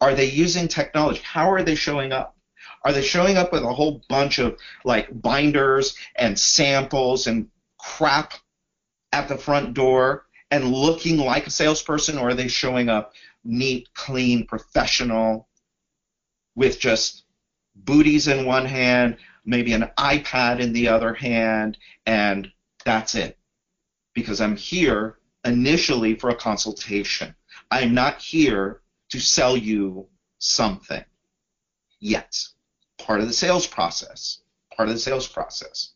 Are 0.00 0.14
they 0.14 0.26
using 0.26 0.68
technology? 0.68 1.20
How 1.22 1.50
are 1.50 1.62
they 1.62 1.74
showing 1.74 2.12
up? 2.12 2.36
Are 2.82 2.92
they 2.92 3.02
showing 3.02 3.36
up 3.36 3.52
with 3.52 3.62
a 3.62 3.72
whole 3.72 4.02
bunch 4.08 4.38
of 4.38 4.58
like 4.84 5.08
binders 5.22 5.96
and 6.16 6.38
samples 6.38 7.26
and 7.26 7.48
crap 7.78 8.34
at 9.12 9.28
the 9.28 9.38
front 9.38 9.74
door 9.74 10.26
and 10.50 10.72
looking 10.72 11.16
like 11.16 11.46
a 11.46 11.50
salesperson, 11.50 12.18
or 12.18 12.30
are 12.30 12.34
they 12.34 12.48
showing 12.48 12.88
up 12.88 13.12
neat, 13.44 13.88
clean, 13.94 14.46
professional 14.46 15.48
with 16.54 16.78
just 16.78 17.24
booties 17.74 18.28
in 18.28 18.46
one 18.46 18.66
hand, 18.66 19.16
maybe 19.44 19.72
an 19.72 19.90
iPad 19.98 20.60
in 20.60 20.72
the 20.72 20.88
other 20.88 21.14
hand, 21.14 21.78
and 22.06 22.50
that's 22.84 23.14
it? 23.14 23.38
Because 24.14 24.40
I'm 24.40 24.56
here 24.56 25.18
initially 25.44 26.14
for 26.14 26.30
a 26.30 26.34
consultation. 26.34 27.34
I'm 27.70 27.94
not 27.94 28.20
here 28.20 28.80
to 29.10 29.20
sell 29.20 29.56
you 29.56 30.08
something 30.38 31.04
yet. 32.00 32.36
Part 32.98 33.20
of 33.20 33.26
the 33.26 33.32
sales 33.32 33.66
process. 33.66 34.40
Part 34.76 34.88
of 34.88 34.94
the 34.94 35.00
sales 35.00 35.28
process. 35.28 35.92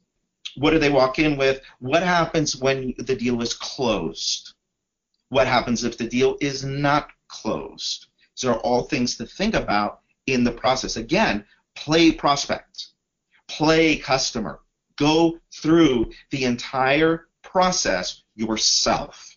What 0.56 0.70
do 0.70 0.78
they 0.78 0.90
walk 0.90 1.18
in 1.18 1.36
with? 1.36 1.60
What 1.78 2.02
happens 2.02 2.56
when 2.56 2.94
the 2.98 3.14
deal 3.14 3.40
is 3.42 3.54
closed? 3.54 4.54
What 5.28 5.46
happens 5.46 5.84
if 5.84 5.98
the 5.98 6.08
deal 6.08 6.36
is 6.40 6.64
not 6.64 7.10
closed? 7.28 8.06
These 8.34 8.48
are 8.48 8.58
all 8.60 8.82
things 8.82 9.16
to 9.16 9.26
think 9.26 9.54
about 9.54 10.00
in 10.26 10.44
the 10.44 10.52
process. 10.52 10.96
Again, 10.96 11.44
play 11.74 12.12
prospect, 12.12 12.88
play 13.48 13.96
customer, 13.96 14.60
go 14.96 15.38
through 15.52 16.10
the 16.30 16.44
entire 16.44 17.28
process 17.42 18.22
yourself 18.34 19.36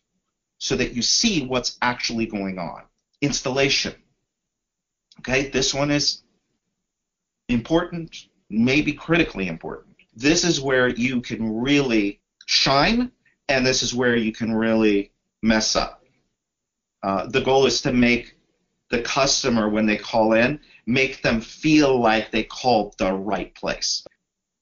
so 0.58 0.76
that 0.76 0.94
you 0.94 1.02
see 1.02 1.46
what's 1.46 1.78
actually 1.82 2.26
going 2.26 2.60
on. 2.60 2.84
Installation. 3.22 3.96
Okay, 5.20 5.50
this 5.50 5.74
one 5.74 5.92
is 5.92 6.24
important, 7.50 8.28
maybe 8.50 8.94
critically 8.94 9.48
important. 9.48 9.96
This 10.16 10.44
is 10.44 10.60
where 10.62 10.90
you 10.90 11.22
can 11.22 11.62
really 11.62 12.20
shine, 12.46 13.12
and 13.48 13.66
this 13.66 13.84
is 13.84 13.94
where 13.94 14.16
you 14.16 14.32
can 14.32 14.54
really 14.54 15.12
mess 15.42 15.76
up. 15.76 16.04
Uh, 17.04 17.28
the 17.28 17.42
goal 17.42 17.66
is 17.66 17.82
to 17.82 17.94
make 17.94 18.36
the 18.90 19.02
customer, 19.02 19.70
when 19.70 19.86
they 19.86 19.98
call 19.98 20.34
in, 20.34 20.60
make 20.86 21.22
them 21.22 21.42
feel 21.42 22.00
like 22.00 22.32
they 22.32 22.44
called 22.44 22.96
the 22.98 23.14
right 23.14 23.54
place. 23.56 24.06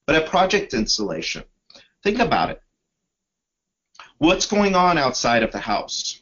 But 0.05 0.15
at 0.15 0.29
project 0.29 0.73
installation, 0.73 1.43
think 2.03 2.19
about 2.19 2.49
it. 2.49 2.61
What's 4.17 4.45
going 4.45 4.75
on 4.75 4.97
outside 4.97 5.43
of 5.43 5.51
the 5.51 5.59
house? 5.59 6.21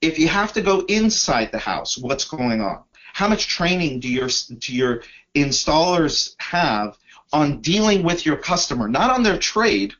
If 0.00 0.18
you 0.18 0.28
have 0.28 0.52
to 0.54 0.60
go 0.60 0.80
inside 0.88 1.52
the 1.52 1.58
house, 1.58 1.98
what's 1.98 2.24
going 2.24 2.60
on? 2.60 2.82
How 3.12 3.28
much 3.28 3.48
training 3.48 4.00
do 4.00 4.08
your 4.08 4.28
do 4.58 4.74
your 4.74 5.02
installers 5.34 6.34
have 6.38 6.96
on 7.32 7.60
dealing 7.60 8.02
with 8.02 8.24
your 8.24 8.36
customer, 8.36 8.88
not 8.88 9.10
on 9.10 9.22
their 9.22 9.38
trade, 9.38 9.94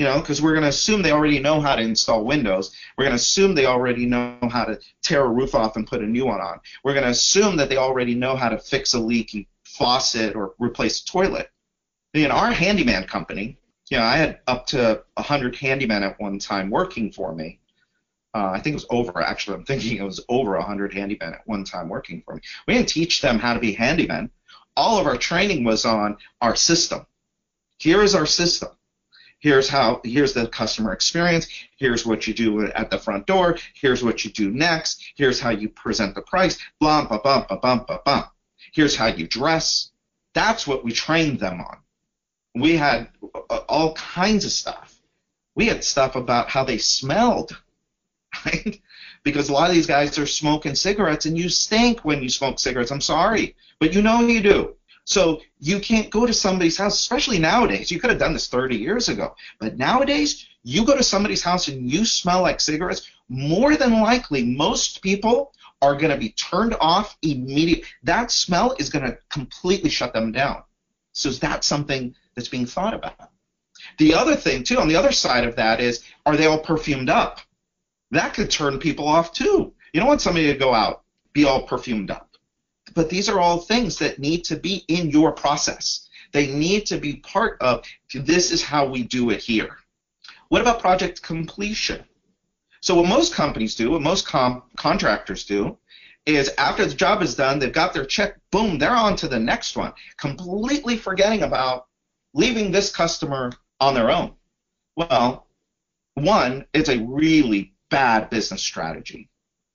you 0.00 0.06
know, 0.06 0.18
because 0.18 0.40
we're 0.40 0.52
going 0.52 0.62
to 0.62 0.70
assume 0.70 1.02
they 1.02 1.12
already 1.12 1.38
know 1.40 1.60
how 1.60 1.76
to 1.76 1.82
install 1.82 2.24
Windows. 2.24 2.74
We're 2.96 3.04
going 3.04 3.12
to 3.12 3.22
assume 3.22 3.54
they 3.54 3.66
already 3.66 4.06
know 4.06 4.38
how 4.50 4.64
to 4.64 4.80
tear 5.02 5.26
a 5.26 5.28
roof 5.28 5.54
off 5.54 5.76
and 5.76 5.86
put 5.86 6.00
a 6.00 6.06
new 6.06 6.24
one 6.24 6.40
on. 6.40 6.58
We're 6.82 6.94
going 6.94 7.04
to 7.04 7.10
assume 7.10 7.58
that 7.58 7.68
they 7.68 7.76
already 7.76 8.14
know 8.14 8.34
how 8.34 8.48
to 8.48 8.56
fix 8.56 8.94
a 8.94 8.98
leaky 8.98 9.46
faucet 9.62 10.34
or 10.34 10.54
replace 10.58 11.02
a 11.02 11.04
toilet. 11.04 11.50
In 12.14 12.30
our 12.30 12.50
handyman 12.50 13.08
company, 13.08 13.58
you 13.90 13.98
know, 13.98 14.02
I 14.02 14.16
had 14.16 14.40
up 14.46 14.66
to 14.68 15.02
100 15.16 15.54
handymen 15.56 16.00
at 16.00 16.18
one 16.18 16.38
time 16.38 16.70
working 16.70 17.12
for 17.12 17.34
me. 17.34 17.60
Uh, 18.34 18.52
I 18.54 18.60
think 18.60 18.72
it 18.72 18.76
was 18.76 18.86
over, 18.88 19.20
actually. 19.20 19.58
I'm 19.58 19.66
thinking 19.66 19.98
it 19.98 20.02
was 20.02 20.24
over 20.30 20.52
100 20.52 20.92
handymen 20.92 21.34
at 21.34 21.46
one 21.46 21.64
time 21.64 21.90
working 21.90 22.22
for 22.22 22.36
me. 22.36 22.40
We 22.66 22.72
didn't 22.72 22.88
teach 22.88 23.20
them 23.20 23.38
how 23.38 23.52
to 23.52 23.60
be 23.60 23.76
handymen. 23.76 24.30
All 24.78 24.98
of 24.98 25.06
our 25.06 25.18
training 25.18 25.64
was 25.64 25.84
on 25.84 26.16
our 26.40 26.56
system. 26.56 27.04
Here 27.76 28.02
is 28.02 28.14
our 28.14 28.24
system. 28.24 28.70
Here's 29.40 29.68
how, 29.70 30.02
here's 30.04 30.34
the 30.34 30.46
customer 30.46 30.92
experience. 30.92 31.48
Here's 31.78 32.04
what 32.04 32.26
you 32.26 32.34
do 32.34 32.66
at 32.66 32.90
the 32.90 32.98
front 32.98 33.26
door. 33.26 33.56
Here's 33.74 34.04
what 34.04 34.22
you 34.22 34.30
do 34.30 34.50
next. 34.50 35.02
Here's 35.16 35.40
how 35.40 35.50
you 35.50 35.70
present 35.70 36.14
the 36.14 36.22
price. 36.22 36.58
Blah, 36.78 37.06
blah, 37.06 37.18
blah, 37.18 37.46
blah, 37.46 37.56
blah, 37.56 37.84
blah, 37.84 37.98
blah. 38.04 38.28
Here's 38.72 38.94
how 38.94 39.06
you 39.06 39.26
dress. 39.26 39.90
That's 40.34 40.66
what 40.66 40.84
we 40.84 40.92
trained 40.92 41.40
them 41.40 41.60
on. 41.60 41.78
We 42.54 42.76
had 42.76 43.08
uh, 43.34 43.60
all 43.68 43.94
kinds 43.94 44.44
of 44.44 44.52
stuff. 44.52 45.00
We 45.54 45.66
had 45.66 45.84
stuff 45.84 46.16
about 46.16 46.50
how 46.50 46.64
they 46.64 46.78
smelled, 46.78 47.56
right? 48.44 48.78
Because 49.22 49.48
a 49.48 49.52
lot 49.52 49.70
of 49.70 49.74
these 49.74 49.86
guys 49.86 50.18
are 50.18 50.26
smoking 50.26 50.74
cigarettes 50.74 51.24
and 51.26 51.36
you 51.36 51.48
stink 51.48 52.04
when 52.04 52.22
you 52.22 52.28
smoke 52.28 52.58
cigarettes. 52.58 52.90
I'm 52.90 53.00
sorry, 53.00 53.56
but 53.78 53.94
you 53.94 54.02
know 54.02 54.20
you 54.20 54.42
do. 54.42 54.76
So 55.10 55.42
you 55.58 55.80
can't 55.80 56.08
go 56.08 56.24
to 56.24 56.32
somebody's 56.32 56.76
house, 56.76 56.94
especially 56.94 57.40
nowadays. 57.40 57.90
You 57.90 57.98
could 57.98 58.10
have 58.10 58.20
done 58.20 58.32
this 58.32 58.46
30 58.46 58.76
years 58.76 59.08
ago, 59.08 59.34
but 59.58 59.76
nowadays 59.76 60.46
you 60.62 60.84
go 60.84 60.96
to 60.96 61.02
somebody's 61.02 61.42
house 61.42 61.66
and 61.66 61.90
you 61.90 62.04
smell 62.04 62.42
like 62.42 62.60
cigarettes. 62.60 63.10
More 63.28 63.74
than 63.74 64.00
likely, 64.00 64.44
most 64.44 65.02
people 65.02 65.52
are 65.82 65.96
going 65.96 66.12
to 66.12 66.16
be 66.16 66.30
turned 66.30 66.76
off 66.80 67.16
immediately. 67.22 67.84
That 68.04 68.30
smell 68.30 68.76
is 68.78 68.88
going 68.88 69.04
to 69.04 69.18
completely 69.30 69.90
shut 69.90 70.12
them 70.12 70.30
down. 70.30 70.62
So 71.10 71.28
is 71.28 71.40
that 71.40 71.64
something 71.64 72.14
that's 72.36 72.48
being 72.48 72.66
thought 72.66 72.94
about? 72.94 73.30
The 73.98 74.14
other 74.14 74.36
thing, 74.36 74.62
too, 74.62 74.78
on 74.78 74.86
the 74.86 74.96
other 74.96 75.10
side 75.10 75.42
of 75.42 75.56
that 75.56 75.80
is, 75.80 76.04
are 76.24 76.36
they 76.36 76.46
all 76.46 76.60
perfumed 76.60 77.10
up? 77.10 77.40
That 78.12 78.32
could 78.34 78.48
turn 78.48 78.78
people 78.78 79.08
off, 79.08 79.32
too. 79.32 79.74
You 79.92 79.98
don't 79.98 80.08
want 80.08 80.20
somebody 80.20 80.52
to 80.52 80.58
go 80.58 80.72
out, 80.72 81.02
be 81.32 81.46
all 81.46 81.62
perfumed 81.62 82.12
up. 82.12 82.29
But 82.94 83.10
these 83.10 83.28
are 83.28 83.40
all 83.40 83.58
things 83.58 83.98
that 83.98 84.18
need 84.18 84.44
to 84.44 84.56
be 84.56 84.84
in 84.88 85.10
your 85.10 85.32
process. 85.32 86.08
They 86.32 86.48
need 86.48 86.86
to 86.86 86.98
be 86.98 87.16
part 87.16 87.60
of 87.60 87.84
this 88.14 88.50
is 88.50 88.62
how 88.62 88.86
we 88.86 89.02
do 89.02 89.30
it 89.30 89.40
here. 89.40 89.76
What 90.48 90.62
about 90.62 90.80
project 90.80 91.22
completion? 91.22 92.04
So 92.80 92.94
what 92.94 93.06
most 93.06 93.34
companies 93.34 93.74
do, 93.74 93.90
what 93.90 94.02
most 94.02 94.26
com- 94.26 94.62
contractors 94.76 95.44
do, 95.44 95.78
is 96.26 96.50
after 96.58 96.86
the 96.86 96.94
job 96.94 97.22
is 97.22 97.34
done, 97.34 97.58
they've 97.58 97.72
got 97.72 97.92
their 97.92 98.04
check, 98.04 98.38
boom, 98.50 98.78
they're 98.78 98.90
on 98.90 99.16
to 99.16 99.28
the 99.28 99.38
next 99.38 99.76
one, 99.76 99.92
completely 100.16 100.96
forgetting 100.96 101.42
about 101.42 101.86
leaving 102.34 102.70
this 102.70 102.94
customer 102.94 103.52
on 103.80 103.94
their 103.94 104.10
own. 104.10 104.32
Well, 104.96 105.46
one, 106.14 106.66
it's 106.72 106.88
a 106.88 106.98
really 106.98 107.74
bad 107.90 108.30
business 108.30 108.62
strategy, 108.62 109.28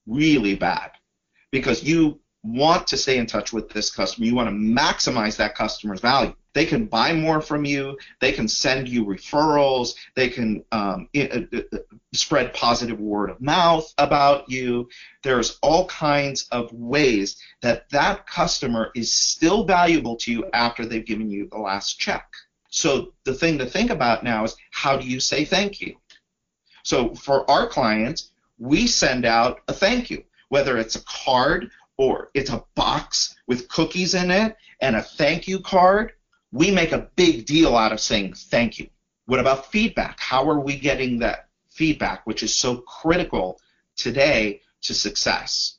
really 0.06 0.56
bad, 0.56 0.92
because 1.52 1.84
you 1.84 2.20
want 2.46 2.86
to 2.88 2.98
stay 2.98 3.18
in 3.18 3.26
touch 3.26 3.52
with 3.52 3.70
this 3.70 3.90
customer. 3.90 4.28
You 4.28 4.36
want 4.36 4.50
to 4.50 4.56
maximize 4.56 5.36
that 5.38 5.56
customer's 5.56 6.00
value. 6.00 6.36
They 6.54 6.66
can 6.66 6.86
buy 6.86 7.12
more 7.12 7.42
from 7.42 7.66
you. 7.66 7.98
They 8.22 8.32
can 8.32 8.48
send 8.48 8.88
you 8.88 9.04
referrals. 9.04 9.96
They 10.16 10.30
can 10.30 10.64
um, 10.72 11.10
it, 11.12 11.50
it, 11.52 11.68
it, 11.72 11.88
spread 12.14 12.54
positive 12.54 13.00
word 13.00 13.30
of 13.30 13.42
mouth 13.42 13.92
about 13.98 14.50
you. 14.50 14.88
There's 15.24 15.58
all 15.62 15.88
kinds 15.88 16.48
of 16.52 16.72
ways 16.72 17.36
that 17.62 17.90
that 17.90 18.28
customer 18.28 18.92
is 18.96 19.14
still 19.14 19.66
valuable 19.66 20.16
to 20.18 20.32
you 20.32 20.50
after 20.54 20.86
they've 20.86 21.06
given 21.06 21.30
you 21.30 21.50
the 21.52 21.58
last 21.58 22.00
check. 22.00 22.26
So 22.70 23.14
the 23.24 23.34
thing 23.34 23.58
to 23.58 23.66
think 23.66 23.90
about 23.90 24.24
now 24.24 24.44
is 24.44 24.56
how 24.72 24.98
do 24.98 25.08
you 25.08 25.20
say 25.20 25.46
thank 25.46 25.82
you? 25.82 25.96
So 26.84 27.16
for 27.16 27.50
our 27.50 27.68
clients, 27.68 28.32
we 28.60 28.88
send 28.88 29.26
out 29.26 29.62
a 29.68 29.74
thank 29.74 30.10
you, 30.10 30.24
whether 30.50 30.78
it's 30.78 30.96
a 30.96 31.04
card 31.04 31.70
or 31.98 32.30
it's 32.34 32.50
a 32.50 32.64
box 32.76 33.36
with 33.48 33.68
cookies 33.68 34.14
in 34.14 34.32
it 34.32 34.56
and 34.82 34.96
a 34.96 35.02
thank 35.02 35.48
you 35.48 35.60
card, 35.60 36.12
we 36.52 36.72
make 36.72 36.92
a 36.92 37.10
big 37.16 37.46
deal 37.46 37.76
out 37.76 37.92
of 37.92 38.00
saying 38.00 38.34
thank 38.34 38.80
you. 38.80 38.88
What 39.26 39.40
about 39.40 39.72
feedback? 39.72 40.20
How 40.20 40.50
are 40.50 40.60
we 40.60 40.78
getting 40.78 41.20
that 41.20 41.48
feedback, 41.70 42.26
which 42.28 42.44
is 42.44 42.56
so 42.56 42.78
critical 42.78 43.60
today 43.96 44.62
to 44.84 44.94
success? 44.94 45.78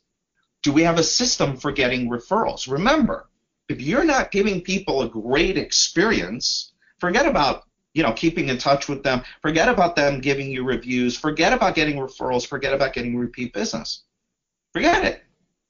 Do 0.62 0.72
we 0.72 0.82
have 0.82 0.98
a 0.98 1.04
system 1.04 1.56
for 1.56 1.70
getting 1.70 2.10
referrals? 2.10 2.70
Remember, 2.70 3.28
if 3.68 3.80
you're 3.80 4.04
not 4.04 4.32
giving 4.32 4.60
people 4.60 5.02
a 5.02 5.08
great 5.08 5.56
experience, 5.56 6.72
forget 6.98 7.26
about 7.26 7.64
you 7.94 8.02
know 8.02 8.12
keeping 8.12 8.48
in 8.48 8.58
touch 8.58 8.88
with 8.88 9.02
them 9.02 9.22
forget 9.40 9.68
about 9.68 9.96
them 9.96 10.20
giving 10.20 10.50
you 10.50 10.62
reviews 10.64 11.16
forget 11.16 11.54
about 11.54 11.74
getting 11.74 11.96
referrals 11.96 12.46
forget 12.46 12.74
about 12.74 12.92
getting 12.92 13.16
repeat 13.16 13.54
business 13.54 14.02
forget 14.72 15.02
it 15.02 15.22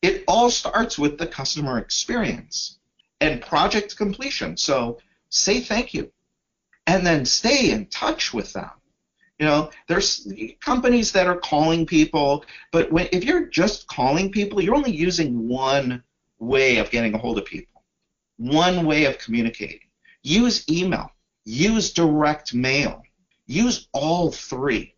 it 0.06 0.22
all 0.28 0.50
starts 0.50 0.96
with 0.96 1.18
the 1.18 1.26
customer 1.26 1.78
experience 1.78 2.78
and 3.20 3.42
project 3.42 3.96
completion. 3.96 4.56
So 4.56 4.98
say 5.30 5.58
thank 5.58 5.92
you 5.94 6.12
and 6.86 7.04
then 7.04 7.24
stay 7.24 7.72
in 7.72 7.86
touch 7.86 8.32
with 8.32 8.52
them. 8.52 8.70
You 9.40 9.46
know, 9.46 9.70
there's 9.88 10.32
companies 10.60 11.10
that 11.12 11.26
are 11.26 11.36
calling 11.36 11.86
people, 11.86 12.44
but 12.70 12.90
when, 12.92 13.08
if 13.10 13.24
you're 13.24 13.46
just 13.46 13.88
calling 13.88 14.30
people, 14.30 14.62
you're 14.62 14.76
only 14.76 14.96
using 14.96 15.48
one 15.48 16.02
way 16.38 16.78
of 16.78 16.90
getting 16.90 17.14
a 17.14 17.18
hold 17.18 17.38
of 17.38 17.44
people, 17.44 17.82
one 18.36 18.86
way 18.86 19.06
of 19.06 19.18
communicating. 19.18 19.80
Use 20.22 20.64
email, 20.70 21.10
use 21.44 21.92
direct 21.92 22.54
mail, 22.54 23.02
use 23.46 23.88
all 23.92 24.30
three. 24.30 24.94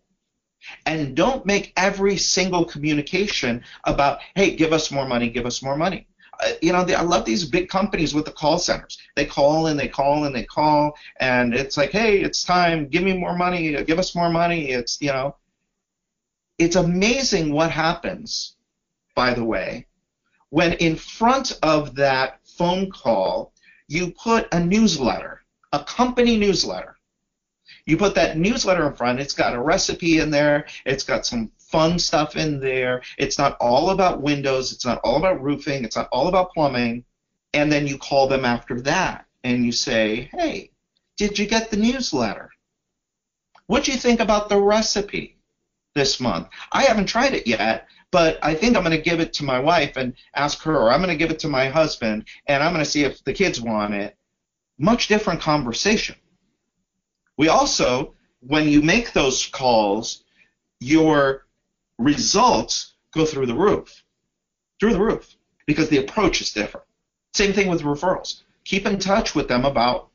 And 0.86 1.14
don't 1.16 1.46
make 1.46 1.72
every 1.76 2.16
single 2.16 2.64
communication 2.64 3.62
about, 3.84 4.20
hey, 4.34 4.56
give 4.56 4.72
us 4.72 4.90
more 4.90 5.06
money, 5.06 5.28
give 5.28 5.46
us 5.46 5.62
more 5.62 5.76
money. 5.76 6.06
uh, 6.40 6.52
you 6.62 6.72
know, 6.72 6.80
I 6.80 7.02
love 7.02 7.24
these 7.24 7.44
big 7.44 7.68
companies 7.68 8.14
with 8.14 8.24
the 8.24 8.32
call 8.32 8.58
centers. 8.58 8.98
They 9.16 9.24
call 9.24 9.66
and 9.68 9.78
they 9.78 9.88
call 9.88 10.24
and 10.24 10.34
they 10.34 10.44
call, 10.44 10.96
and 11.20 11.54
it's 11.54 11.76
like, 11.76 11.90
hey, 11.90 12.20
it's 12.20 12.44
time. 12.44 12.88
Give 12.88 13.02
me 13.02 13.16
more 13.16 13.36
money. 13.36 13.82
Give 13.84 13.98
us 13.98 14.14
more 14.14 14.30
money. 14.30 14.70
It's 14.70 14.98
you 15.00 15.12
know, 15.12 15.36
it's 16.58 16.76
amazing 16.76 17.52
what 17.52 17.70
happens. 17.70 18.56
By 19.14 19.34
the 19.34 19.44
way, 19.44 19.86
when 20.50 20.74
in 20.74 20.96
front 20.96 21.58
of 21.62 21.94
that 21.96 22.40
phone 22.44 22.90
call, 22.90 23.52
you 23.88 24.12
put 24.12 24.46
a 24.52 24.60
newsletter, 24.60 25.42
a 25.72 25.82
company 25.82 26.36
newsletter. 26.36 26.97
You 27.88 27.96
put 27.96 28.16
that 28.16 28.36
newsletter 28.36 28.86
in 28.86 28.92
front. 28.92 29.18
It's 29.18 29.32
got 29.32 29.54
a 29.54 29.60
recipe 29.62 30.18
in 30.18 30.30
there. 30.30 30.66
It's 30.84 31.04
got 31.04 31.24
some 31.24 31.50
fun 31.56 31.98
stuff 31.98 32.36
in 32.36 32.60
there. 32.60 33.00
It's 33.16 33.38
not 33.38 33.56
all 33.62 33.88
about 33.88 34.20
windows. 34.20 34.72
It's 34.72 34.84
not 34.84 35.00
all 35.02 35.16
about 35.16 35.42
roofing. 35.42 35.84
It's 35.84 35.96
not 35.96 36.10
all 36.12 36.28
about 36.28 36.52
plumbing. 36.52 37.06
And 37.54 37.72
then 37.72 37.86
you 37.86 37.96
call 37.96 38.28
them 38.28 38.44
after 38.44 38.78
that 38.82 39.24
and 39.42 39.64
you 39.64 39.72
say, 39.72 40.28
hey, 40.32 40.70
did 41.16 41.38
you 41.38 41.46
get 41.46 41.70
the 41.70 41.78
newsletter? 41.78 42.50
What 43.68 43.84
do 43.84 43.92
you 43.92 43.96
think 43.96 44.20
about 44.20 44.50
the 44.50 44.60
recipe 44.60 45.38
this 45.94 46.20
month? 46.20 46.48
I 46.70 46.82
haven't 46.82 47.06
tried 47.06 47.32
it 47.32 47.46
yet, 47.46 47.88
but 48.10 48.38
I 48.42 48.54
think 48.54 48.76
I'm 48.76 48.84
going 48.84 48.94
to 48.94 49.02
give 49.02 49.20
it 49.20 49.32
to 49.34 49.44
my 49.44 49.60
wife 49.60 49.96
and 49.96 50.12
ask 50.34 50.60
her, 50.64 50.76
or 50.76 50.90
I'm 50.90 51.00
going 51.00 51.08
to 51.08 51.16
give 51.16 51.30
it 51.30 51.38
to 51.38 51.48
my 51.48 51.68
husband 51.70 52.26
and 52.48 52.62
I'm 52.62 52.74
going 52.74 52.84
to 52.84 52.90
see 52.90 53.04
if 53.04 53.24
the 53.24 53.32
kids 53.32 53.62
want 53.62 53.94
it. 53.94 54.14
Much 54.78 55.08
different 55.08 55.40
conversation. 55.40 56.16
We 57.38 57.48
also, 57.48 58.14
when 58.40 58.68
you 58.68 58.82
make 58.82 59.12
those 59.12 59.46
calls, 59.46 60.24
you're 60.80 61.46
results 61.98 62.94
go 63.14 63.24
through 63.24 63.46
the 63.46 63.54
roof. 63.54 64.04
Through 64.80 64.92
the 64.92 65.00
roof. 65.00 65.34
Because 65.66 65.88
the 65.88 65.98
approach 65.98 66.40
is 66.40 66.52
different. 66.52 66.86
Same 67.34 67.52
thing 67.52 67.68
with 67.68 67.82
referrals. 67.82 68.42
Keep 68.64 68.86
in 68.86 68.98
touch 68.98 69.34
with 69.34 69.48
them 69.48 69.64
about 69.64 70.08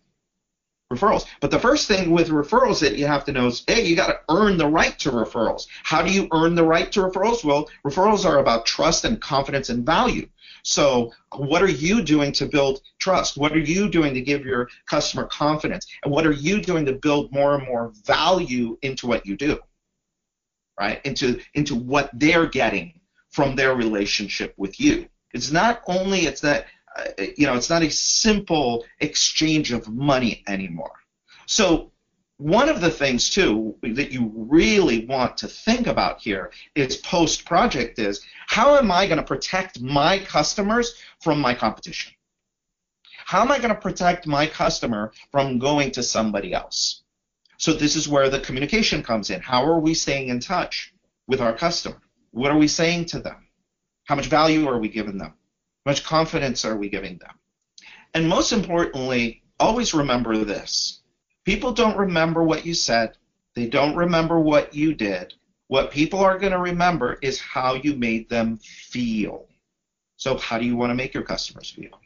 referrals. 0.91 1.25
But 1.39 1.51
the 1.51 1.59
first 1.59 1.87
thing 1.87 2.11
with 2.11 2.29
referrals 2.29 2.81
that 2.81 2.97
you 2.97 3.07
have 3.07 3.25
to 3.25 3.31
know 3.31 3.47
is, 3.47 3.63
hey, 3.67 3.85
you 3.85 3.95
got 3.95 4.07
to 4.07 4.19
earn 4.29 4.57
the 4.57 4.67
right 4.67 4.97
to 4.99 5.11
referrals. 5.11 5.67
How 5.83 6.01
do 6.01 6.11
you 6.11 6.27
earn 6.31 6.55
the 6.55 6.63
right 6.63 6.91
to 6.91 7.01
referrals? 7.01 7.43
Well, 7.43 7.69
referrals 7.85 8.25
are 8.25 8.39
about 8.39 8.65
trust 8.65 9.05
and 9.05 9.19
confidence 9.19 9.69
and 9.69 9.85
value. 9.85 10.27
So, 10.63 11.11
what 11.35 11.61
are 11.61 11.69
you 11.69 12.03
doing 12.03 12.31
to 12.33 12.45
build 12.45 12.81
trust? 12.99 13.37
What 13.37 13.51
are 13.51 13.59
you 13.59 13.89
doing 13.89 14.13
to 14.13 14.21
give 14.21 14.45
your 14.45 14.69
customer 14.87 15.25
confidence? 15.25 15.85
And 16.03 16.11
what 16.11 16.25
are 16.25 16.31
you 16.31 16.61
doing 16.61 16.85
to 16.85 16.93
build 16.93 17.31
more 17.31 17.55
and 17.55 17.67
more 17.67 17.91
value 18.05 18.77
into 18.81 19.07
what 19.07 19.25
you 19.25 19.35
do? 19.35 19.59
right? 20.79 21.01
Into 21.05 21.39
into 21.53 21.75
what 21.75 22.09
they're 22.13 22.47
getting 22.47 22.99
from 23.31 23.55
their 23.55 23.75
relationship 23.75 24.53
with 24.57 24.79
you. 24.79 25.07
It's 25.33 25.51
not 25.51 25.81
only 25.87 26.21
it's 26.21 26.41
that 26.41 26.67
uh, 26.97 27.23
you 27.37 27.45
know 27.45 27.55
it's 27.55 27.69
not 27.69 27.83
a 27.83 27.89
simple 27.89 28.85
exchange 28.99 29.71
of 29.71 29.87
money 29.87 30.43
anymore. 30.47 30.93
So 31.45 31.91
one 32.37 32.67
of 32.67 32.81
the 32.81 32.89
things 32.89 33.29
too 33.29 33.75
that 33.81 34.11
you 34.11 34.31
really 34.35 35.05
want 35.05 35.37
to 35.37 35.47
think 35.47 35.87
about 35.87 36.21
here 36.21 36.51
is 36.75 36.97
post 36.97 37.45
project 37.45 37.99
is 37.99 38.21
how 38.47 38.75
am 38.75 38.91
I 38.91 39.07
going 39.07 39.19
to 39.19 39.23
protect 39.23 39.79
my 39.79 40.19
customers 40.19 40.95
from 41.21 41.39
my 41.39 41.53
competition? 41.53 42.13
How 43.25 43.41
am 43.41 43.51
I 43.51 43.57
going 43.57 43.73
to 43.73 43.79
protect 43.79 44.27
my 44.27 44.47
customer 44.47 45.13
from 45.31 45.59
going 45.59 45.91
to 45.91 46.03
somebody 46.03 46.53
else? 46.53 47.03
So 47.57 47.71
this 47.71 47.95
is 47.95 48.09
where 48.09 48.29
the 48.29 48.39
communication 48.39 49.03
comes 49.03 49.29
in. 49.29 49.41
How 49.41 49.63
are 49.63 49.79
we 49.79 49.93
staying 49.93 50.27
in 50.27 50.39
touch 50.39 50.93
with 51.27 51.39
our 51.39 51.53
customer? 51.53 52.01
What 52.31 52.51
are 52.51 52.57
we 52.57 52.67
saying 52.67 53.05
to 53.05 53.19
them? 53.19 53.47
How 54.05 54.15
much 54.15 54.25
value 54.25 54.67
are 54.67 54.79
we 54.79 54.89
giving 54.89 55.17
them? 55.17 55.35
How 55.85 55.91
much 55.91 56.03
confidence 56.03 56.65
are 56.65 56.75
we 56.75 56.89
giving 56.89 57.19
them? 57.19 57.39
And 58.13 58.27
most 58.27 58.51
importantly, 58.51 59.43
always 59.59 59.93
remember 59.93 60.43
this. 60.43 61.02
People 61.45 61.73
don't 61.73 61.97
remember 61.97 62.43
what 62.43 62.65
you 62.65 62.73
said. 62.73 63.17
They 63.55 63.67
don't 63.67 63.95
remember 63.95 64.39
what 64.39 64.73
you 64.73 64.93
did. 64.93 65.33
What 65.67 65.91
people 65.91 66.19
are 66.19 66.39
going 66.39 66.53
to 66.53 66.59
remember 66.59 67.17
is 67.21 67.39
how 67.39 67.75
you 67.75 67.95
made 67.95 68.29
them 68.29 68.57
feel. 68.57 69.47
So 70.17 70.37
how 70.37 70.57
do 70.57 70.65
you 70.65 70.75
want 70.75 70.91
to 70.91 70.95
make 70.95 71.13
your 71.13 71.23
customers 71.23 71.69
feel? 71.69 71.99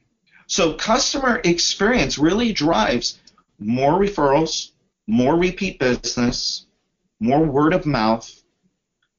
So 0.48 0.74
customer 0.74 1.42
experience 1.44 2.18
really 2.18 2.54
drives 2.54 3.20
more 3.60 4.00
referrals, 4.00 4.72
more 5.08 5.36
repeat 5.36 5.80
business, 5.80 6.66
more 7.20 7.44
word 7.44 7.74
of 7.74 7.86
mouth, 7.86 8.44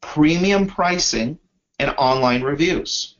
premium 0.01 0.67
pricing, 0.67 1.39
and 1.79 1.95
online 1.99 2.43
reviews. 2.43 3.17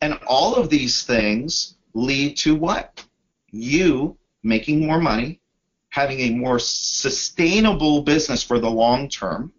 And 0.00 0.18
all 0.26 0.54
of 0.54 0.70
these 0.70 1.02
things 1.02 1.76
lead 1.94 2.36
to 2.38 2.54
what? 2.54 3.04
You 3.50 4.16
making 4.42 4.86
more 4.86 5.00
money, 5.00 5.40
having 5.96 6.20
a 6.20 6.30
more 6.30 6.58
sustainable 6.58 8.02
business 8.02 8.42
for 8.42 8.58
the 8.58 8.70
long 8.70 9.08
term, 9.08 9.50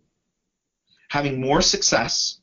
having 1.10 1.42
more 1.42 1.64
success 1.64 2.42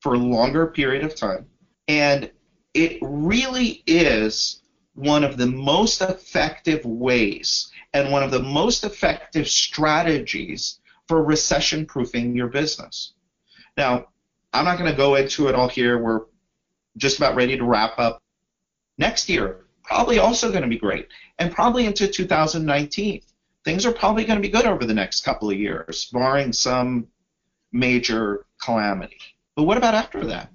for 0.00 0.14
a 0.14 0.18
longer 0.18 0.66
period 0.66 1.04
of 1.04 1.14
time. 1.14 1.46
And 1.86 2.32
it 2.74 2.98
really 3.00 3.84
is 3.86 4.62
one 4.94 5.22
of 5.22 5.36
the 5.36 5.46
most 5.46 6.02
effective 6.02 6.84
ways 6.84 7.70
and 7.94 8.10
one 8.10 8.24
of 8.24 8.32
the 8.32 8.42
most 8.42 8.82
effective 8.82 9.46
strategies 9.46 10.80
for 11.06 11.22
recession 11.22 11.86
proofing 11.86 12.34
your 12.34 12.48
business. 12.48 13.12
Now, 13.76 14.08
I'm 14.52 14.64
not 14.64 14.78
going 14.78 14.90
to 14.90 14.96
go 14.96 15.14
into 15.14 15.46
it 15.46 15.54
all 15.54 15.68
here. 15.68 15.96
We're 15.96 16.22
just 16.96 17.18
about 17.18 17.36
ready 17.36 17.56
to 17.56 17.64
wrap 17.64 18.00
up. 18.00 18.20
Next 18.98 19.28
year, 19.28 19.66
probably 19.90 20.20
also 20.20 20.50
going 20.50 20.62
to 20.62 20.68
be 20.68 20.78
great, 20.78 21.08
and 21.40 21.52
probably 21.52 21.84
into 21.84 22.06
2019. 22.06 23.22
Things 23.64 23.84
are 23.84 23.92
probably 23.92 24.24
going 24.24 24.40
to 24.40 24.48
be 24.48 24.52
good 24.52 24.64
over 24.64 24.84
the 24.86 24.94
next 24.94 25.24
couple 25.24 25.50
of 25.50 25.58
years, 25.58 26.08
barring 26.12 26.52
some 26.52 27.08
major 27.72 28.46
calamity. 28.62 29.18
But 29.56 29.64
what 29.64 29.76
about 29.76 29.94
after 29.94 30.24
that? 30.26 30.52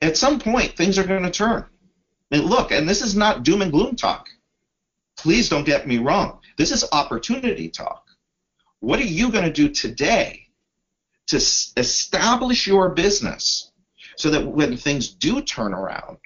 At 0.00 0.16
some 0.16 0.40
point, 0.40 0.76
things 0.76 0.98
are 0.98 1.04
going 1.04 1.24
to 1.24 1.30
turn. 1.30 1.66
And 2.30 2.44
look, 2.46 2.72
and 2.72 2.88
this 2.88 3.02
is 3.02 3.14
not 3.14 3.42
doom 3.42 3.60
and 3.60 3.70
gloom 3.70 3.96
talk. 3.96 4.28
Please 5.18 5.50
don't 5.50 5.66
get 5.66 5.86
me 5.86 5.98
wrong. 5.98 6.40
This 6.56 6.72
is 6.72 6.88
opportunity 6.90 7.68
talk. 7.68 8.06
What 8.80 8.98
are 8.98 9.04
you 9.04 9.30
going 9.30 9.44
to 9.44 9.52
do 9.52 9.68
today 9.68 10.48
to 11.26 11.36
establish 11.36 12.66
your 12.66 12.88
business 12.90 13.70
so 14.16 14.30
that 14.30 14.46
when 14.46 14.78
things 14.78 15.10
do 15.10 15.42
turn 15.42 15.74
around 15.74 16.16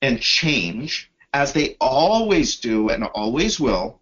and 0.00 0.20
change, 0.20 1.10
as 1.32 1.52
they 1.52 1.76
always 1.80 2.60
do 2.60 2.88
and 2.88 3.04
always 3.04 3.60
will, 3.60 4.00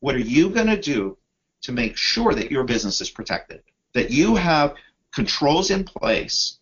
what 0.00 0.14
are 0.14 0.20
you 0.20 0.50
going 0.50 0.66
to 0.66 0.80
do 0.80 1.16
to 1.62 1.72
make 1.72 1.96
sure 1.96 2.34
that 2.34 2.50
your 2.50 2.64
business 2.64 3.00
is 3.00 3.10
protected? 3.10 3.62
That 3.94 4.10
you 4.10 4.34
have 4.36 4.74
controls 5.12 5.70
in 5.70 5.84
place, 5.84 6.58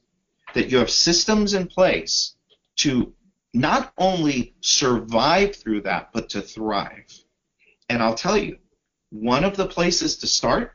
that 0.55 0.71
you 0.71 0.79
have 0.79 0.91
systems 0.91 1.55
in 1.55 1.67
place 1.67 2.35
to 2.77 3.13
not 3.55 3.93
only 3.99 4.55
survive 4.61 5.57
through 5.57 5.83
that, 5.83 6.11
but 6.13 6.29
to 6.31 6.43
thrive. 6.43 7.07
And 7.89 8.03
I'll 8.03 8.15
tell 8.15 8.37
you, 8.37 8.59
one 9.11 9.45
of 9.45 9.57
the 9.57 9.67
places 9.67 10.19
to 10.19 10.27
start, 10.27 10.73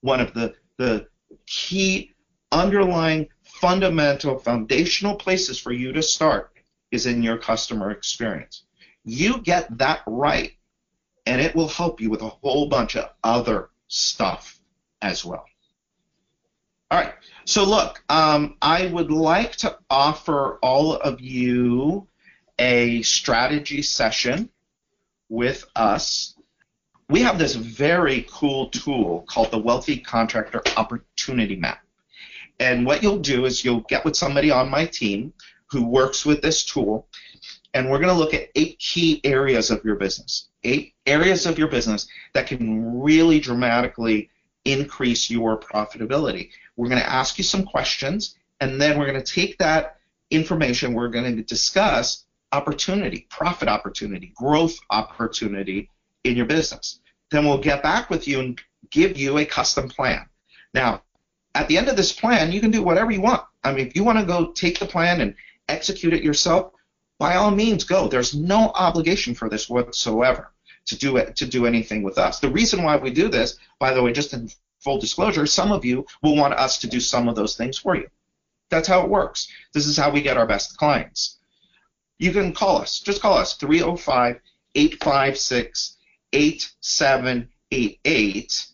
one 0.00 0.20
of 0.20 0.34
the, 0.34 0.54
the 0.78 1.06
key 1.46 2.14
underlying 2.50 3.28
fundamental 3.44 4.38
foundational 4.38 5.14
places 5.14 5.58
for 5.58 5.72
you 5.72 5.92
to 5.92 6.02
start 6.02 6.51
is 6.92 7.06
in 7.06 7.22
your 7.22 7.38
customer 7.38 7.90
experience. 7.90 8.64
You 9.04 9.40
get 9.40 9.78
that 9.78 10.02
right, 10.06 10.52
and 11.26 11.40
it 11.40 11.56
will 11.56 11.68
help 11.68 12.00
you 12.00 12.10
with 12.10 12.22
a 12.22 12.28
whole 12.28 12.68
bunch 12.68 12.94
of 12.94 13.10
other 13.24 13.70
stuff 13.88 14.60
as 15.00 15.24
well. 15.24 15.44
All 16.90 17.00
right. 17.00 17.14
So 17.46 17.64
look, 17.64 18.04
um, 18.10 18.56
I 18.60 18.86
would 18.86 19.10
like 19.10 19.56
to 19.56 19.78
offer 19.88 20.58
all 20.62 20.94
of 20.94 21.20
you 21.20 22.06
a 22.58 23.02
strategy 23.02 23.82
session 23.82 24.50
with 25.28 25.64
us. 25.74 26.36
We 27.08 27.22
have 27.22 27.38
this 27.38 27.54
very 27.54 28.26
cool 28.30 28.68
tool 28.68 29.24
called 29.26 29.50
the 29.50 29.58
Wealthy 29.58 29.96
Contractor 29.96 30.62
Opportunity 30.76 31.56
Map. 31.56 31.78
And 32.60 32.86
what 32.86 33.02
you'll 33.02 33.18
do 33.18 33.46
is 33.46 33.64
you'll 33.64 33.80
get 33.88 34.04
with 34.04 34.14
somebody 34.14 34.50
on 34.50 34.70
my 34.70 34.84
team 34.86 35.32
who 35.72 35.86
works 35.86 36.26
with 36.26 36.42
this 36.42 36.64
tool, 36.64 37.08
and 37.74 37.90
we're 37.90 37.98
going 37.98 38.14
to 38.14 38.18
look 38.18 38.34
at 38.34 38.50
eight 38.54 38.78
key 38.78 39.20
areas 39.24 39.70
of 39.70 39.82
your 39.84 39.96
business. 39.96 40.48
Eight 40.62 40.94
areas 41.06 41.46
of 41.46 41.58
your 41.58 41.68
business 41.68 42.06
that 42.34 42.46
can 42.46 43.00
really 43.00 43.40
dramatically 43.40 44.28
increase 44.64 45.30
your 45.30 45.58
profitability. 45.58 46.50
We're 46.76 46.88
going 46.88 47.00
to 47.00 47.10
ask 47.10 47.38
you 47.38 47.44
some 47.44 47.64
questions, 47.64 48.36
and 48.60 48.80
then 48.80 48.98
we're 48.98 49.10
going 49.10 49.22
to 49.22 49.34
take 49.34 49.58
that 49.58 49.96
information, 50.30 50.94
we're 50.94 51.08
going 51.08 51.36
to 51.36 51.42
discuss 51.42 52.24
opportunity, 52.52 53.26
profit 53.30 53.68
opportunity, 53.68 54.32
growth 54.36 54.78
opportunity 54.90 55.88
in 56.24 56.36
your 56.36 56.46
business. 56.46 57.00
Then 57.30 57.46
we'll 57.46 57.58
get 57.58 57.82
back 57.82 58.10
with 58.10 58.28
you 58.28 58.40
and 58.40 58.60
give 58.90 59.16
you 59.16 59.38
a 59.38 59.44
custom 59.44 59.88
plan. 59.88 60.26
Now, 60.74 61.02
at 61.54 61.68
the 61.68 61.76
end 61.76 61.88
of 61.88 61.96
this 61.96 62.12
plan, 62.12 62.52
you 62.52 62.60
can 62.60 62.70
do 62.70 62.82
whatever 62.82 63.10
you 63.10 63.20
want. 63.20 63.42
I 63.64 63.72
mean, 63.72 63.86
if 63.86 63.96
you 63.96 64.04
want 64.04 64.18
to 64.18 64.24
go 64.24 64.52
take 64.52 64.78
the 64.78 64.86
plan 64.86 65.20
and 65.20 65.34
execute 65.68 66.12
it 66.12 66.22
yourself, 66.22 66.72
by 67.18 67.36
all 67.36 67.50
means 67.50 67.84
go. 67.84 68.08
There's 68.08 68.34
no 68.34 68.72
obligation 68.74 69.34
for 69.34 69.48
this 69.48 69.68
whatsoever 69.68 70.52
to 70.86 70.98
do 70.98 71.16
it 71.16 71.36
to 71.36 71.46
do 71.46 71.66
anything 71.66 72.02
with 72.02 72.18
us. 72.18 72.40
The 72.40 72.50
reason 72.50 72.82
why 72.82 72.96
we 72.96 73.10
do 73.10 73.28
this, 73.28 73.58
by 73.78 73.94
the 73.94 74.02
way, 74.02 74.12
just 74.12 74.32
in 74.32 74.50
full 74.80 74.98
disclosure, 74.98 75.46
some 75.46 75.70
of 75.70 75.84
you 75.84 76.04
will 76.22 76.36
want 76.36 76.54
us 76.54 76.78
to 76.80 76.88
do 76.88 77.00
some 77.00 77.28
of 77.28 77.36
those 77.36 77.56
things 77.56 77.78
for 77.78 77.96
you. 77.96 78.08
That's 78.70 78.88
how 78.88 79.02
it 79.02 79.10
works. 79.10 79.48
This 79.72 79.86
is 79.86 79.96
how 79.96 80.10
we 80.10 80.22
get 80.22 80.36
our 80.36 80.46
best 80.46 80.76
clients. 80.76 81.38
You 82.18 82.32
can 82.32 82.52
call 82.52 82.78
us. 82.78 83.00
Just 83.00 83.22
call 83.22 83.34
us 83.34 83.54
305 83.54 84.40
856 84.74 85.96
8788. 86.32 88.66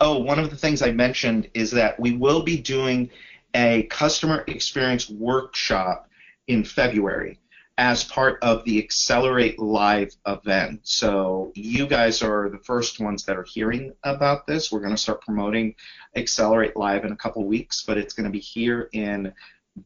Oh, 0.00 0.18
one 0.18 0.38
of 0.38 0.50
the 0.50 0.56
things 0.56 0.82
I 0.82 0.90
mentioned 0.90 1.48
is 1.54 1.70
that 1.70 1.98
we 2.00 2.16
will 2.16 2.42
be 2.42 2.58
doing 2.58 3.08
a 3.54 3.84
customer 3.84 4.44
experience 4.48 5.08
workshop 5.08 6.10
in 6.46 6.64
February 6.64 7.38
as 7.76 8.04
part 8.04 8.38
of 8.42 8.64
the 8.64 8.78
Accelerate 8.78 9.58
Live 9.58 10.14
event. 10.26 10.80
So 10.84 11.50
you 11.54 11.86
guys 11.86 12.22
are 12.22 12.48
the 12.48 12.58
first 12.58 13.00
ones 13.00 13.24
that 13.24 13.36
are 13.36 13.44
hearing 13.44 13.92
about 14.04 14.46
this. 14.46 14.70
We're 14.70 14.80
going 14.80 14.94
to 14.94 15.00
start 15.00 15.22
promoting 15.22 15.74
Accelerate 16.14 16.76
Live 16.76 17.04
in 17.04 17.12
a 17.12 17.16
couple 17.16 17.44
weeks, 17.44 17.82
but 17.84 17.98
it's 17.98 18.14
going 18.14 18.26
to 18.26 18.30
be 18.30 18.38
here 18.38 18.88
in 18.92 19.32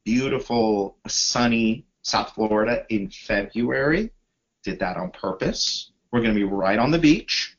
beautiful, 0.05 0.99
sunny 1.07 1.87
South 2.03 2.35
Florida 2.35 2.85
in 2.91 3.11
February. 3.11 4.11
Did 4.65 4.81
that 4.81 4.99
on 4.99 5.11
purpose. 5.11 5.93
We're 6.13 6.21
going 6.21 6.35
to 6.35 6.39
be 6.39 6.45
right 6.45 6.79
on 6.79 6.91
the 6.91 6.99
beach. 6.99 7.57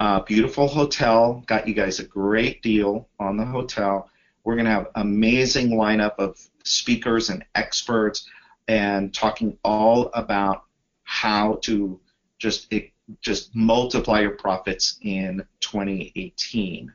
Uh, 0.00 0.20
beautiful 0.20 0.68
hotel. 0.68 1.42
Got 1.46 1.66
you 1.66 1.74
guys 1.74 2.00
a 2.00 2.04
great 2.04 2.62
deal 2.62 3.08
on 3.18 3.36
the 3.36 3.46
hotel. 3.46 4.10
We're 4.44 4.54
going 4.54 4.66
to 4.66 4.70
have 4.70 4.88
amazing 4.94 5.70
lineup 5.70 6.14
of 6.18 6.38
speakers 6.68 7.30
and 7.30 7.44
experts 7.54 8.28
and 8.68 9.12
talking 9.14 9.56
all 9.64 10.10
about 10.14 10.64
how 11.04 11.54
to 11.62 12.00
just 12.38 12.72
it, 12.72 12.92
just 13.20 13.54
multiply 13.54 14.20
your 14.20 14.32
profits 14.32 14.98
in 15.02 15.44
2018. 15.60 16.92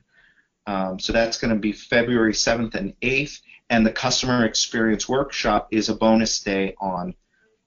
Um, 0.65 0.99
so 0.99 1.11
that's 1.11 1.37
going 1.37 1.53
to 1.53 1.59
be 1.59 1.73
February 1.73 2.33
7th 2.33 2.75
and 2.75 2.93
8th, 3.01 3.41
and 3.69 3.85
the 3.85 3.91
customer 3.91 4.45
experience 4.45 5.09
workshop 5.09 5.67
is 5.71 5.89
a 5.89 5.95
bonus 5.95 6.39
day 6.41 6.75
on 6.79 7.15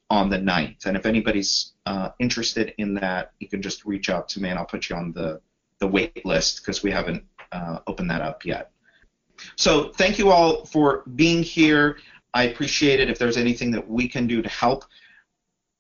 on 0.09 0.31
the 0.31 0.39
9th. 0.39 0.87
And 0.87 0.97
if 0.97 1.05
anybody's 1.05 1.73
uh, 1.85 2.11
interested 2.21 2.73
in 2.79 2.95
that, 2.95 3.33
you 3.41 3.49
can 3.49 3.61
just 3.61 3.85
reach 3.85 4.09
out 4.09 4.29
to 4.31 4.41
me, 4.41 4.51
and 4.51 4.59
I'll 4.59 4.65
put 4.65 4.89
you 4.89 4.97
on 4.97 5.13
the 5.13 5.41
the 5.79 5.87
wait 5.87 6.25
list 6.25 6.63
because 6.63 6.83
we 6.83 6.91
haven't 6.91 7.25
uh, 7.53 7.81
opened 7.87 8.11
that 8.11 8.23
up 8.23 8.45
yet. 8.45 8.71
So 9.57 9.91
thank 9.91 10.19
you 10.19 10.31
all 10.31 10.65
for 10.65 11.03
being 11.15 11.43
here. 11.43 11.99
I 12.35 12.45
appreciate 12.45 13.01
it. 13.01 13.11
If 13.11 13.19
there's 13.19 13.37
anything 13.37 13.71
that 13.73 13.89
we 13.89 14.09
can 14.09 14.27
do 14.27 14.43
to 14.43 14.49
help, 14.49 14.85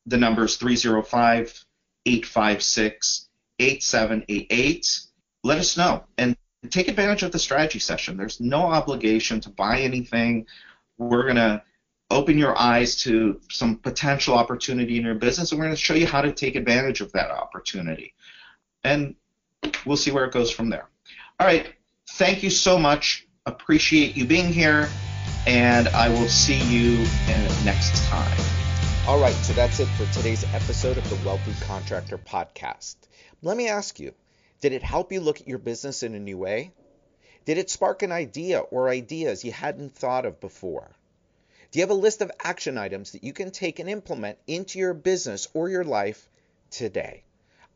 the 0.06 0.16
number 0.16 0.44
is 0.44 0.56
305 0.56 1.64
856 2.06 3.28
8788. 3.58 5.00
Let 5.44 5.58
us 5.58 5.76
know 5.76 6.04
and 6.18 6.36
take 6.70 6.88
advantage 6.88 7.22
of 7.22 7.32
the 7.32 7.38
strategy 7.38 7.78
session. 7.78 8.16
There's 8.16 8.40
no 8.40 8.62
obligation 8.62 9.40
to 9.40 9.50
buy 9.50 9.80
anything. 9.80 10.46
We're 10.98 11.24
going 11.24 11.36
to 11.36 11.62
open 12.10 12.38
your 12.38 12.56
eyes 12.58 12.96
to 13.02 13.40
some 13.50 13.76
potential 13.76 14.34
opportunity 14.34 14.96
in 14.96 15.04
your 15.04 15.14
business, 15.14 15.50
and 15.50 15.58
we're 15.58 15.66
going 15.66 15.76
to 15.76 15.80
show 15.80 15.94
you 15.94 16.06
how 16.06 16.22
to 16.22 16.32
take 16.32 16.54
advantage 16.54 17.00
of 17.00 17.12
that 17.12 17.30
opportunity. 17.30 18.14
And 18.84 19.16
we'll 19.84 19.96
see 19.96 20.12
where 20.12 20.24
it 20.24 20.32
goes 20.32 20.50
from 20.50 20.70
there. 20.70 20.88
All 21.40 21.46
right. 21.46 21.72
Thank 22.10 22.42
you 22.42 22.50
so 22.50 22.78
much. 22.78 23.26
Appreciate 23.46 24.16
you 24.16 24.24
being 24.24 24.52
here 24.52 24.88
and 25.46 25.86
I 25.86 26.08
will 26.08 26.26
see 26.26 26.58
you 26.64 26.98
next 27.64 28.04
time. 28.08 28.36
All 29.06 29.20
right, 29.20 29.34
so 29.34 29.52
that's 29.52 29.78
it 29.78 29.86
for 29.86 30.12
today's 30.12 30.42
episode 30.52 30.98
of 30.98 31.08
the 31.08 31.24
Wealthy 31.24 31.54
Contractor 31.64 32.18
Podcast. 32.18 32.96
Let 33.42 33.56
me 33.56 33.68
ask 33.68 34.00
you 34.00 34.12
did 34.60 34.72
it 34.72 34.82
help 34.82 35.12
you 35.12 35.20
look 35.20 35.40
at 35.40 35.46
your 35.46 35.58
business 35.58 36.02
in 36.02 36.16
a 36.16 36.18
new 36.18 36.36
way? 36.36 36.72
Did 37.44 37.58
it 37.58 37.70
spark 37.70 38.02
an 38.02 38.10
idea 38.10 38.58
or 38.58 38.88
ideas 38.88 39.44
you 39.44 39.52
hadn't 39.52 39.94
thought 39.94 40.26
of 40.26 40.40
before? 40.40 40.90
Do 41.70 41.78
you 41.78 41.84
have 41.84 41.90
a 41.90 41.94
list 41.94 42.22
of 42.22 42.32
action 42.42 42.76
items 42.76 43.12
that 43.12 43.22
you 43.22 43.32
can 43.32 43.52
take 43.52 43.78
and 43.78 43.88
implement 43.88 44.38
into 44.48 44.80
your 44.80 44.92
business 44.92 45.46
or 45.54 45.68
your 45.68 45.84
life 45.84 46.28
today? 46.70 47.22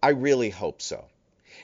I 0.03 0.09
really 0.09 0.51
hope 0.51 0.83
so. 0.83 1.05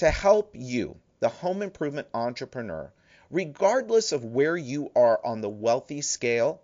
to 0.00 0.10
help 0.10 0.52
you, 0.54 0.96
the 1.20 1.28
home 1.28 1.60
improvement 1.60 2.08
entrepreneur, 2.14 2.90
regardless 3.30 4.12
of 4.12 4.24
where 4.24 4.56
you 4.56 4.90
are 4.96 5.20
on 5.22 5.42
the 5.42 5.48
wealthy 5.48 6.00
scale, 6.00 6.58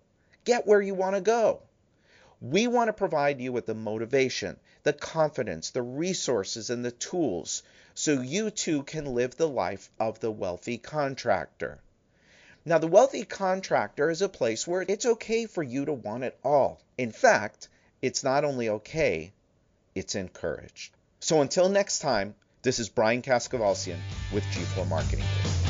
get 0.45 0.67
where 0.67 0.81
you 0.81 0.95
want 0.95 1.17
to 1.17 1.21
go. 1.21 1.61
We 2.41 2.67
want 2.67 2.89
to 2.89 2.95
provide 2.95 3.39
you 3.39 3.53
with 3.53 3.67
the 3.67 3.75
motivation, 3.75 4.59
the 4.85 4.95
confidence, 4.95 5.69
the 5.69 5.83
resources, 5.83 6.71
and 6.71 6.83
the 6.83 6.93
tools 6.93 7.63
so 7.95 8.23
you 8.23 8.51
too 8.51 8.85
can 8.85 9.15
live 9.15 9.37
the 9.37 9.49
life 9.49 9.91
of 10.01 10.19
the 10.21 10.31
wealthy 10.31 10.79
contractor. 10.79 11.79
Now, 12.65 12.79
the 12.79 12.87
wealthy 12.87 13.27
contractor 13.27 14.09
is 14.09 14.23
a 14.23 14.31
place 14.31 14.67
where 14.67 14.81
it's 14.89 15.05
okay 15.05 15.45
for 15.45 15.63
you 15.63 15.85
to 15.85 15.93
want 15.93 16.25
it 16.25 16.39
all. 16.43 16.81
In 16.97 17.13
fact, 17.13 17.69
it's 18.01 18.25
not 18.25 18.45
only 18.45 18.71
okay, 18.71 19.35
it's 19.95 20.15
encouraged. 20.15 20.95
So 21.21 21.43
until 21.43 21.69
next 21.69 21.99
time, 21.99 22.35
this 22.67 22.81
is 22.81 22.89
Brian 22.89 23.23
Kaskavalciyan 23.23 24.01
with 24.35 24.43
G4 24.47 24.89
Marketing 24.89 25.25
Group. 25.41 25.66